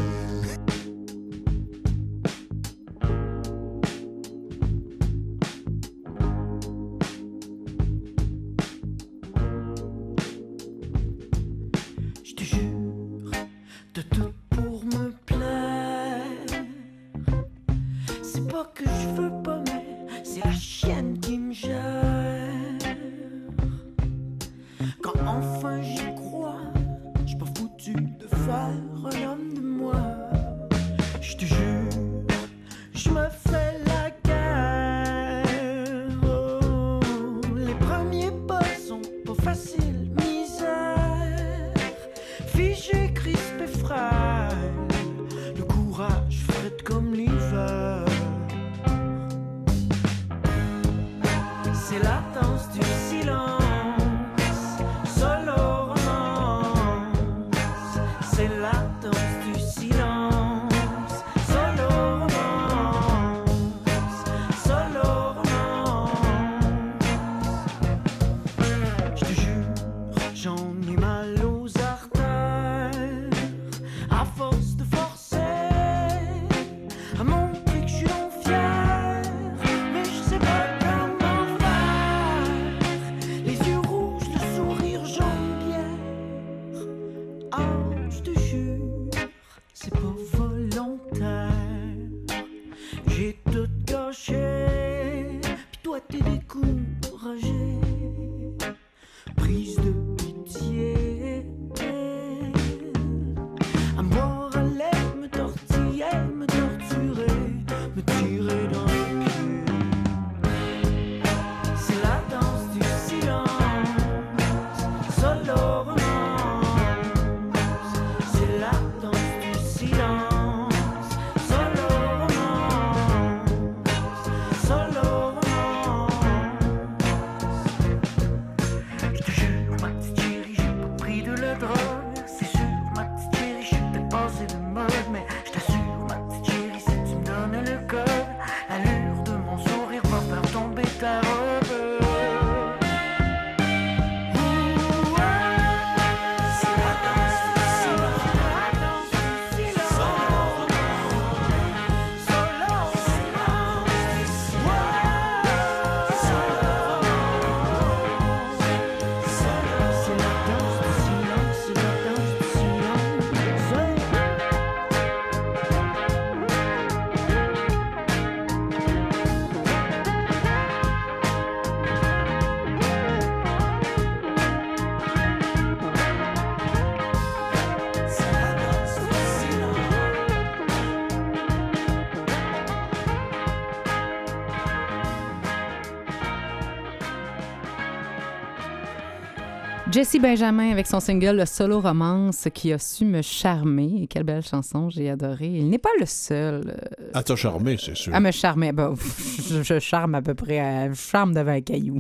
Jesse 189.93 190.17
Benjamin 190.21 190.71
avec 190.73 190.87
son 190.87 190.99
single 190.99 191.37
Le 191.37 191.47
Solo 191.47 191.81
Romance 191.81 192.49
qui 192.53 192.73
a 192.73 192.79
su 192.79 193.05
me 193.05 193.23
charmer. 193.23 194.03
Et 194.03 194.07
quelle 194.07 194.25
belle 194.25 194.43
chanson, 194.45 194.89
j'ai 194.91 195.09
adoré. 195.11 195.47
Il 195.47 195.69
n'est 195.71 195.79
pas 195.79 195.91
le 196.01 196.07
seul 196.07 196.75
euh, 197.01 197.11
À 197.13 197.23
te 197.23 197.37
charmer, 197.37 197.77
c'est 197.79 197.95
sûr. 197.95 198.13
à 198.15 198.19
me 198.19 198.31
charmer. 198.31 198.73
Ben, 198.73 198.95
je, 199.49 199.63
je 199.63 199.79
charme 199.79 200.15
à 200.17 200.23
peu 200.23 200.35
près, 200.35 200.59
à- 200.59 200.89
je 200.91 200.95
charme 200.95 201.35
devant 201.35 201.53
un 201.53 201.61
caillou. 201.61 201.99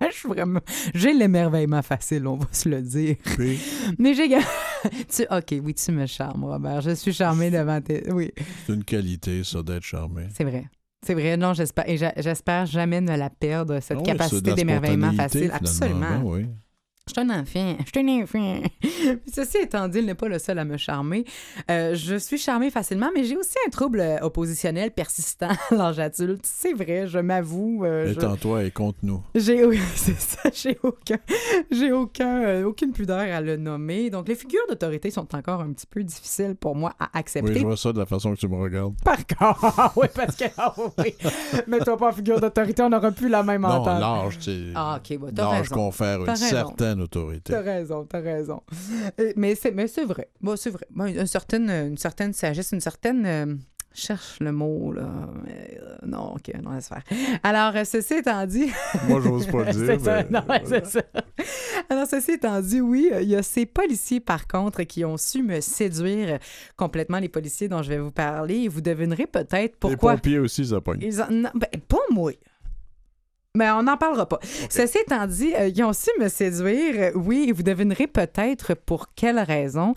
Je 0.10 0.14
suis 0.18 0.28
vraiment. 0.28 0.60
J'ai 0.92 1.14
l'émerveillement 1.14 1.80
facile, 1.80 2.26
on 2.26 2.36
va 2.36 2.46
se 2.52 2.68
le 2.68 2.82
dire. 2.82 3.16
Puis, 3.24 3.58
Mais 3.98 4.12
j'ai. 4.12 4.28
tu... 5.08 5.22
Ok, 5.30 5.54
oui, 5.64 5.72
tu 5.72 5.92
me 5.92 6.04
charmes, 6.04 6.44
Robert. 6.44 6.82
Je 6.82 6.90
suis 6.90 7.12
charmée 7.14 7.50
devant 7.50 7.80
tes. 7.80 8.12
Oui, 8.12 8.30
c'est 8.66 8.74
une 8.74 8.84
qualité, 8.84 9.42
ça, 9.44 9.62
d'être 9.62 9.84
charmé. 9.84 10.24
c'est 10.36 10.44
vrai. 10.44 10.66
C'est 11.06 11.14
vrai. 11.14 11.38
Non, 11.38 11.54
j'espère. 11.54 11.88
Et 11.88 11.96
j'espère 11.96 12.66
jamais 12.66 13.00
ne 13.00 13.16
la 13.16 13.30
perdre, 13.30 13.78
cette 13.80 13.98
Ah 14.00 14.02
capacité 14.02 14.52
d'émerveillement 14.52 15.12
facile. 15.12 15.50
Absolument. 15.54 16.00
Ben 16.00 16.22
oui. 16.22 16.46
Je 17.06 17.12
suis 17.12 17.20
un 17.30 17.38
enfant. 17.38 17.76
Je 17.84 18.00
suis 18.00 18.10
un 18.10 18.22
enfant. 18.22 18.62
Ceci 19.34 19.58
étant 19.58 19.88
dit, 19.88 19.98
il 19.98 20.06
n'est 20.06 20.14
pas 20.14 20.26
le 20.26 20.38
seul 20.38 20.58
à 20.58 20.64
me 20.64 20.78
charmer. 20.78 21.26
Euh, 21.70 21.94
je 21.94 22.16
suis 22.16 22.38
charmée 22.38 22.70
facilement, 22.70 23.10
mais 23.14 23.24
j'ai 23.24 23.36
aussi 23.36 23.56
un 23.66 23.68
trouble 23.68 24.00
euh, 24.00 24.16
oppositionnel 24.22 24.90
persistant 24.90 25.50
à 25.70 25.74
l'âge 25.74 25.98
adulte. 25.98 26.40
C'est 26.44 26.72
vrai, 26.72 27.06
je 27.06 27.18
m'avoue. 27.18 27.84
euh, 27.84 28.06
je- 28.06 28.12
Étends-toi 28.12 28.64
et 28.64 28.70
compte-nous. 28.70 29.22
J'ai 29.34 29.66
oui, 29.66 29.78
c'est 29.96 30.18
ça, 30.18 30.48
j'ai 30.54 30.78
aucun 30.82 31.18
j'ai 31.70 31.92
aucun 31.92 32.42
euh, 32.42 32.64
aucune 32.64 32.92
pudeur 32.92 33.18
à 33.20 33.40
le 33.42 33.58
nommer. 33.58 34.08
Donc 34.08 34.26
les 34.26 34.34
figures 34.34 34.64
d'autorité 34.70 35.10
sont 35.10 35.28
encore 35.36 35.60
un 35.60 35.72
petit 35.74 35.86
peu 35.86 36.02
difficiles 36.02 36.54
pour 36.58 36.74
moi 36.74 36.94
à 36.98 37.04
Oui, 37.04 37.10
accepter. 37.20 37.54
je 37.58 37.66
vois 37.66 37.76
ça 37.76 37.92
de 37.92 37.98
la 37.98 38.06
façon 38.06 38.34
que 38.34 38.40
tu 38.40 38.48
me 38.48 38.56
regardes. 38.56 38.94
Par 39.04 39.18
contre, 39.26 39.92
oui, 39.96 40.06
parce 40.14 40.36
que 40.36 40.44
ah 40.56 40.74
oui. 40.98 41.14
Mets-toi 41.66 41.98
pas 41.98 42.08
en 42.08 42.12
figure 42.12 42.40
d'autorité, 42.40 42.82
on 42.82 42.88
n'aura 42.88 43.10
plus 43.12 43.28
la 43.28 43.42
même 43.42 43.60
Non, 43.60 43.68
entente. 43.68 44.00
l'âge, 44.00 44.38
c'est. 44.40 44.58
Ah, 44.74 44.98
OK, 44.98 45.18
bah, 45.18 45.28
t'as 45.36 45.42
L'âge 45.50 45.60
raison. 45.68 45.74
confère 45.74 46.20
une 46.22 46.30
raison. 46.30 46.46
certaine 46.46 46.93
autorité. 47.00 47.52
T'as 47.52 47.60
raison, 47.62 48.04
t'as 48.04 48.20
raison. 48.20 48.62
Euh, 49.20 49.32
Mais 49.36 49.54
c'est, 49.54 49.72
mais 49.72 49.86
c'est 49.86 50.04
vrai. 50.04 50.28
Bon, 50.40 50.56
c'est 50.56 50.70
vrai. 50.70 50.86
Bon, 50.90 51.06
une, 51.06 51.26
certaine, 51.26 51.70
une 51.70 51.98
certaine 51.98 52.32
sagesse, 52.32 52.72
une 52.72 52.80
certaine. 52.80 53.24
euh, 53.26 53.54
cherche 53.96 54.40
le 54.40 54.50
mot, 54.50 54.90
là. 54.92 55.08
mais, 55.44 55.78
euh, 55.80 55.94
non, 56.04 56.34
OK, 56.34 56.50
non, 56.60 56.72
laisse 56.72 56.88
faire. 56.88 57.04
Alors, 57.44 57.74
ceci 57.86 58.14
étant 58.14 58.44
dit. 58.44 58.68
Moi, 59.08 59.20
j'ose 59.20 59.46
pas 59.46 59.62
le 59.66 59.72
dire. 59.72 59.86
c'est 59.86 59.98
ça, 60.00 60.24
mais 60.24 60.30
non, 60.30 60.40
ouais, 60.48 60.62
voilà. 60.64 60.84
c'est 60.84 60.86
ça. 60.86 61.02
Alors, 61.88 62.06
ceci 62.08 62.32
étant 62.32 62.60
dit, 62.60 62.80
oui, 62.80 63.08
il 63.22 63.28
y 63.28 63.36
a 63.36 63.42
ces 63.44 63.66
policiers, 63.66 64.18
par 64.18 64.48
contre, 64.48 64.82
qui 64.82 65.04
ont 65.04 65.16
su 65.16 65.44
me 65.44 65.60
séduire 65.60 66.40
complètement, 66.76 67.20
les 67.20 67.28
policiers 67.28 67.68
dont 67.68 67.82
je 67.84 67.88
vais 67.90 67.98
vous 67.98 68.10
parler. 68.10 68.62
Et 68.62 68.68
vous 68.68 68.80
devinerez 68.80 69.28
peut-être 69.28 69.76
pourquoi. 69.76 70.12
Les 70.14 70.16
pompiers 70.18 70.38
aussi, 70.40 70.66
ça 70.66 70.80
pogne. 70.80 70.98
Ils 71.00 71.22
en- 71.22 71.28
ben, 71.54 71.68
pas 71.86 71.98
moi. 72.10 72.32
Mais 73.56 73.70
on 73.70 73.84
n'en 73.84 73.96
parlera 73.96 74.28
pas. 74.28 74.40
Ceci 74.68 74.98
étant 74.98 75.26
dit, 75.28 75.54
euh, 75.54 75.68
ils 75.68 75.82
ont 75.84 75.92
su 75.92 76.10
me 76.18 76.28
séduire. 76.28 77.12
Oui, 77.14 77.46
et 77.48 77.52
vous 77.52 77.62
devinerez 77.62 78.08
peut-être 78.08 78.74
pour 78.74 79.14
quelle 79.14 79.38
raison. 79.38 79.94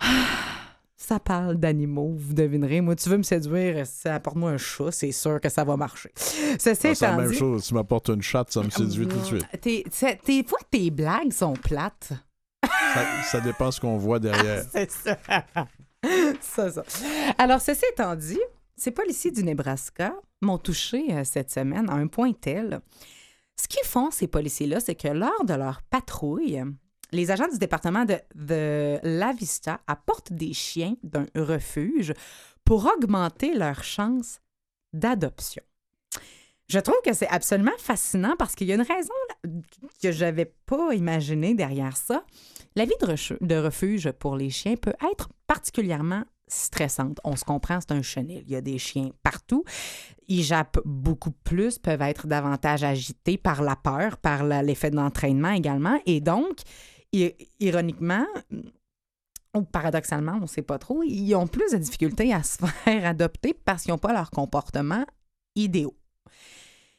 Ça 0.96 1.18
parle 1.18 1.56
d'animaux, 1.56 2.14
vous 2.16 2.32
devinerez. 2.34 2.80
Moi, 2.80 2.94
tu 2.94 3.08
veux 3.08 3.16
me 3.18 3.24
séduire, 3.24 3.84
ça 3.88 4.14
apporte-moi 4.14 4.52
un 4.52 4.56
chat, 4.56 4.92
c'est 4.92 5.10
sûr 5.10 5.40
que 5.40 5.48
ça 5.48 5.64
va 5.64 5.76
marcher. 5.76 6.12
Ceci 6.14 6.88
Ah, 6.88 6.94
C'est 6.94 7.00
la 7.00 7.16
même 7.16 7.30
dit, 7.30 7.36
chose. 7.36 7.66
Tu 7.66 7.74
m'apportes 7.74 8.08
une 8.08 8.22
chatte, 8.22 8.52
ça 8.52 8.62
me 8.62 8.70
séduit 8.70 9.08
tout 9.08 9.18
de 9.18 9.24
suite. 9.24 9.44
T'es, 9.60 9.84
des 10.24 10.44
fois, 10.44 10.60
tes 10.70 10.92
blagues 10.92 11.32
sont 11.32 11.54
plates. 11.54 12.12
Ça, 12.62 13.04
ça 13.24 13.40
dépend 13.40 13.72
ce 13.72 13.80
qu'on 13.80 13.98
voit 13.98 14.18
derrière. 14.20 14.62
C'est 14.70 14.90
ça. 14.92 15.18
ça, 16.40 16.70
ça. 16.70 16.84
Alors, 17.36 17.60
ceci 17.60 17.84
étant 17.92 18.14
dit, 18.14 18.40
ces 18.82 18.90
policiers 18.90 19.30
du 19.30 19.44
Nebraska 19.44 20.12
m'ont 20.40 20.58
touché 20.58 21.06
euh, 21.12 21.22
cette 21.22 21.52
semaine 21.52 21.88
à 21.88 21.92
un 21.92 22.08
point 22.08 22.32
tel. 22.32 22.80
Ce 23.54 23.68
qu'ils 23.68 23.86
font, 23.86 24.10
ces 24.10 24.26
policiers-là, 24.26 24.80
c'est 24.80 24.96
que 24.96 25.06
lors 25.06 25.44
de 25.44 25.54
leur 25.54 25.82
patrouille, 25.82 26.60
les 27.12 27.30
agents 27.30 27.46
du 27.46 27.58
département 27.58 28.04
de, 28.04 28.16
de 28.34 28.98
La 29.04 29.32
Vista 29.34 29.80
apportent 29.86 30.32
des 30.32 30.52
chiens 30.52 30.96
d'un 31.04 31.26
refuge 31.36 32.12
pour 32.64 32.86
augmenter 32.86 33.54
leurs 33.54 33.84
chances 33.84 34.40
d'adoption. 34.92 35.62
Je 36.68 36.80
trouve 36.80 37.00
que 37.04 37.12
c'est 37.12 37.28
absolument 37.28 37.78
fascinant 37.78 38.34
parce 38.36 38.56
qu'il 38.56 38.66
y 38.66 38.72
a 38.72 38.74
une 38.74 38.82
raison 38.82 39.14
que 40.02 40.10
j'avais 40.10 40.52
pas 40.66 40.92
imaginée 40.92 41.54
derrière 41.54 41.96
ça. 41.96 42.24
La 42.74 42.84
vie 42.84 42.90
de 43.00 43.56
refuge 43.56 44.10
pour 44.10 44.34
les 44.34 44.50
chiens 44.50 44.74
peut 44.74 44.94
être 45.12 45.28
particulièrement 45.46 46.24
stressante. 46.52 47.18
On 47.24 47.36
se 47.36 47.44
comprend, 47.44 47.80
c'est 47.80 47.92
un 47.92 48.02
chenil. 48.02 48.42
Il 48.46 48.52
y 48.52 48.56
a 48.56 48.60
des 48.60 48.78
chiens 48.78 49.10
partout. 49.22 49.64
Ils 50.28 50.42
jappent 50.42 50.80
beaucoup 50.84 51.32
plus, 51.44 51.78
peuvent 51.78 52.02
être 52.02 52.26
davantage 52.26 52.84
agités 52.84 53.38
par 53.38 53.62
la 53.62 53.76
peur, 53.76 54.18
par 54.18 54.44
l'effet 54.44 54.90
d'entraînement 54.90 55.50
également. 55.50 55.98
Et 56.06 56.20
donc, 56.20 56.58
ironiquement, 57.60 58.26
ou 59.54 59.62
paradoxalement, 59.62 60.34
on 60.36 60.42
ne 60.42 60.46
sait 60.46 60.62
pas 60.62 60.78
trop, 60.78 61.02
ils 61.02 61.34
ont 61.34 61.46
plus 61.46 61.72
de 61.72 61.78
difficultés 61.78 62.32
à 62.32 62.42
se 62.42 62.64
faire 62.84 63.06
adopter 63.06 63.54
parce 63.54 63.82
qu'ils 63.82 63.92
n'ont 63.92 63.98
pas 63.98 64.12
leur 64.12 64.30
comportement 64.30 65.04
idéaux. 65.54 65.96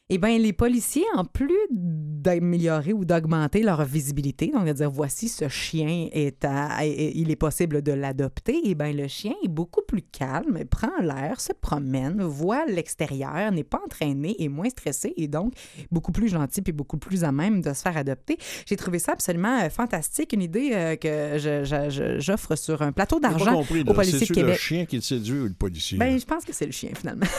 Eh 0.09 0.17
bien, 0.17 0.37
les 0.37 0.51
policiers, 0.53 1.05
en 1.15 1.23
plus 1.23 1.57
d'améliorer 1.71 2.91
ou 2.93 3.05
d'augmenter 3.05 3.63
leur 3.63 3.83
visibilité, 3.85 4.47
donc 4.53 4.65
de 4.65 4.73
dire 4.73 4.91
voici 4.91 5.29
ce 5.29 5.47
chien 5.47 6.09
est 6.11 6.43
à, 6.45 6.85
est- 6.85 7.13
il 7.15 7.31
est 7.31 7.35
possible 7.37 7.81
de 7.81 7.93
l'adopter, 7.93 8.59
eh 8.65 8.75
bien, 8.75 8.91
le 8.91 9.07
chien 9.07 9.33
est 9.43 9.47
beaucoup 9.47 9.81
plus 9.87 10.01
calme, 10.01 10.65
prend 10.69 10.91
l'air, 11.01 11.39
se 11.39 11.53
promène, 11.53 12.21
voit 12.21 12.65
l'extérieur, 12.65 13.51
n'est 13.51 13.63
pas 13.63 13.79
entraîné, 13.83 14.35
est 14.43 14.49
moins 14.49 14.69
stressé 14.69 15.13
et 15.15 15.27
donc 15.29 15.53
beaucoup 15.89 16.11
plus 16.11 16.27
gentil 16.27 16.61
puis 16.61 16.73
beaucoup 16.73 16.97
plus 16.97 17.23
à 17.23 17.31
même 17.31 17.61
de 17.61 17.73
se 17.73 17.81
faire 17.81 17.95
adopter. 17.97 18.37
J'ai 18.65 18.75
trouvé 18.75 18.99
ça 18.99 19.13
absolument 19.13 19.61
euh, 19.61 19.69
fantastique, 19.69 20.33
une 20.33 20.41
idée 20.43 20.71
euh, 20.73 20.95
que 20.97 22.19
j'offre 22.19 22.55
sur 22.57 22.81
un 22.81 22.91
plateau 22.91 23.19
d'argent 23.21 23.53
aux 23.61 23.93
policiers 23.93 24.19
de 24.19 24.25
C'est-tu 24.25 24.33
le 24.33 24.53
chien 24.53 24.85
qui 24.85 24.99
te 24.99 25.05
séduit 25.05 25.39
ou 25.39 25.47
le 25.47 25.53
policier? 25.53 25.97
Ben, 25.97 26.19
je 26.19 26.25
pense 26.25 26.43
que 26.43 26.53
c'est 26.53 26.65
le 26.65 26.71
chien, 26.73 26.91
finalement. 26.95 27.25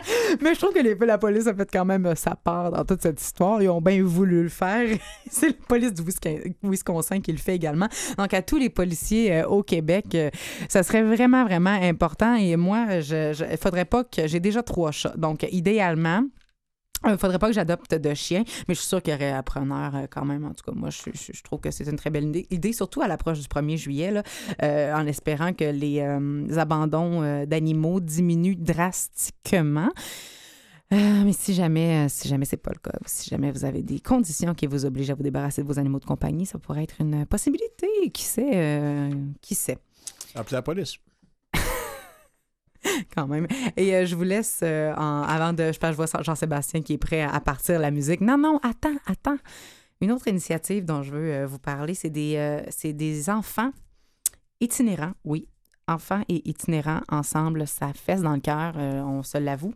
Mais 0.42 0.54
je 0.54 0.60
trouve 0.60 0.72
que 0.72 0.80
les- 0.80 0.94
la 0.94 1.18
police 1.18 1.46
a 1.46 1.54
fait 1.54 1.68
quand 1.70 1.84
même 1.84 2.06
euh, 2.06 2.14
sa 2.14 2.34
part 2.36 2.70
dans 2.70 2.84
toute 2.84 3.02
cette 3.02 3.20
histoire. 3.20 3.62
Ils 3.62 3.68
ont 3.68 3.80
bien 3.80 4.02
voulu 4.02 4.42
le 4.44 4.48
faire. 4.48 4.88
c'est 5.30 5.48
la 5.48 5.52
police 5.68 5.92
du 5.94 6.02
Wisconsin 6.62 7.20
qui 7.20 7.32
le 7.32 7.38
fait 7.38 7.54
également. 7.54 7.88
Donc, 8.18 8.34
à 8.34 8.42
tous 8.42 8.56
les 8.56 8.70
policiers 8.70 9.32
euh, 9.32 9.46
au 9.46 9.62
Québec, 9.62 10.06
euh, 10.14 10.30
ça 10.68 10.82
serait 10.82 11.02
vraiment, 11.02 11.44
vraiment 11.44 11.70
important. 11.82 12.34
Et 12.36 12.56
moi, 12.56 12.86
il 13.00 13.58
faudrait 13.60 13.84
pas 13.84 14.04
que... 14.04 14.26
J'ai 14.26 14.40
déjà 14.40 14.62
trois 14.62 14.92
chats. 14.92 15.14
Donc, 15.16 15.46
idéalement... 15.50 16.22
Il 17.06 17.12
ne 17.12 17.16
faudrait 17.16 17.38
pas 17.38 17.48
que 17.48 17.54
j'adopte 17.54 17.94
de 17.94 18.14
chien, 18.14 18.44
mais 18.68 18.74
je 18.74 18.80
suis 18.80 18.88
sûre 18.88 19.02
qu'il 19.02 19.12
y 19.12 19.16
aurait 19.16 19.32
appreneur 19.32 19.94
euh, 19.94 20.06
quand 20.10 20.24
même. 20.24 20.44
En 20.44 20.54
tout 20.54 20.64
cas, 20.64 20.72
moi, 20.76 20.90
je, 20.90 21.42
trouve 21.42 21.60
que 21.60 21.70
c'est 21.70 21.88
une 21.88 21.96
très 21.96 22.10
belle 22.10 22.32
idée, 22.50 22.72
surtout 22.72 23.02
à 23.02 23.08
l'approche 23.08 23.40
du 23.40 23.48
1er 23.48 23.76
juillet, 23.76 24.10
là, 24.10 24.22
euh, 24.62 24.94
en 24.94 25.06
espérant 25.06 25.52
que 25.52 25.64
les 25.64 26.00
euh, 26.00 26.58
abandons 26.58 27.22
euh, 27.22 27.46
d'animaux 27.46 28.00
diminuent 28.00 28.56
drastiquement. 28.56 29.90
Euh, 30.92 31.24
mais 31.24 31.32
si 31.32 31.52
jamais, 31.52 32.06
euh, 32.06 32.08
si 32.08 32.28
jamais 32.28 32.44
c'est 32.44 32.56
pas 32.56 32.70
le 32.70 32.78
cas, 32.78 32.96
si 33.06 33.28
jamais 33.28 33.50
vous 33.50 33.64
avez 33.64 33.82
des 33.82 33.98
conditions 33.98 34.54
qui 34.54 34.66
vous 34.66 34.84
obligent 34.84 35.10
à 35.10 35.14
vous 35.14 35.24
débarrasser 35.24 35.62
de 35.62 35.66
vos 35.66 35.80
animaux 35.80 35.98
de 35.98 36.04
compagnie, 36.04 36.46
ça 36.46 36.58
pourrait 36.60 36.84
être 36.84 37.00
une 37.00 37.26
possibilité. 37.26 37.88
Qui 38.12 38.22
sait, 38.22 38.50
euh, 38.54 39.10
qui 39.40 39.56
sait? 39.56 39.78
Appelez 40.36 40.54
la 40.54 40.62
police. 40.62 40.98
quand 43.14 43.26
même. 43.26 43.46
Et 43.76 43.94
euh, 43.94 44.06
je 44.06 44.14
vous 44.14 44.22
laisse 44.22 44.60
euh, 44.62 44.92
avant 44.94 45.52
de. 45.52 45.72
Je 45.72 45.78
je 45.80 45.92
vois 45.92 46.06
Jean-Sébastien 46.22 46.82
qui 46.82 46.94
est 46.94 46.98
prêt 46.98 47.22
à, 47.22 47.40
partir 47.40 47.78
la 47.78 47.90
musique. 47.90 48.20
Non, 48.20 48.38
non, 48.38 48.58
attends, 48.62 48.96
attends. 49.06 49.38
Une 50.00 50.12
autre 50.12 50.28
initiative 50.28 50.84
dont 50.84 51.02
je 51.02 51.10
veux 51.12 51.32
euh, 51.32 51.46
vous 51.46 51.58
parler, 51.58 51.94
c'est 51.94 52.10
des, 52.10 52.62
des 52.84 53.30
enfants 53.30 53.70
itinérants, 54.60 55.14
oui. 55.24 55.48
Enfants 55.88 56.22
et 56.28 56.48
itinérants 56.48 57.02
ensemble, 57.08 57.66
ça 57.66 57.92
fesse 57.94 58.20
dans 58.20 58.34
le 58.34 58.40
cœur, 58.40 58.76
on 58.76 59.22
se 59.22 59.38
l'avoue. 59.38 59.72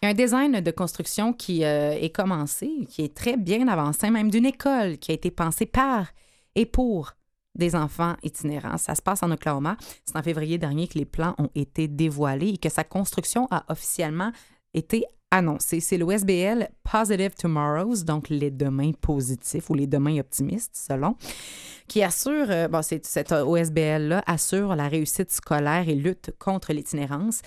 Il 0.00 0.04
y 0.04 0.06
a 0.06 0.10
un 0.10 0.14
design 0.14 0.60
de 0.60 0.70
construction 0.70 1.32
qui 1.32 1.62
est 1.62 2.14
commencé, 2.14 2.86
qui 2.88 3.02
est 3.02 3.12
très 3.12 3.36
bien 3.36 3.66
avancé, 3.66 4.10
même 4.10 4.30
d'une 4.30 4.46
école 4.46 4.98
qui 4.98 5.10
a 5.10 5.14
été 5.14 5.32
pensée 5.32 5.66
par 5.66 6.06
et 6.54 6.66
pour 6.66 7.14
des 7.54 7.74
enfants 7.74 8.16
itinérants. 8.22 8.78
Ça 8.78 8.94
se 8.94 9.02
passe 9.02 9.22
en 9.22 9.30
Oklahoma. 9.30 9.76
C'est 10.04 10.16
en 10.16 10.22
février 10.22 10.58
dernier 10.58 10.88
que 10.88 10.98
les 10.98 11.04
plans 11.04 11.34
ont 11.38 11.50
été 11.54 11.88
dévoilés 11.88 12.50
et 12.50 12.58
que 12.58 12.68
sa 12.68 12.84
construction 12.84 13.48
a 13.50 13.64
officiellement 13.68 14.32
été 14.74 15.04
annoncée. 15.30 15.80
C'est 15.80 15.98
l'OSBL 15.98 16.68
Positive 16.82 17.34
Tomorrows, 17.34 18.04
donc 18.04 18.28
les 18.28 18.50
demains 18.50 18.92
positifs 18.92 19.70
ou 19.70 19.74
les 19.74 19.86
demains 19.86 20.18
optimistes, 20.18 20.74
selon, 20.74 21.16
qui 21.86 22.02
assure, 22.02 22.46
euh, 22.50 22.68
bon, 22.68 22.82
cette 22.82 23.32
OSBL-là 23.32 24.22
assure 24.26 24.74
la 24.74 24.88
réussite 24.88 25.30
scolaire 25.30 25.88
et 25.88 25.94
lutte 25.94 26.32
contre 26.38 26.72
l'itinérance. 26.72 27.42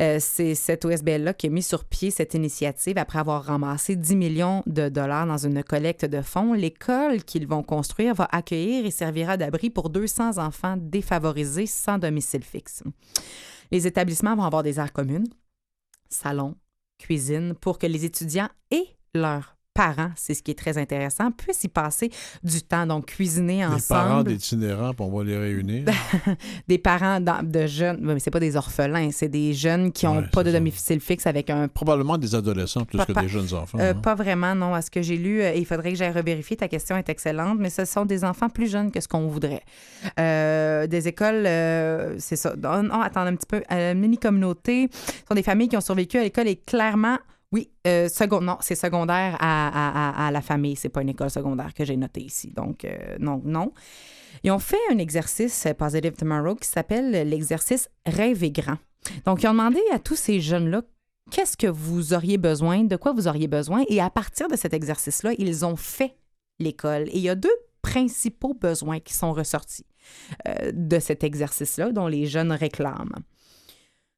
Euh, 0.00 0.18
c'est 0.20 0.54
cette 0.54 0.84
OSBL-là 0.84 1.34
qui 1.34 1.48
a 1.48 1.50
mis 1.50 1.62
sur 1.62 1.84
pied 1.84 2.10
cette 2.10 2.34
initiative 2.34 2.96
après 2.96 3.18
avoir 3.18 3.44
ramassé 3.44 3.94
10 3.94 4.16
millions 4.16 4.62
de 4.66 4.88
dollars 4.88 5.26
dans 5.26 5.36
une 5.36 5.62
collecte 5.62 6.04
de 6.06 6.22
fonds. 6.22 6.54
L'école 6.54 7.22
qu'ils 7.24 7.46
vont 7.46 7.62
construire 7.62 8.14
va 8.14 8.28
accueillir 8.32 8.86
et 8.86 8.90
servira 8.90 9.36
d'abri 9.36 9.68
pour 9.68 9.90
200 9.90 10.38
enfants 10.38 10.76
défavorisés 10.78 11.66
sans 11.66 11.98
domicile 11.98 12.42
fixe. 12.42 12.82
Les 13.70 13.86
établissements 13.86 14.34
vont 14.34 14.44
avoir 14.44 14.62
des 14.62 14.78
aires 14.78 14.92
communes, 14.92 15.28
salons, 16.08 16.56
cuisine, 16.98 17.54
pour 17.54 17.78
que 17.78 17.86
les 17.86 18.04
étudiants 18.04 18.48
et 18.70 18.86
leurs 19.14 19.56
parents, 19.74 20.10
c'est 20.16 20.34
ce 20.34 20.42
qui 20.42 20.50
est 20.50 20.58
très 20.58 20.76
intéressant, 20.78 21.30
puissent 21.30 21.64
y 21.64 21.68
passer 21.68 22.10
du 22.42 22.60
temps, 22.62 22.86
donc 22.86 23.06
cuisiner 23.06 23.58
Les 23.74 23.80
parents 23.88 24.16
ensemble. 24.18 24.28
d'itinérants, 24.30 24.92
puis 24.92 25.04
on 25.08 25.16
va 25.16 25.24
les 25.24 25.36
réunir. 25.36 25.86
des 26.68 26.78
parents 26.78 27.20
de 27.20 27.66
jeunes, 27.66 27.98
mais 28.02 28.18
c'est 28.18 28.30
pas 28.30 28.40
des 28.40 28.56
orphelins, 28.56 29.10
c'est 29.12 29.28
des 29.28 29.54
jeunes 29.54 29.90
qui 29.92 30.06
n'ont 30.06 30.18
Ouais, 30.18 30.28
pas 30.30 30.42
de 30.44 30.50
ça. 30.50 30.58
domicile 30.58 31.00
fixe 31.00 31.26
avec 31.26 31.48
un 31.50 31.68
Probablement 31.68 32.18
des 32.18 32.34
adolescents 32.34 32.84
plus 32.84 32.98
que 33.04 33.12
des 33.12 33.28
jeunes 33.28 33.52
enfants. 33.54 33.78
Euh, 33.80 33.92
hein. 33.92 33.94
pas 33.94 34.14
vraiment, 34.14 34.54
non. 34.54 34.74
À 34.74 34.82
ce 34.82 34.90
que 34.90 35.00
j'ai 35.00 35.16
lu, 35.16 35.42
euh, 35.42 35.54
il 35.54 35.64
faudrait 35.64 35.92
que 35.92 35.96
j'aille 35.98 36.12
revérifier. 36.12 36.56
Ta 36.56 36.68
question 36.68 36.96
est 36.96 37.08
excellente, 37.08 37.58
mais 37.58 37.70
ce 37.70 37.84
sont 37.84 38.04
des 38.04 38.24
enfants 38.24 38.48
plus 38.50 38.70
jeunes 38.70 38.90
que 38.92 39.00
ce 39.00 39.08
qu'on 39.08 39.26
voudrait. 39.28 39.62
Euh, 40.20 40.86
des 40.86 41.08
écoles, 41.08 41.44
euh, 41.46 42.14
c'est 42.18 42.36
ça. 42.36 42.54
Non, 42.56 42.82
non, 42.82 43.00
attends 43.00 43.22
un 43.22 43.34
petit 43.36 43.46
peu. 43.46 43.62
Mini-communauté, 43.94 44.88
ce 44.92 45.26
sont 45.28 45.34
des 45.34 45.42
familles 45.42 45.68
qui 45.68 45.76
ont 45.76 45.80
survécu 45.80 46.18
à 46.18 46.22
l'école 46.22 46.48
et 46.48 46.56
clairement, 46.56 47.18
oui, 47.52 47.70
euh, 47.86 48.08
non, 48.40 48.56
c'est 48.60 48.74
secondaire 48.74 49.36
à, 49.38 50.30
la 50.32 50.40
famille. 50.40 50.74
C'est 50.74 50.88
pas 50.88 51.02
une 51.02 51.10
école 51.10 51.30
secondaire 51.30 51.74
que 51.74 51.84
j'ai 51.84 51.96
notée 51.96 52.22
ici. 52.22 52.50
Donc, 52.50 52.84
euh, 52.84 53.16
non, 53.20 53.42
non. 53.44 53.72
Ils 54.42 54.50
ont 54.50 54.58
fait 54.58 54.80
un 54.90 54.96
exercice 54.96 55.66
euh, 55.66 55.74
Positive 55.74 56.12
Tomorrow 56.12 56.54
qui 56.54 56.68
s'appelle 56.68 57.10
l'exercice 57.28 57.90
Rêver 58.06 58.50
grand. 58.50 58.78
Donc, 59.26 59.42
ils 59.42 59.48
ont 59.48 59.52
demandé 59.52 59.80
à 59.92 59.98
tous 59.98 60.16
ces 60.16 60.40
jeunes-là 60.40 60.82
qu'est-ce 61.30 61.58
que 61.58 61.66
vous 61.66 62.14
auriez 62.14 62.38
besoin, 62.38 62.84
de 62.84 62.96
quoi 62.96 63.12
vous 63.12 63.28
auriez 63.28 63.48
besoin? 63.48 63.84
Et 63.88 64.00
à 64.00 64.08
partir 64.08 64.48
de 64.48 64.56
cet 64.56 64.72
exercice-là, 64.72 65.32
ils 65.36 65.64
ont 65.66 65.76
fait 65.76 66.16
l'école. 66.58 67.08
Et 67.08 67.16
il 67.16 67.22
y 67.22 67.28
a 67.28 67.34
deux 67.34 67.54
principaux 67.82 68.54
besoins 68.54 69.00
qui 69.00 69.12
sont 69.12 69.32
ressortis 69.32 69.86
de 70.72 70.98
cet 70.98 71.24
exercice-là, 71.24 71.92
dont 71.92 72.06
les 72.06 72.26
jeunes 72.26 72.52
réclament. 72.52 73.22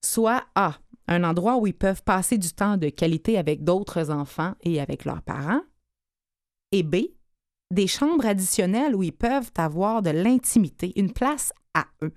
Soit 0.04 0.44
A, 0.54 0.74
un 1.08 1.24
endroit 1.24 1.56
où 1.56 1.66
ils 1.66 1.74
peuvent 1.74 2.02
passer 2.02 2.38
du 2.38 2.52
temps 2.52 2.76
de 2.76 2.88
qualité 2.88 3.38
avec 3.38 3.64
d'autres 3.64 4.10
enfants 4.10 4.54
et 4.62 4.80
avec 4.80 5.04
leurs 5.04 5.22
parents. 5.22 5.62
Et 6.72 6.82
B, 6.82 6.96
des 7.70 7.86
chambres 7.86 8.26
additionnelles 8.26 8.94
où 8.94 9.02
ils 9.02 9.12
peuvent 9.12 9.50
avoir 9.56 10.02
de 10.02 10.10
l'intimité, 10.10 10.92
une 10.96 11.12
place 11.12 11.52
à 11.74 11.84
eux. 12.02 12.12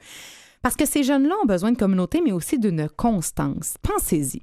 Parce 0.61 0.75
que 0.75 0.85
ces 0.85 1.03
jeunes-là 1.03 1.35
ont 1.43 1.47
besoin 1.47 1.71
de 1.71 1.77
communauté, 1.77 2.21
mais 2.23 2.31
aussi 2.31 2.59
d'une 2.59 2.89
constance. 2.89 3.75
Pensez-y. 3.81 4.41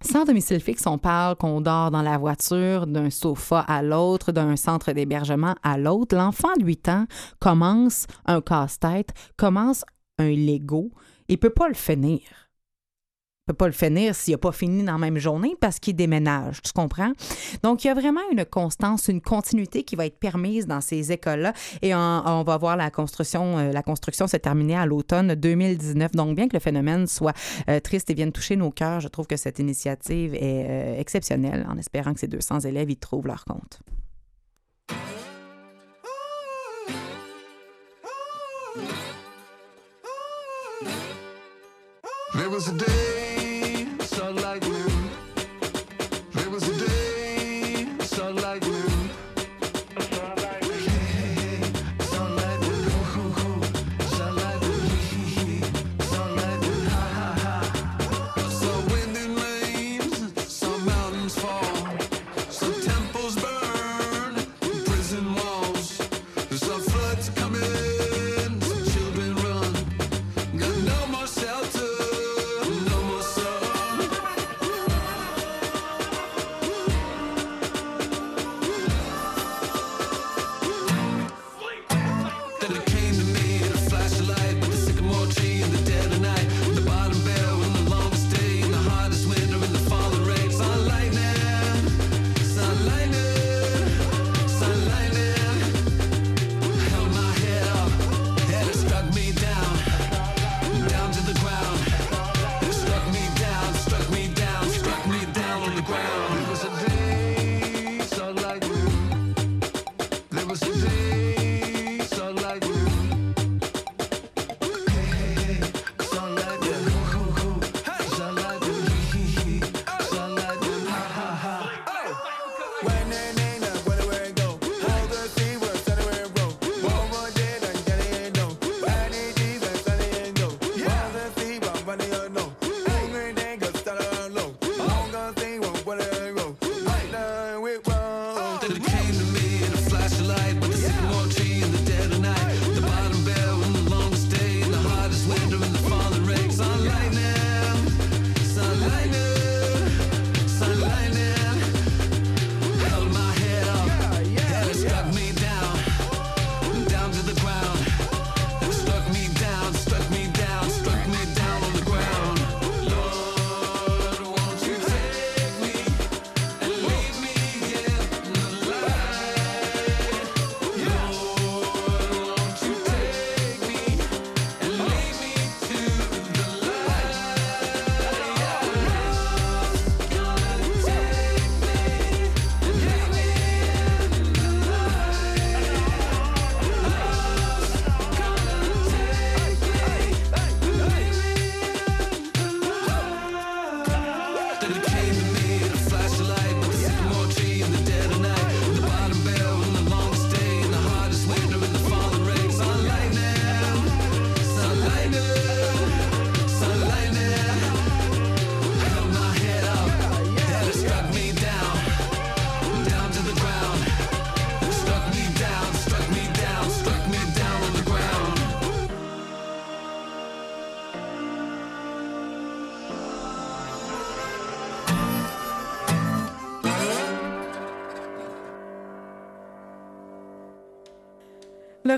Sans 0.00 0.24
domicile 0.24 0.60
fixe, 0.60 0.86
on 0.86 0.96
parle 0.96 1.34
qu'on 1.36 1.60
dort 1.60 1.90
dans 1.90 2.02
la 2.02 2.18
voiture, 2.18 2.86
d'un 2.86 3.10
sofa 3.10 3.60
à 3.60 3.82
l'autre, 3.82 4.30
d'un 4.30 4.54
centre 4.54 4.92
d'hébergement 4.92 5.56
à 5.62 5.76
l'autre. 5.76 6.16
L'enfant 6.16 6.54
de 6.56 6.64
8 6.64 6.88
ans 6.88 7.06
commence 7.40 8.06
un 8.24 8.40
casse-tête, 8.40 9.12
commence 9.36 9.84
un 10.18 10.30
Lego 10.30 10.90
et 11.28 11.36
peut 11.36 11.50
pas 11.50 11.68
le 11.68 11.74
finir. 11.74 12.20
Peut 13.48 13.54
pas 13.54 13.66
le 13.66 13.72
finir 13.72 14.14
s'il 14.14 14.34
n'a 14.34 14.38
pas 14.38 14.52
fini 14.52 14.82
dans 14.84 14.92
la 14.92 14.98
même 14.98 15.16
journée 15.16 15.56
parce 15.58 15.78
qu'il 15.78 15.96
déménage, 15.96 16.60
tu 16.60 16.70
comprends? 16.70 17.12
Donc, 17.62 17.82
il 17.82 17.86
y 17.86 17.90
a 17.90 17.94
vraiment 17.94 18.20
une 18.30 18.44
constance, 18.44 19.08
une 19.08 19.22
continuité 19.22 19.84
qui 19.84 19.96
va 19.96 20.04
être 20.04 20.18
permise 20.18 20.66
dans 20.66 20.82
ces 20.82 21.12
écoles-là. 21.12 21.54
Et 21.80 21.94
on, 21.94 22.42
va 22.42 22.56
voir 22.58 22.76
la 22.76 22.90
construction, 22.90 23.56
euh, 23.56 23.72
la 23.72 23.82
construction 23.82 24.26
se 24.26 24.36
terminer 24.36 24.76
à 24.76 24.84
l'automne 24.84 25.34
2019. 25.34 26.12
Donc, 26.12 26.36
bien 26.36 26.46
que 26.46 26.52
le 26.52 26.60
phénomène 26.60 27.06
soit 27.06 27.32
euh, 27.70 27.80
triste 27.80 28.10
et 28.10 28.14
vienne 28.14 28.32
toucher 28.32 28.54
nos 28.54 28.70
cœurs, 28.70 29.00
je 29.00 29.08
trouve 29.08 29.26
que 29.26 29.38
cette 29.38 29.58
initiative 29.58 30.34
est 30.34 30.66
euh, 30.68 31.00
exceptionnelle 31.00 31.66
en 31.70 31.78
espérant 31.78 32.12
que 32.12 32.20
ces 32.20 32.28
200 32.28 32.60
élèves 32.60 32.90
y 32.90 32.98
trouvent 32.98 33.28
leur 33.28 33.46
compte. 33.46 33.80
A 42.34 43.17
day, 48.36 48.77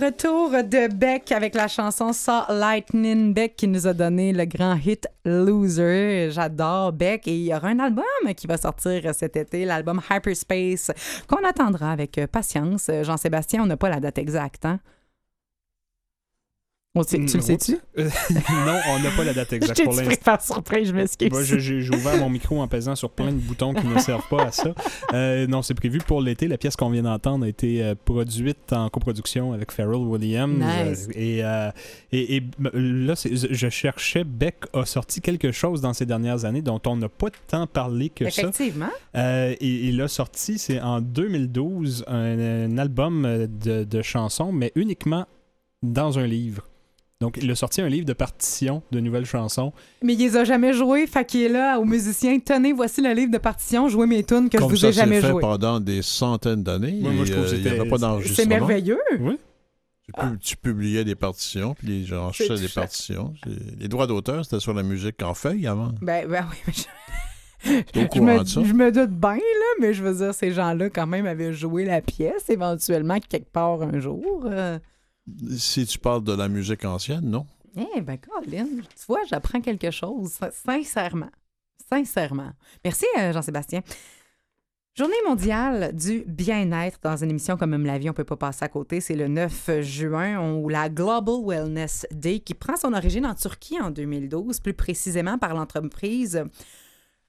Retour 0.01 0.53
de 0.53 0.91
Beck 0.91 1.31
avec 1.31 1.55
la 1.55 1.69
chanson 1.69 2.15
Saw 2.15 2.45
Lightning 2.49 3.35
Beck 3.35 3.55
qui 3.55 3.69
nous 3.69 3.87
a 3.87 3.93
donné 3.93 4.33
le 4.33 4.47
grand 4.47 4.75
hit 4.75 5.07
Loser. 5.27 6.31
J'adore 6.31 6.93
Beck 6.93 7.29
et 7.29 7.37
il 7.37 7.45
y 7.45 7.55
aura 7.55 7.69
un 7.69 7.79
album 7.81 8.05
qui 8.35 8.47
va 8.47 8.57
sortir 8.57 9.15
cet 9.15 9.37
été, 9.37 9.67
l'album 9.67 10.01
Hyperspace, 10.09 10.91
qu'on 11.29 11.45
attendra 11.47 11.93
avec 11.93 12.19
patience. 12.33 12.91
Jean-Sébastien, 13.03 13.63
on 13.63 13.67
n'a 13.67 13.77
pas 13.77 13.91
la 13.91 14.01
date 14.01 14.17
exacte, 14.17 14.65
hein? 14.65 14.81
On 16.97 17.05
sait- 17.05 17.25
tu 17.25 17.37
le 17.37 17.41
sais-tu? 17.43 17.73
non, 17.97 18.81
on 18.89 18.99
n'a 18.99 19.11
pas 19.17 19.23
la 19.23 19.33
date 19.33 19.53
exacte 19.53 19.81
pour 19.85 19.93
l'instant. 19.95 20.25
faire 20.25 20.43
surprise, 20.43 20.89
je 20.89 20.93
m'excuse. 20.93 21.31
Je- 21.45 21.59
j'ai 21.81 21.95
ouvert 21.95 22.17
mon 22.19 22.29
micro 22.29 22.61
en 22.61 22.67
pesant 22.67 22.97
sur 22.97 23.11
plein 23.11 23.31
de 23.31 23.37
boutons 23.39 23.73
qui 23.75 23.87
ne 23.87 23.97
servent 24.01 24.27
pas 24.29 24.47
à 24.47 24.51
ça. 24.53 24.75
Euh, 25.13 25.47
non, 25.49 25.61
c'est 25.63 25.75
prévu 25.75 25.99
pour 25.99 26.21
l'été. 26.21 26.47
La 26.47 26.57
pièce 26.57 26.77
qu'on 26.77 26.89
vient 26.91 27.03
d'entendre 27.03 27.45
a 27.45 27.49
été 27.49 27.83
euh, 27.83 27.95
produite 28.05 28.73
en 28.73 28.89
coproduction 28.91 29.53
avec 29.53 29.73
Pharrell 29.73 29.97
Williams. 29.97 30.57
Nice. 30.57 31.09
Euh, 31.09 31.13
et, 31.19 31.45
euh, 31.45 31.71
et, 32.13 32.37
et, 32.37 32.43
euh, 32.65 32.71
là, 33.07 33.15
je 33.25 33.69
cherchais, 33.69 34.23
Beck 34.23 34.57
a 34.73 34.85
sorti 34.85 35.21
quelque 35.21 35.51
chose 35.51 35.81
dans 35.81 35.93
ces 35.93 36.07
dernières 36.07 36.45
années 36.45 36.63
dont 36.63 36.81
on 36.87 36.97
n'a 36.97 37.09
pas 37.09 37.27
tant 37.49 37.67
parlé 37.67 38.09
que 38.11 38.31
ça. 38.31 38.43
Effectivement. 38.43 38.91
Euh, 39.17 39.55
et 39.61 39.67
il 39.89 40.01
a 40.01 40.07
sorti, 40.09 40.59
c'est 40.59 40.81
en 40.81 41.01
2012, 41.01 42.05
un, 42.07 42.39
un 42.71 42.79
album 42.79 43.25
euh, 43.25 43.47
de, 43.49 43.83
de 43.85 44.03
chansons, 44.03 44.53
mais 44.53 44.71
uniquement 44.77 45.27
dans 45.83 46.19
un 46.21 46.27
livre. 46.27 46.69
Donc, 47.21 47.37
il 47.43 47.51
a 47.51 47.55
sorti 47.55 47.83
un 47.83 47.89
livre 47.89 48.07
de 48.07 48.15
partitions 48.15 48.83
de 48.93 48.99
nouvelles 48.99 49.27
chansons. 49.27 49.75
Mais 50.03 50.15
il 50.15 50.19
les 50.21 50.37
a 50.39 50.45
jamais 50.45 50.73
joués, 50.73 51.07
fait 51.07 51.23
qu'il 51.27 51.43
est 51.43 51.49
là 51.51 51.79
aux 51.79 51.85
musiciens. 51.85 52.39
Tenez, 52.39 52.73
voici 52.73 53.03
le 53.03 53.13
livre 53.13 53.31
de 53.31 53.37
partition, 53.37 53.89
jouez 53.91 54.07
mes 54.07 54.25
tunes 54.25 54.49
que 54.49 54.57
Comme 54.57 54.69
je 54.69 54.75
vous 54.75 54.81
ça 54.81 54.89
ai 54.89 54.93
jamais 54.93 55.21
fait 55.21 55.29
jouées. 55.29 55.41
pendant 55.43 55.81
des 55.81 56.01
centaines 56.01 56.63
d'années. 56.63 56.99
Moi, 56.99 57.13
moi, 57.13 57.27
je 57.27 57.33
trouve 57.33 57.45
que 57.45 57.51
euh, 57.51 57.57
il 57.57 57.61
n'y 57.63 57.69
avait 57.69 57.79
c'était- 57.79 57.91
pas 57.91 58.19
C'est 58.25 58.47
merveilleux. 58.47 58.99
Tu, 60.07 60.13
pub- 60.19 60.39
tu 60.41 60.57
publiais 60.57 61.05
des 61.05 61.15
partitions, 61.15 61.75
puis 61.75 61.89
les 61.89 62.05
gens 62.07 62.31
achetaient 62.31 62.57
des 62.59 62.69
partitions. 62.69 63.35
Les 63.79 63.87
droits 63.89 64.07
d'auteur, 64.07 64.43
c'était 64.45 64.59
sur 64.61 64.73
la 64.73 64.83
musique 64.83 65.23
en 65.23 65.35
feuille 65.35 65.67
avant. 65.67 65.93
Ben, 66.01 66.27
ben 66.27 66.47
oui, 66.51 66.57
mais 66.67 66.73
je... 66.73 66.83
Me, 68.21 68.43
je 68.45 68.73
me 68.73 68.91
doute 68.91 69.11
bien, 69.11 69.35
là, 69.35 69.67
mais 69.79 69.93
je 69.93 70.03
veux 70.03 70.15
dire, 70.15 70.33
ces 70.33 70.51
gens-là, 70.53 70.89
quand 70.89 71.07
même, 71.07 71.27
avaient 71.27 71.53
joué 71.53 71.85
la 71.85 72.01
pièce 72.01 72.49
éventuellement 72.49 73.19
quelque 73.21 73.53
part 73.53 73.83
un 73.83 74.01
jour. 74.01 74.47
euh. 74.47 74.79
Si 75.57 75.87
tu 75.87 75.99
parles 75.99 76.25
de 76.25 76.33
la 76.35 76.49
musique 76.49 76.85
ancienne, 76.85 77.29
non? 77.29 77.47
Eh 77.77 78.01
ben, 78.01 78.19
Colin, 78.19 78.67
tu 78.67 79.05
vois, 79.07 79.21
j'apprends 79.29 79.61
quelque 79.61 79.91
chose, 79.91 80.39
sincèrement. 80.65 81.31
Sincèrement. 81.89 82.51
Merci, 82.85 83.07
euh, 83.19 83.33
Jean-Sébastien. 83.33 83.81
Journée 84.97 85.15
mondiale 85.27 85.95
du 85.95 86.25
bien-être 86.27 86.99
dans 87.03 87.17
une 87.17 87.31
émission 87.31 87.57
comme 87.57 87.71
Même 87.71 87.87
la 87.87 87.97
vie, 87.99 88.11
on 88.11 88.13
peut 88.13 88.25
pas 88.25 88.37
passer 88.37 88.65
à 88.65 88.69
côté. 88.69 89.01
C'est 89.01 89.15
le 89.15 89.29
9 89.29 89.81
juin, 89.81 90.39
on- 90.41 90.69
la 90.69 90.89
Global 90.89 91.37
Wellness 91.45 92.07
Day, 92.11 92.41
qui 92.41 92.55
prend 92.55 92.77
son 92.77 92.93
origine 92.93 93.25
en 93.25 93.35
Turquie 93.35 93.81
en 93.81 93.91
2012, 93.91 94.59
plus 94.61 94.75
précisément 94.75 95.39
par 95.39 95.55
l'entreprise 95.55 96.43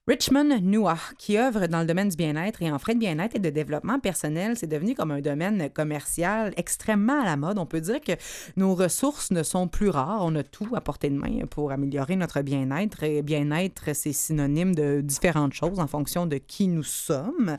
Richmond 0.08 0.60
Noah, 0.64 0.98
qui 1.20 1.38
œuvre 1.38 1.68
dans 1.68 1.82
le 1.82 1.86
domaine 1.86 2.10
du 2.10 2.18
bien-être 2.18 2.64
et 2.64 2.72
en 2.72 2.80
frais 2.80 2.96
de 2.96 3.00
bien-être 3.00 3.36
et 3.36 3.40
de 3.40 3.52
développement 3.52 4.00
personnel. 4.00 4.58
C'est 4.58 4.66
devenu 4.66 4.96
comme 4.96 5.12
un 5.12 5.22
domaine 5.22 5.70
commercial 5.70 6.54
extrêmement 6.58 7.22
à 7.22 7.26
la 7.26 7.38
mode. 7.38 7.60
On 7.60 7.68
peut 7.68 7.82
dire 7.82 8.02
que 8.02 8.14
nos 8.58 8.74
ressources 8.74 9.30
ne 9.30 9.44
sont 9.44 9.68
plus 9.68 9.90
rares. 9.90 10.26
On 10.26 10.34
a 10.36 10.42
tout 10.42 10.70
à 10.74 10.82
portée 10.82 11.12
de 11.12 11.16
main 11.16 11.46
pour 11.52 11.72
améliorer 11.72 12.16
notre 12.16 12.42
bien-être. 12.42 13.22
Bien-être, 13.22 13.96
c'est 13.96 14.12
synonyme 14.12 14.74
de 14.74 15.02
différentes 15.02 15.54
choses 15.54 15.80
en 15.80 15.86
fonction 15.86 16.26
de 16.26 16.38
qui 16.38 16.68
nous 16.68 16.82
sommes. 16.82 17.58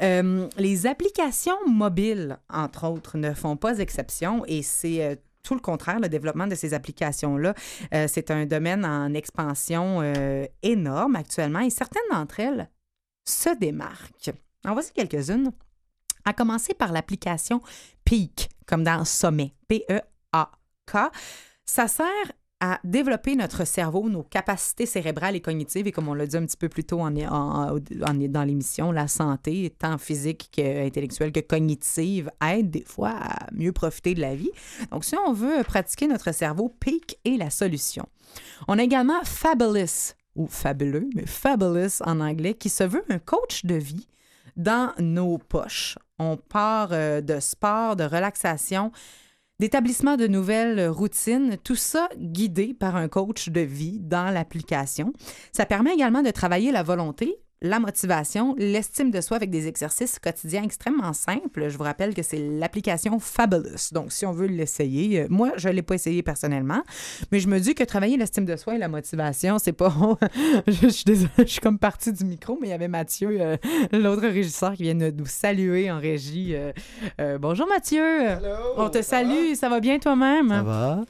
Euh, 0.00 0.48
les 0.56 0.86
applications 0.86 1.58
mobiles, 1.66 2.38
entre 2.48 2.88
autres, 2.88 3.18
ne 3.18 3.34
font 3.34 3.58
pas 3.58 3.78
exception 3.78 4.42
et 4.46 4.62
c'est 4.62 5.04
euh, 5.04 5.16
tout 5.44 5.54
le 5.54 5.60
contraire, 5.60 6.00
le 6.00 6.08
développement 6.08 6.48
de 6.48 6.56
ces 6.56 6.74
applications-là, 6.74 7.54
euh, 7.94 8.06
c'est 8.08 8.32
un 8.32 8.46
domaine 8.46 8.84
en 8.84 9.14
expansion 9.14 10.00
euh, 10.02 10.46
énorme 10.62 11.14
actuellement 11.14 11.60
et 11.60 11.70
certaines 11.70 12.02
d'entre 12.10 12.40
elles 12.40 12.68
se 13.24 13.56
démarquent. 13.56 14.32
En 14.66 14.72
voici 14.72 14.92
quelques-unes. 14.92 15.52
À 16.24 16.32
commencer 16.32 16.72
par 16.72 16.90
l'application 16.90 17.60
Peak, 18.04 18.48
comme 18.66 18.82
dans 18.82 19.04
Sommet, 19.04 19.52
P-E-A-K. 19.68 20.96
Ça 21.66 21.86
sert 21.86 22.32
à 22.66 22.80
développer 22.82 23.36
notre 23.36 23.66
cerveau, 23.66 24.08
nos 24.08 24.22
capacités 24.22 24.86
cérébrales 24.86 25.36
et 25.36 25.40
cognitives, 25.42 25.86
et 25.86 25.92
comme 25.92 26.08
on 26.08 26.14
l'a 26.14 26.26
dit 26.26 26.36
un 26.38 26.46
petit 26.46 26.56
peu 26.56 26.70
plus 26.70 26.84
tôt 26.84 27.00
en, 27.00 27.14
en- 27.14 27.76
dans 27.78 28.44
l'émission, 28.44 28.90
la 28.90 29.06
santé, 29.06 29.74
tant 29.78 29.98
physique 29.98 30.48
qu'intellectuelle 30.50 31.30
que 31.30 31.40
cognitive, 31.40 32.30
aide 32.42 32.70
des 32.70 32.84
fois 32.84 33.10
à 33.20 33.46
mieux 33.52 33.72
profiter 33.72 34.14
de 34.14 34.20
la 34.22 34.34
vie. 34.34 34.50
Donc, 34.90 35.04
si 35.04 35.14
on 35.26 35.32
veut 35.34 35.62
pratiquer 35.62 36.06
notre 36.06 36.32
cerveau, 36.32 36.74
Peak 36.80 37.18
est 37.26 37.36
la 37.36 37.50
solution. 37.50 38.06
On 38.66 38.78
a 38.78 38.82
également 38.82 39.22
Fabulous, 39.24 40.14
ou 40.34 40.46
fabuleux, 40.46 41.08
mais 41.14 41.26
Fabulous 41.26 42.00
en 42.02 42.20
anglais, 42.20 42.54
qui 42.54 42.70
se 42.70 42.84
veut 42.84 43.04
un 43.10 43.18
coach 43.18 43.66
de 43.66 43.74
vie 43.74 44.08
dans 44.56 44.92
nos 44.98 45.36
poches. 45.36 45.98
On 46.18 46.36
part 46.38 46.90
euh, 46.92 47.20
de 47.20 47.40
sport, 47.40 47.96
de 47.96 48.04
relaxation, 48.04 48.90
d'établissement 49.60 50.16
de 50.16 50.26
nouvelles 50.26 50.88
routines, 50.88 51.56
tout 51.62 51.76
ça 51.76 52.08
guidé 52.16 52.74
par 52.74 52.96
un 52.96 53.08
coach 53.08 53.48
de 53.48 53.60
vie 53.60 54.00
dans 54.00 54.32
l'application. 54.32 55.12
Ça 55.52 55.66
permet 55.66 55.94
également 55.94 56.22
de 56.22 56.30
travailler 56.30 56.72
la 56.72 56.82
volonté, 56.82 57.36
la 57.62 57.78
motivation, 57.78 58.54
l'estime 58.58 59.10
de 59.10 59.20
soi 59.20 59.36
avec 59.38 59.50
des 59.50 59.68
exercices 59.68 60.18
quotidiens 60.18 60.62
extrêmement 60.62 61.12
simples. 61.12 61.68
Je 61.68 61.78
vous 61.78 61.84
rappelle 61.84 62.14
que 62.14 62.22
c'est 62.22 62.36
l'application 62.38 63.18
Fabulous. 63.18 63.90
Donc, 63.92 64.12
si 64.12 64.26
on 64.26 64.32
veut 64.32 64.46
l'essayer, 64.46 65.20
euh, 65.22 65.26
moi, 65.30 65.52
je 65.56 65.68
ne 65.68 65.74
l'ai 65.74 65.82
pas 65.82 65.94
essayé 65.94 66.22
personnellement, 66.22 66.82
mais 67.32 67.40
je 67.40 67.48
me 67.48 67.58
dis 67.58 67.74
que 67.74 67.84
travailler 67.84 68.16
l'estime 68.16 68.44
de 68.44 68.56
soi 68.56 68.74
et 68.74 68.78
la 68.78 68.88
motivation, 68.88 69.58
c'est 69.58 69.72
pas. 69.72 69.94
je, 70.66 70.72
je 70.82 70.88
suis 70.88 71.04
désolée, 71.04 71.30
je 71.38 71.44
suis 71.44 71.60
comme 71.60 71.78
partie 71.78 72.12
du 72.12 72.24
micro, 72.24 72.58
mais 72.60 72.68
il 72.68 72.70
y 72.70 72.74
avait 72.74 72.88
Mathieu, 72.88 73.38
euh, 73.40 73.56
l'autre 73.92 74.22
régisseur, 74.22 74.74
qui 74.74 74.82
vient 74.82 74.94
de 74.94 75.10
nous 75.10 75.26
saluer 75.26 75.90
en 75.90 75.98
régie. 75.98 76.54
Euh, 76.54 76.72
euh, 77.20 77.38
bonjour 77.38 77.66
Mathieu. 77.66 78.02
On 78.76 78.90
te 78.90 79.00
salue, 79.00 79.54
ça 79.54 79.68
va 79.68 79.80
bien 79.80 79.98
toi-même? 79.98 80.48
Ça 80.50 80.62
va? 80.62 81.00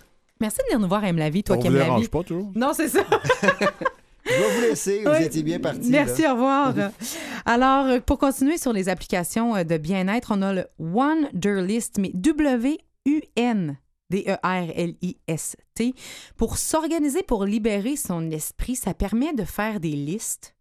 Merci 0.41 0.59
de 0.59 0.65
venir 0.65 0.81
nous 0.81 0.89
voir, 0.89 1.05
aime 1.05 1.17
la 1.19 1.31
vie, 1.31 1.43
toi 1.43 1.57
On 1.57 1.61
qui 1.61 1.67
aimes 1.69 1.75
la 1.77 1.85
dérange 1.85 2.03
vie. 2.03 2.09
pas 2.09 2.23
toujours. 2.23 2.53
Non, 2.55 2.73
c'est 2.75 2.89
ça. 2.89 3.01
Je 4.27 4.31
vais 4.33 4.55
vous 4.55 4.61
laisser, 4.63 5.03
vous 5.05 5.11
Oui. 5.11 5.23
étiez 5.25 5.43
bien 5.43 5.59
parti. 5.61 5.89
Merci, 5.91 6.27
au 6.27 6.33
revoir. 6.33 6.75
Alors, 7.45 7.87
euh, 7.87 8.01
pour 8.01 8.19
continuer 8.19 8.57
sur 8.59 8.73
les 8.73 8.89
applications 8.89 9.55
euh, 9.57 9.65
de 9.65 9.77
bien-être, 9.77 10.33
on 10.35 10.41
a 10.43 10.53
le 10.53 10.65
Wonderlist, 10.79 11.99
mais 11.99 12.11
W-U-N. 12.15 13.77
D-E-R-L-I-S-T. 14.11 15.95
Pour 16.37 16.59
s'organiser, 16.59 17.23
pour 17.23 17.45
libérer 17.45 17.97
son 17.97 18.31
esprit, 18.31 18.77
ça 18.77 18.95
permet 18.95 19.33
de 19.33 19.45
faire 19.45 19.81
des 19.81 19.91
listes, 19.91 20.55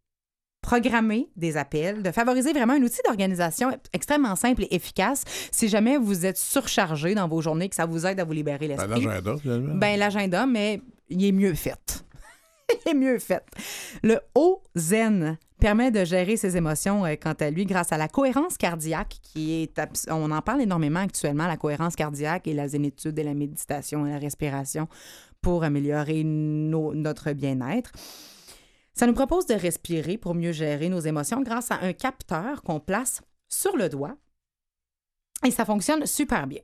programmer 0.61 1.30
des 1.36 1.57
appels, 1.57 2.01
de 2.03 2.11
favoriser 2.11 2.53
vraiment 2.53 2.74
un 2.74 2.82
outil 2.82 3.01
d'organisation 3.05 3.70
extrêmement 3.91 4.36
simple 4.38 4.64
et 4.64 4.74
efficace 4.76 5.24
si 5.51 5.68
jamais 5.68 5.97
vous 5.97 6.26
êtes 6.26 6.38
surchargé 6.38 7.16
dans 7.16 7.28
vos 7.28 7.41
journées, 7.41 7.68
que 7.70 7.76
ça 7.76 7.86
vous 7.86 8.05
aide 8.05 8.20
à 8.20 8.24
vous 8.24 8.32
libérer 8.34 8.68
Ben, 8.70 8.78
l'esprit. 8.78 9.05
L'agenda, 9.05 9.36
finalement. 9.38 9.76
Ben, 9.76 9.99
l'agenda, 9.99 10.45
mais 10.45 10.82
il 11.09 11.24
est 11.26 11.32
mieux 11.34 11.53
fait. 11.53 12.05
est 12.86 12.93
mieux 12.93 13.20
fait. 13.20 13.43
Le 14.03 14.20
O-Zen 14.36 15.38
permet 15.59 15.91
de 15.91 16.03
gérer 16.03 16.36
ses 16.38 16.57
émotions, 16.57 17.05
euh, 17.05 17.16
quant 17.16 17.36
à 17.39 17.49
lui, 17.49 17.66
grâce 17.66 17.91
à 17.91 17.97
la 17.97 18.07
cohérence 18.07 18.57
cardiaque, 18.57 19.18
qui 19.22 19.64
est... 19.64 19.82
On 20.09 20.32
en 20.32 20.41
parle 20.41 20.61
énormément 20.61 20.99
actuellement, 20.99 21.47
la 21.47 21.57
cohérence 21.57 21.95
cardiaque 21.95 22.47
et 22.47 22.53
la 22.53 22.68
zénitude 22.68 23.18
et 23.18 23.24
la 23.24 23.34
méditation 23.34 24.05
et 24.05 24.11
la 24.11 24.20
respiration 24.20 24.88
pour 25.41 25.64
améliorer 25.64 26.24
notre 26.24 27.34
bien-être. 27.34 27.91
Ça 28.93 29.07
nous 29.07 29.14
propose 29.14 29.45
de 29.45 29.55
respirer 29.55 30.18
pour 30.18 30.36
mieux 30.36 30.51
gérer 30.51 30.89
nos 30.89 30.99
émotions 30.99 31.41
grâce 31.41 31.72
à 31.72 31.80
un 31.82 31.93
capteur 31.93 32.61
qu'on 32.61 32.80
place 32.80 33.22
sur 33.49 33.76
le 33.76 33.89
doigt. 33.89 34.16
Et 35.45 35.51
ça 35.51 35.66
fonctionne 35.66 36.05
super 36.05 36.47
bien. 36.47 36.61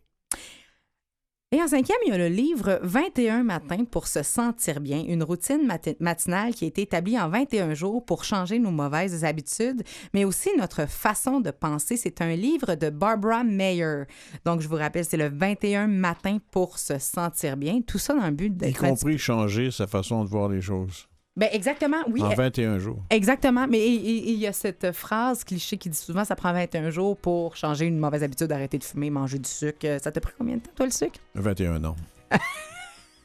Et 1.52 1.60
en 1.64 1.68
cinquième, 1.68 1.98
il 2.06 2.10
y 2.12 2.14
a 2.14 2.18
le 2.20 2.28
livre 2.28 2.80
21 2.84 3.42
matins 3.42 3.84
pour 3.84 4.06
se 4.06 4.22
sentir 4.22 4.80
bien, 4.80 5.04
une 5.08 5.24
routine 5.24 5.66
mati- 5.66 5.96
matinale 6.00 6.54
qui 6.54 6.66
a 6.66 6.68
été 6.68 6.84
établie 6.84 7.20
en 7.20 7.28
21 7.28 7.74
jours 7.74 8.06
pour 8.06 8.24
changer 8.24 8.60
nos 8.60 8.70
mauvaises 8.70 9.26
habitudes, 9.26 9.82
mais 10.14 10.26
aussi 10.26 10.50
notre 10.60 10.88
façon 10.88 11.40
de 11.42 11.50
penser. 11.50 11.98
C'est 11.98 12.22
un 12.22 12.36
livre 12.36 12.76
de 12.76 12.92
Barbara 12.92 13.44
Mayer. 13.44 14.04
Donc, 14.46 14.62
je 14.62 14.68
vous 14.68 14.76
rappelle, 14.76 15.04
c'est 15.06 15.18
le 15.18 15.30
21 15.30 15.88
matins 15.88 16.38
pour 16.52 16.78
se 16.78 17.00
sentir 17.00 17.58
bien. 17.58 17.82
Tout 17.82 17.98
ça 17.98 18.14
dans 18.14 18.28
le 18.28 18.32
but 18.32 18.54
Y 18.54 18.56
d'être... 18.56 18.74
petit- 18.82 18.88
compris 18.88 19.18
changer 19.18 19.72
sa 19.72 19.88
façon 19.88 20.24
de 20.24 20.30
voir 20.30 20.50
les 20.50 20.62
choses. 20.62 21.09
Ben, 21.40 21.48
exactement, 21.54 21.98
oui. 22.12 22.22
en 22.22 22.32
euh, 22.32 22.36
21 22.36 22.80
jours. 22.80 23.00
Exactement, 23.10 23.66
mais 23.66 23.80
il- 23.88 24.32
y 24.36 24.46
a 24.46 24.52
cette 24.52 24.92
phrase 24.92 25.46
cliché 25.46 25.78
qui 25.78 25.90
dit 25.90 25.98
souvent 25.98 26.26
ça 26.26 26.36
prend 26.36 26.52
21 26.52 26.90
jours 26.90 27.16
pour 27.16 27.56
changer 27.56 27.86
une 27.86 27.98
mauvaise 27.98 28.24
habitude, 28.24 28.52
arrêter 28.52 28.78
de 28.78 28.84
fumer, 28.84 29.10
manger 29.10 29.40
du 29.40 29.50
sucre. 29.50 29.88
Ça 30.04 30.12
t'a 30.12 30.20
pris 30.20 30.34
combien 30.38 30.56
de 30.58 30.62
temps, 30.62 30.72
toi, 30.76 30.86
le 30.86 30.92
sucre? 30.92 31.20
21 31.36 31.84
ans. 31.86 31.96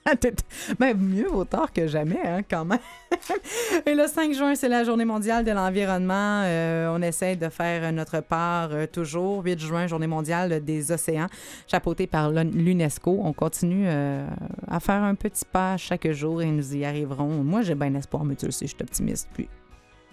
Ben, 0.79 0.97
mieux 0.97 1.29
vaut 1.29 1.45
tard 1.45 1.73
que 1.73 1.87
jamais, 1.87 2.21
hein, 2.25 2.41
quand 2.49 2.65
même. 2.65 2.79
Et 3.87 3.95
le 3.95 4.07
5 4.07 4.33
juin, 4.35 4.55
c'est 4.55 4.69
la 4.69 4.85
Journée 4.85 5.05
mondiale 5.05 5.45
de 5.45 5.51
l'environnement. 5.51 6.43
Euh, 6.45 6.95
on 6.95 7.01
essaie 7.03 7.37
de 7.37 7.49
faire 7.49 7.91
notre 7.93 8.21
part 8.21 8.69
euh, 8.73 8.87
toujours. 8.87 9.43
8 9.45 9.59
juin, 9.61 9.87
Journée 9.87 10.07
mondiale 10.07 10.63
des 10.65 10.93
océans, 10.93 11.27
chapeautée 11.67 12.07
par 12.07 12.31
l'Un- 12.31 12.45
l'UNESCO. 12.45 13.21
On 13.23 13.33
continue 13.33 13.85
euh, 13.87 14.27
à 14.69 14.81
faire 14.81 15.03
un 15.03 15.15
petit 15.15 15.45
pas 15.51 15.77
chaque 15.77 16.11
jour 16.11 16.43
et 16.43 16.47
nous 16.47 16.77
y 16.77 16.85
arriverons. 16.85 17.43
Moi, 17.43 17.63
j'ai 17.63 17.75
bien 17.75 17.95
espoir, 17.95 18.25
mais 18.25 18.35
tu 18.37 18.47
le 18.47 18.53
sais, 18.53 18.67
je 18.67 18.75
suis 18.75 18.83
optimiste. 18.83 19.29
Puis, 19.33 19.49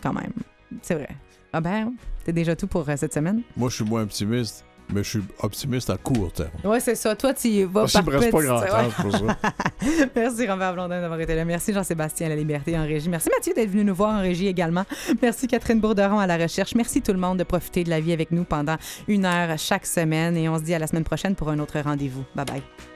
quand 0.02 0.14
même, 0.14 0.32
c'est 0.82 0.96
vrai. 0.96 1.10
Robert, 1.54 1.88
c'est 2.26 2.32
déjà 2.32 2.56
tout 2.56 2.68
pour 2.68 2.86
cette 2.96 3.14
semaine? 3.14 3.42
Moi, 3.58 3.70
je 3.70 3.76
suis 3.76 3.84
moins 3.84 4.04
optimiste, 4.04 4.64
mais 4.92 5.04
je 5.04 5.10
suis 5.10 5.22
optimiste 5.40 5.90
à 5.90 5.98
court 5.98 6.32
terme. 6.32 6.50
Ouais, 6.64 6.80
c'est 6.80 6.96
ça. 6.96 7.16
Toi, 7.16 7.34
tu 7.34 7.48
y 7.48 7.64
vas 7.64 7.86
par 7.86 8.06
reste 8.06 8.32
pas 8.32 8.42
grand 8.42 8.60
ouais. 8.60 8.68
temps 8.68 9.02
pour 9.02 9.12
ça. 9.12 9.38
Merci 10.16 10.48
Robert 10.48 10.74
Blondin 10.74 11.02
d'avoir 11.02 11.20
été 11.20 11.36
là. 11.36 11.46
Merci 11.46 11.74
Jean-Sébastien 11.74 12.28
à 12.28 12.30
la 12.30 12.36
Liberté 12.36 12.78
en 12.78 12.84
régie. 12.84 13.10
Merci 13.10 13.30
Mathieu 13.36 13.54
d'être 13.54 13.70
venu 13.70 13.84
nous 13.84 13.96
voir 13.96 14.16
en 14.16 14.22
régie 14.22 14.48
également. 14.48 14.86
Merci 15.22 15.48
Catherine 15.48 15.80
Bourderon 15.80 16.20
à 16.20 16.28
la 16.28 16.38
recherche. 16.38 16.76
Merci 16.76 17.02
tout 17.02 17.14
le 17.14 17.20
monde 17.20 17.40
de 17.40 17.44
profiter 17.44 17.84
de 17.84 17.90
la 17.90 18.00
vie 18.00 18.14
avec 18.14 18.32
nous 18.32 18.44
pendant 18.44 18.78
une 19.08 19.26
heure 19.26 19.58
chaque 19.58 19.86
semaine. 19.86 20.38
Et 20.38 20.50
on 20.50 20.58
se 20.58 20.64
dit 20.64 20.74
à 20.74 20.80
la 20.80 20.88
semaine 20.88 21.04
prochaine 21.04 21.36
pour 21.36 21.50
un 21.50 21.60
autre 21.60 21.80
rendez-vous. 21.80 22.24
Bye 22.36 22.46
bye. 22.46 22.91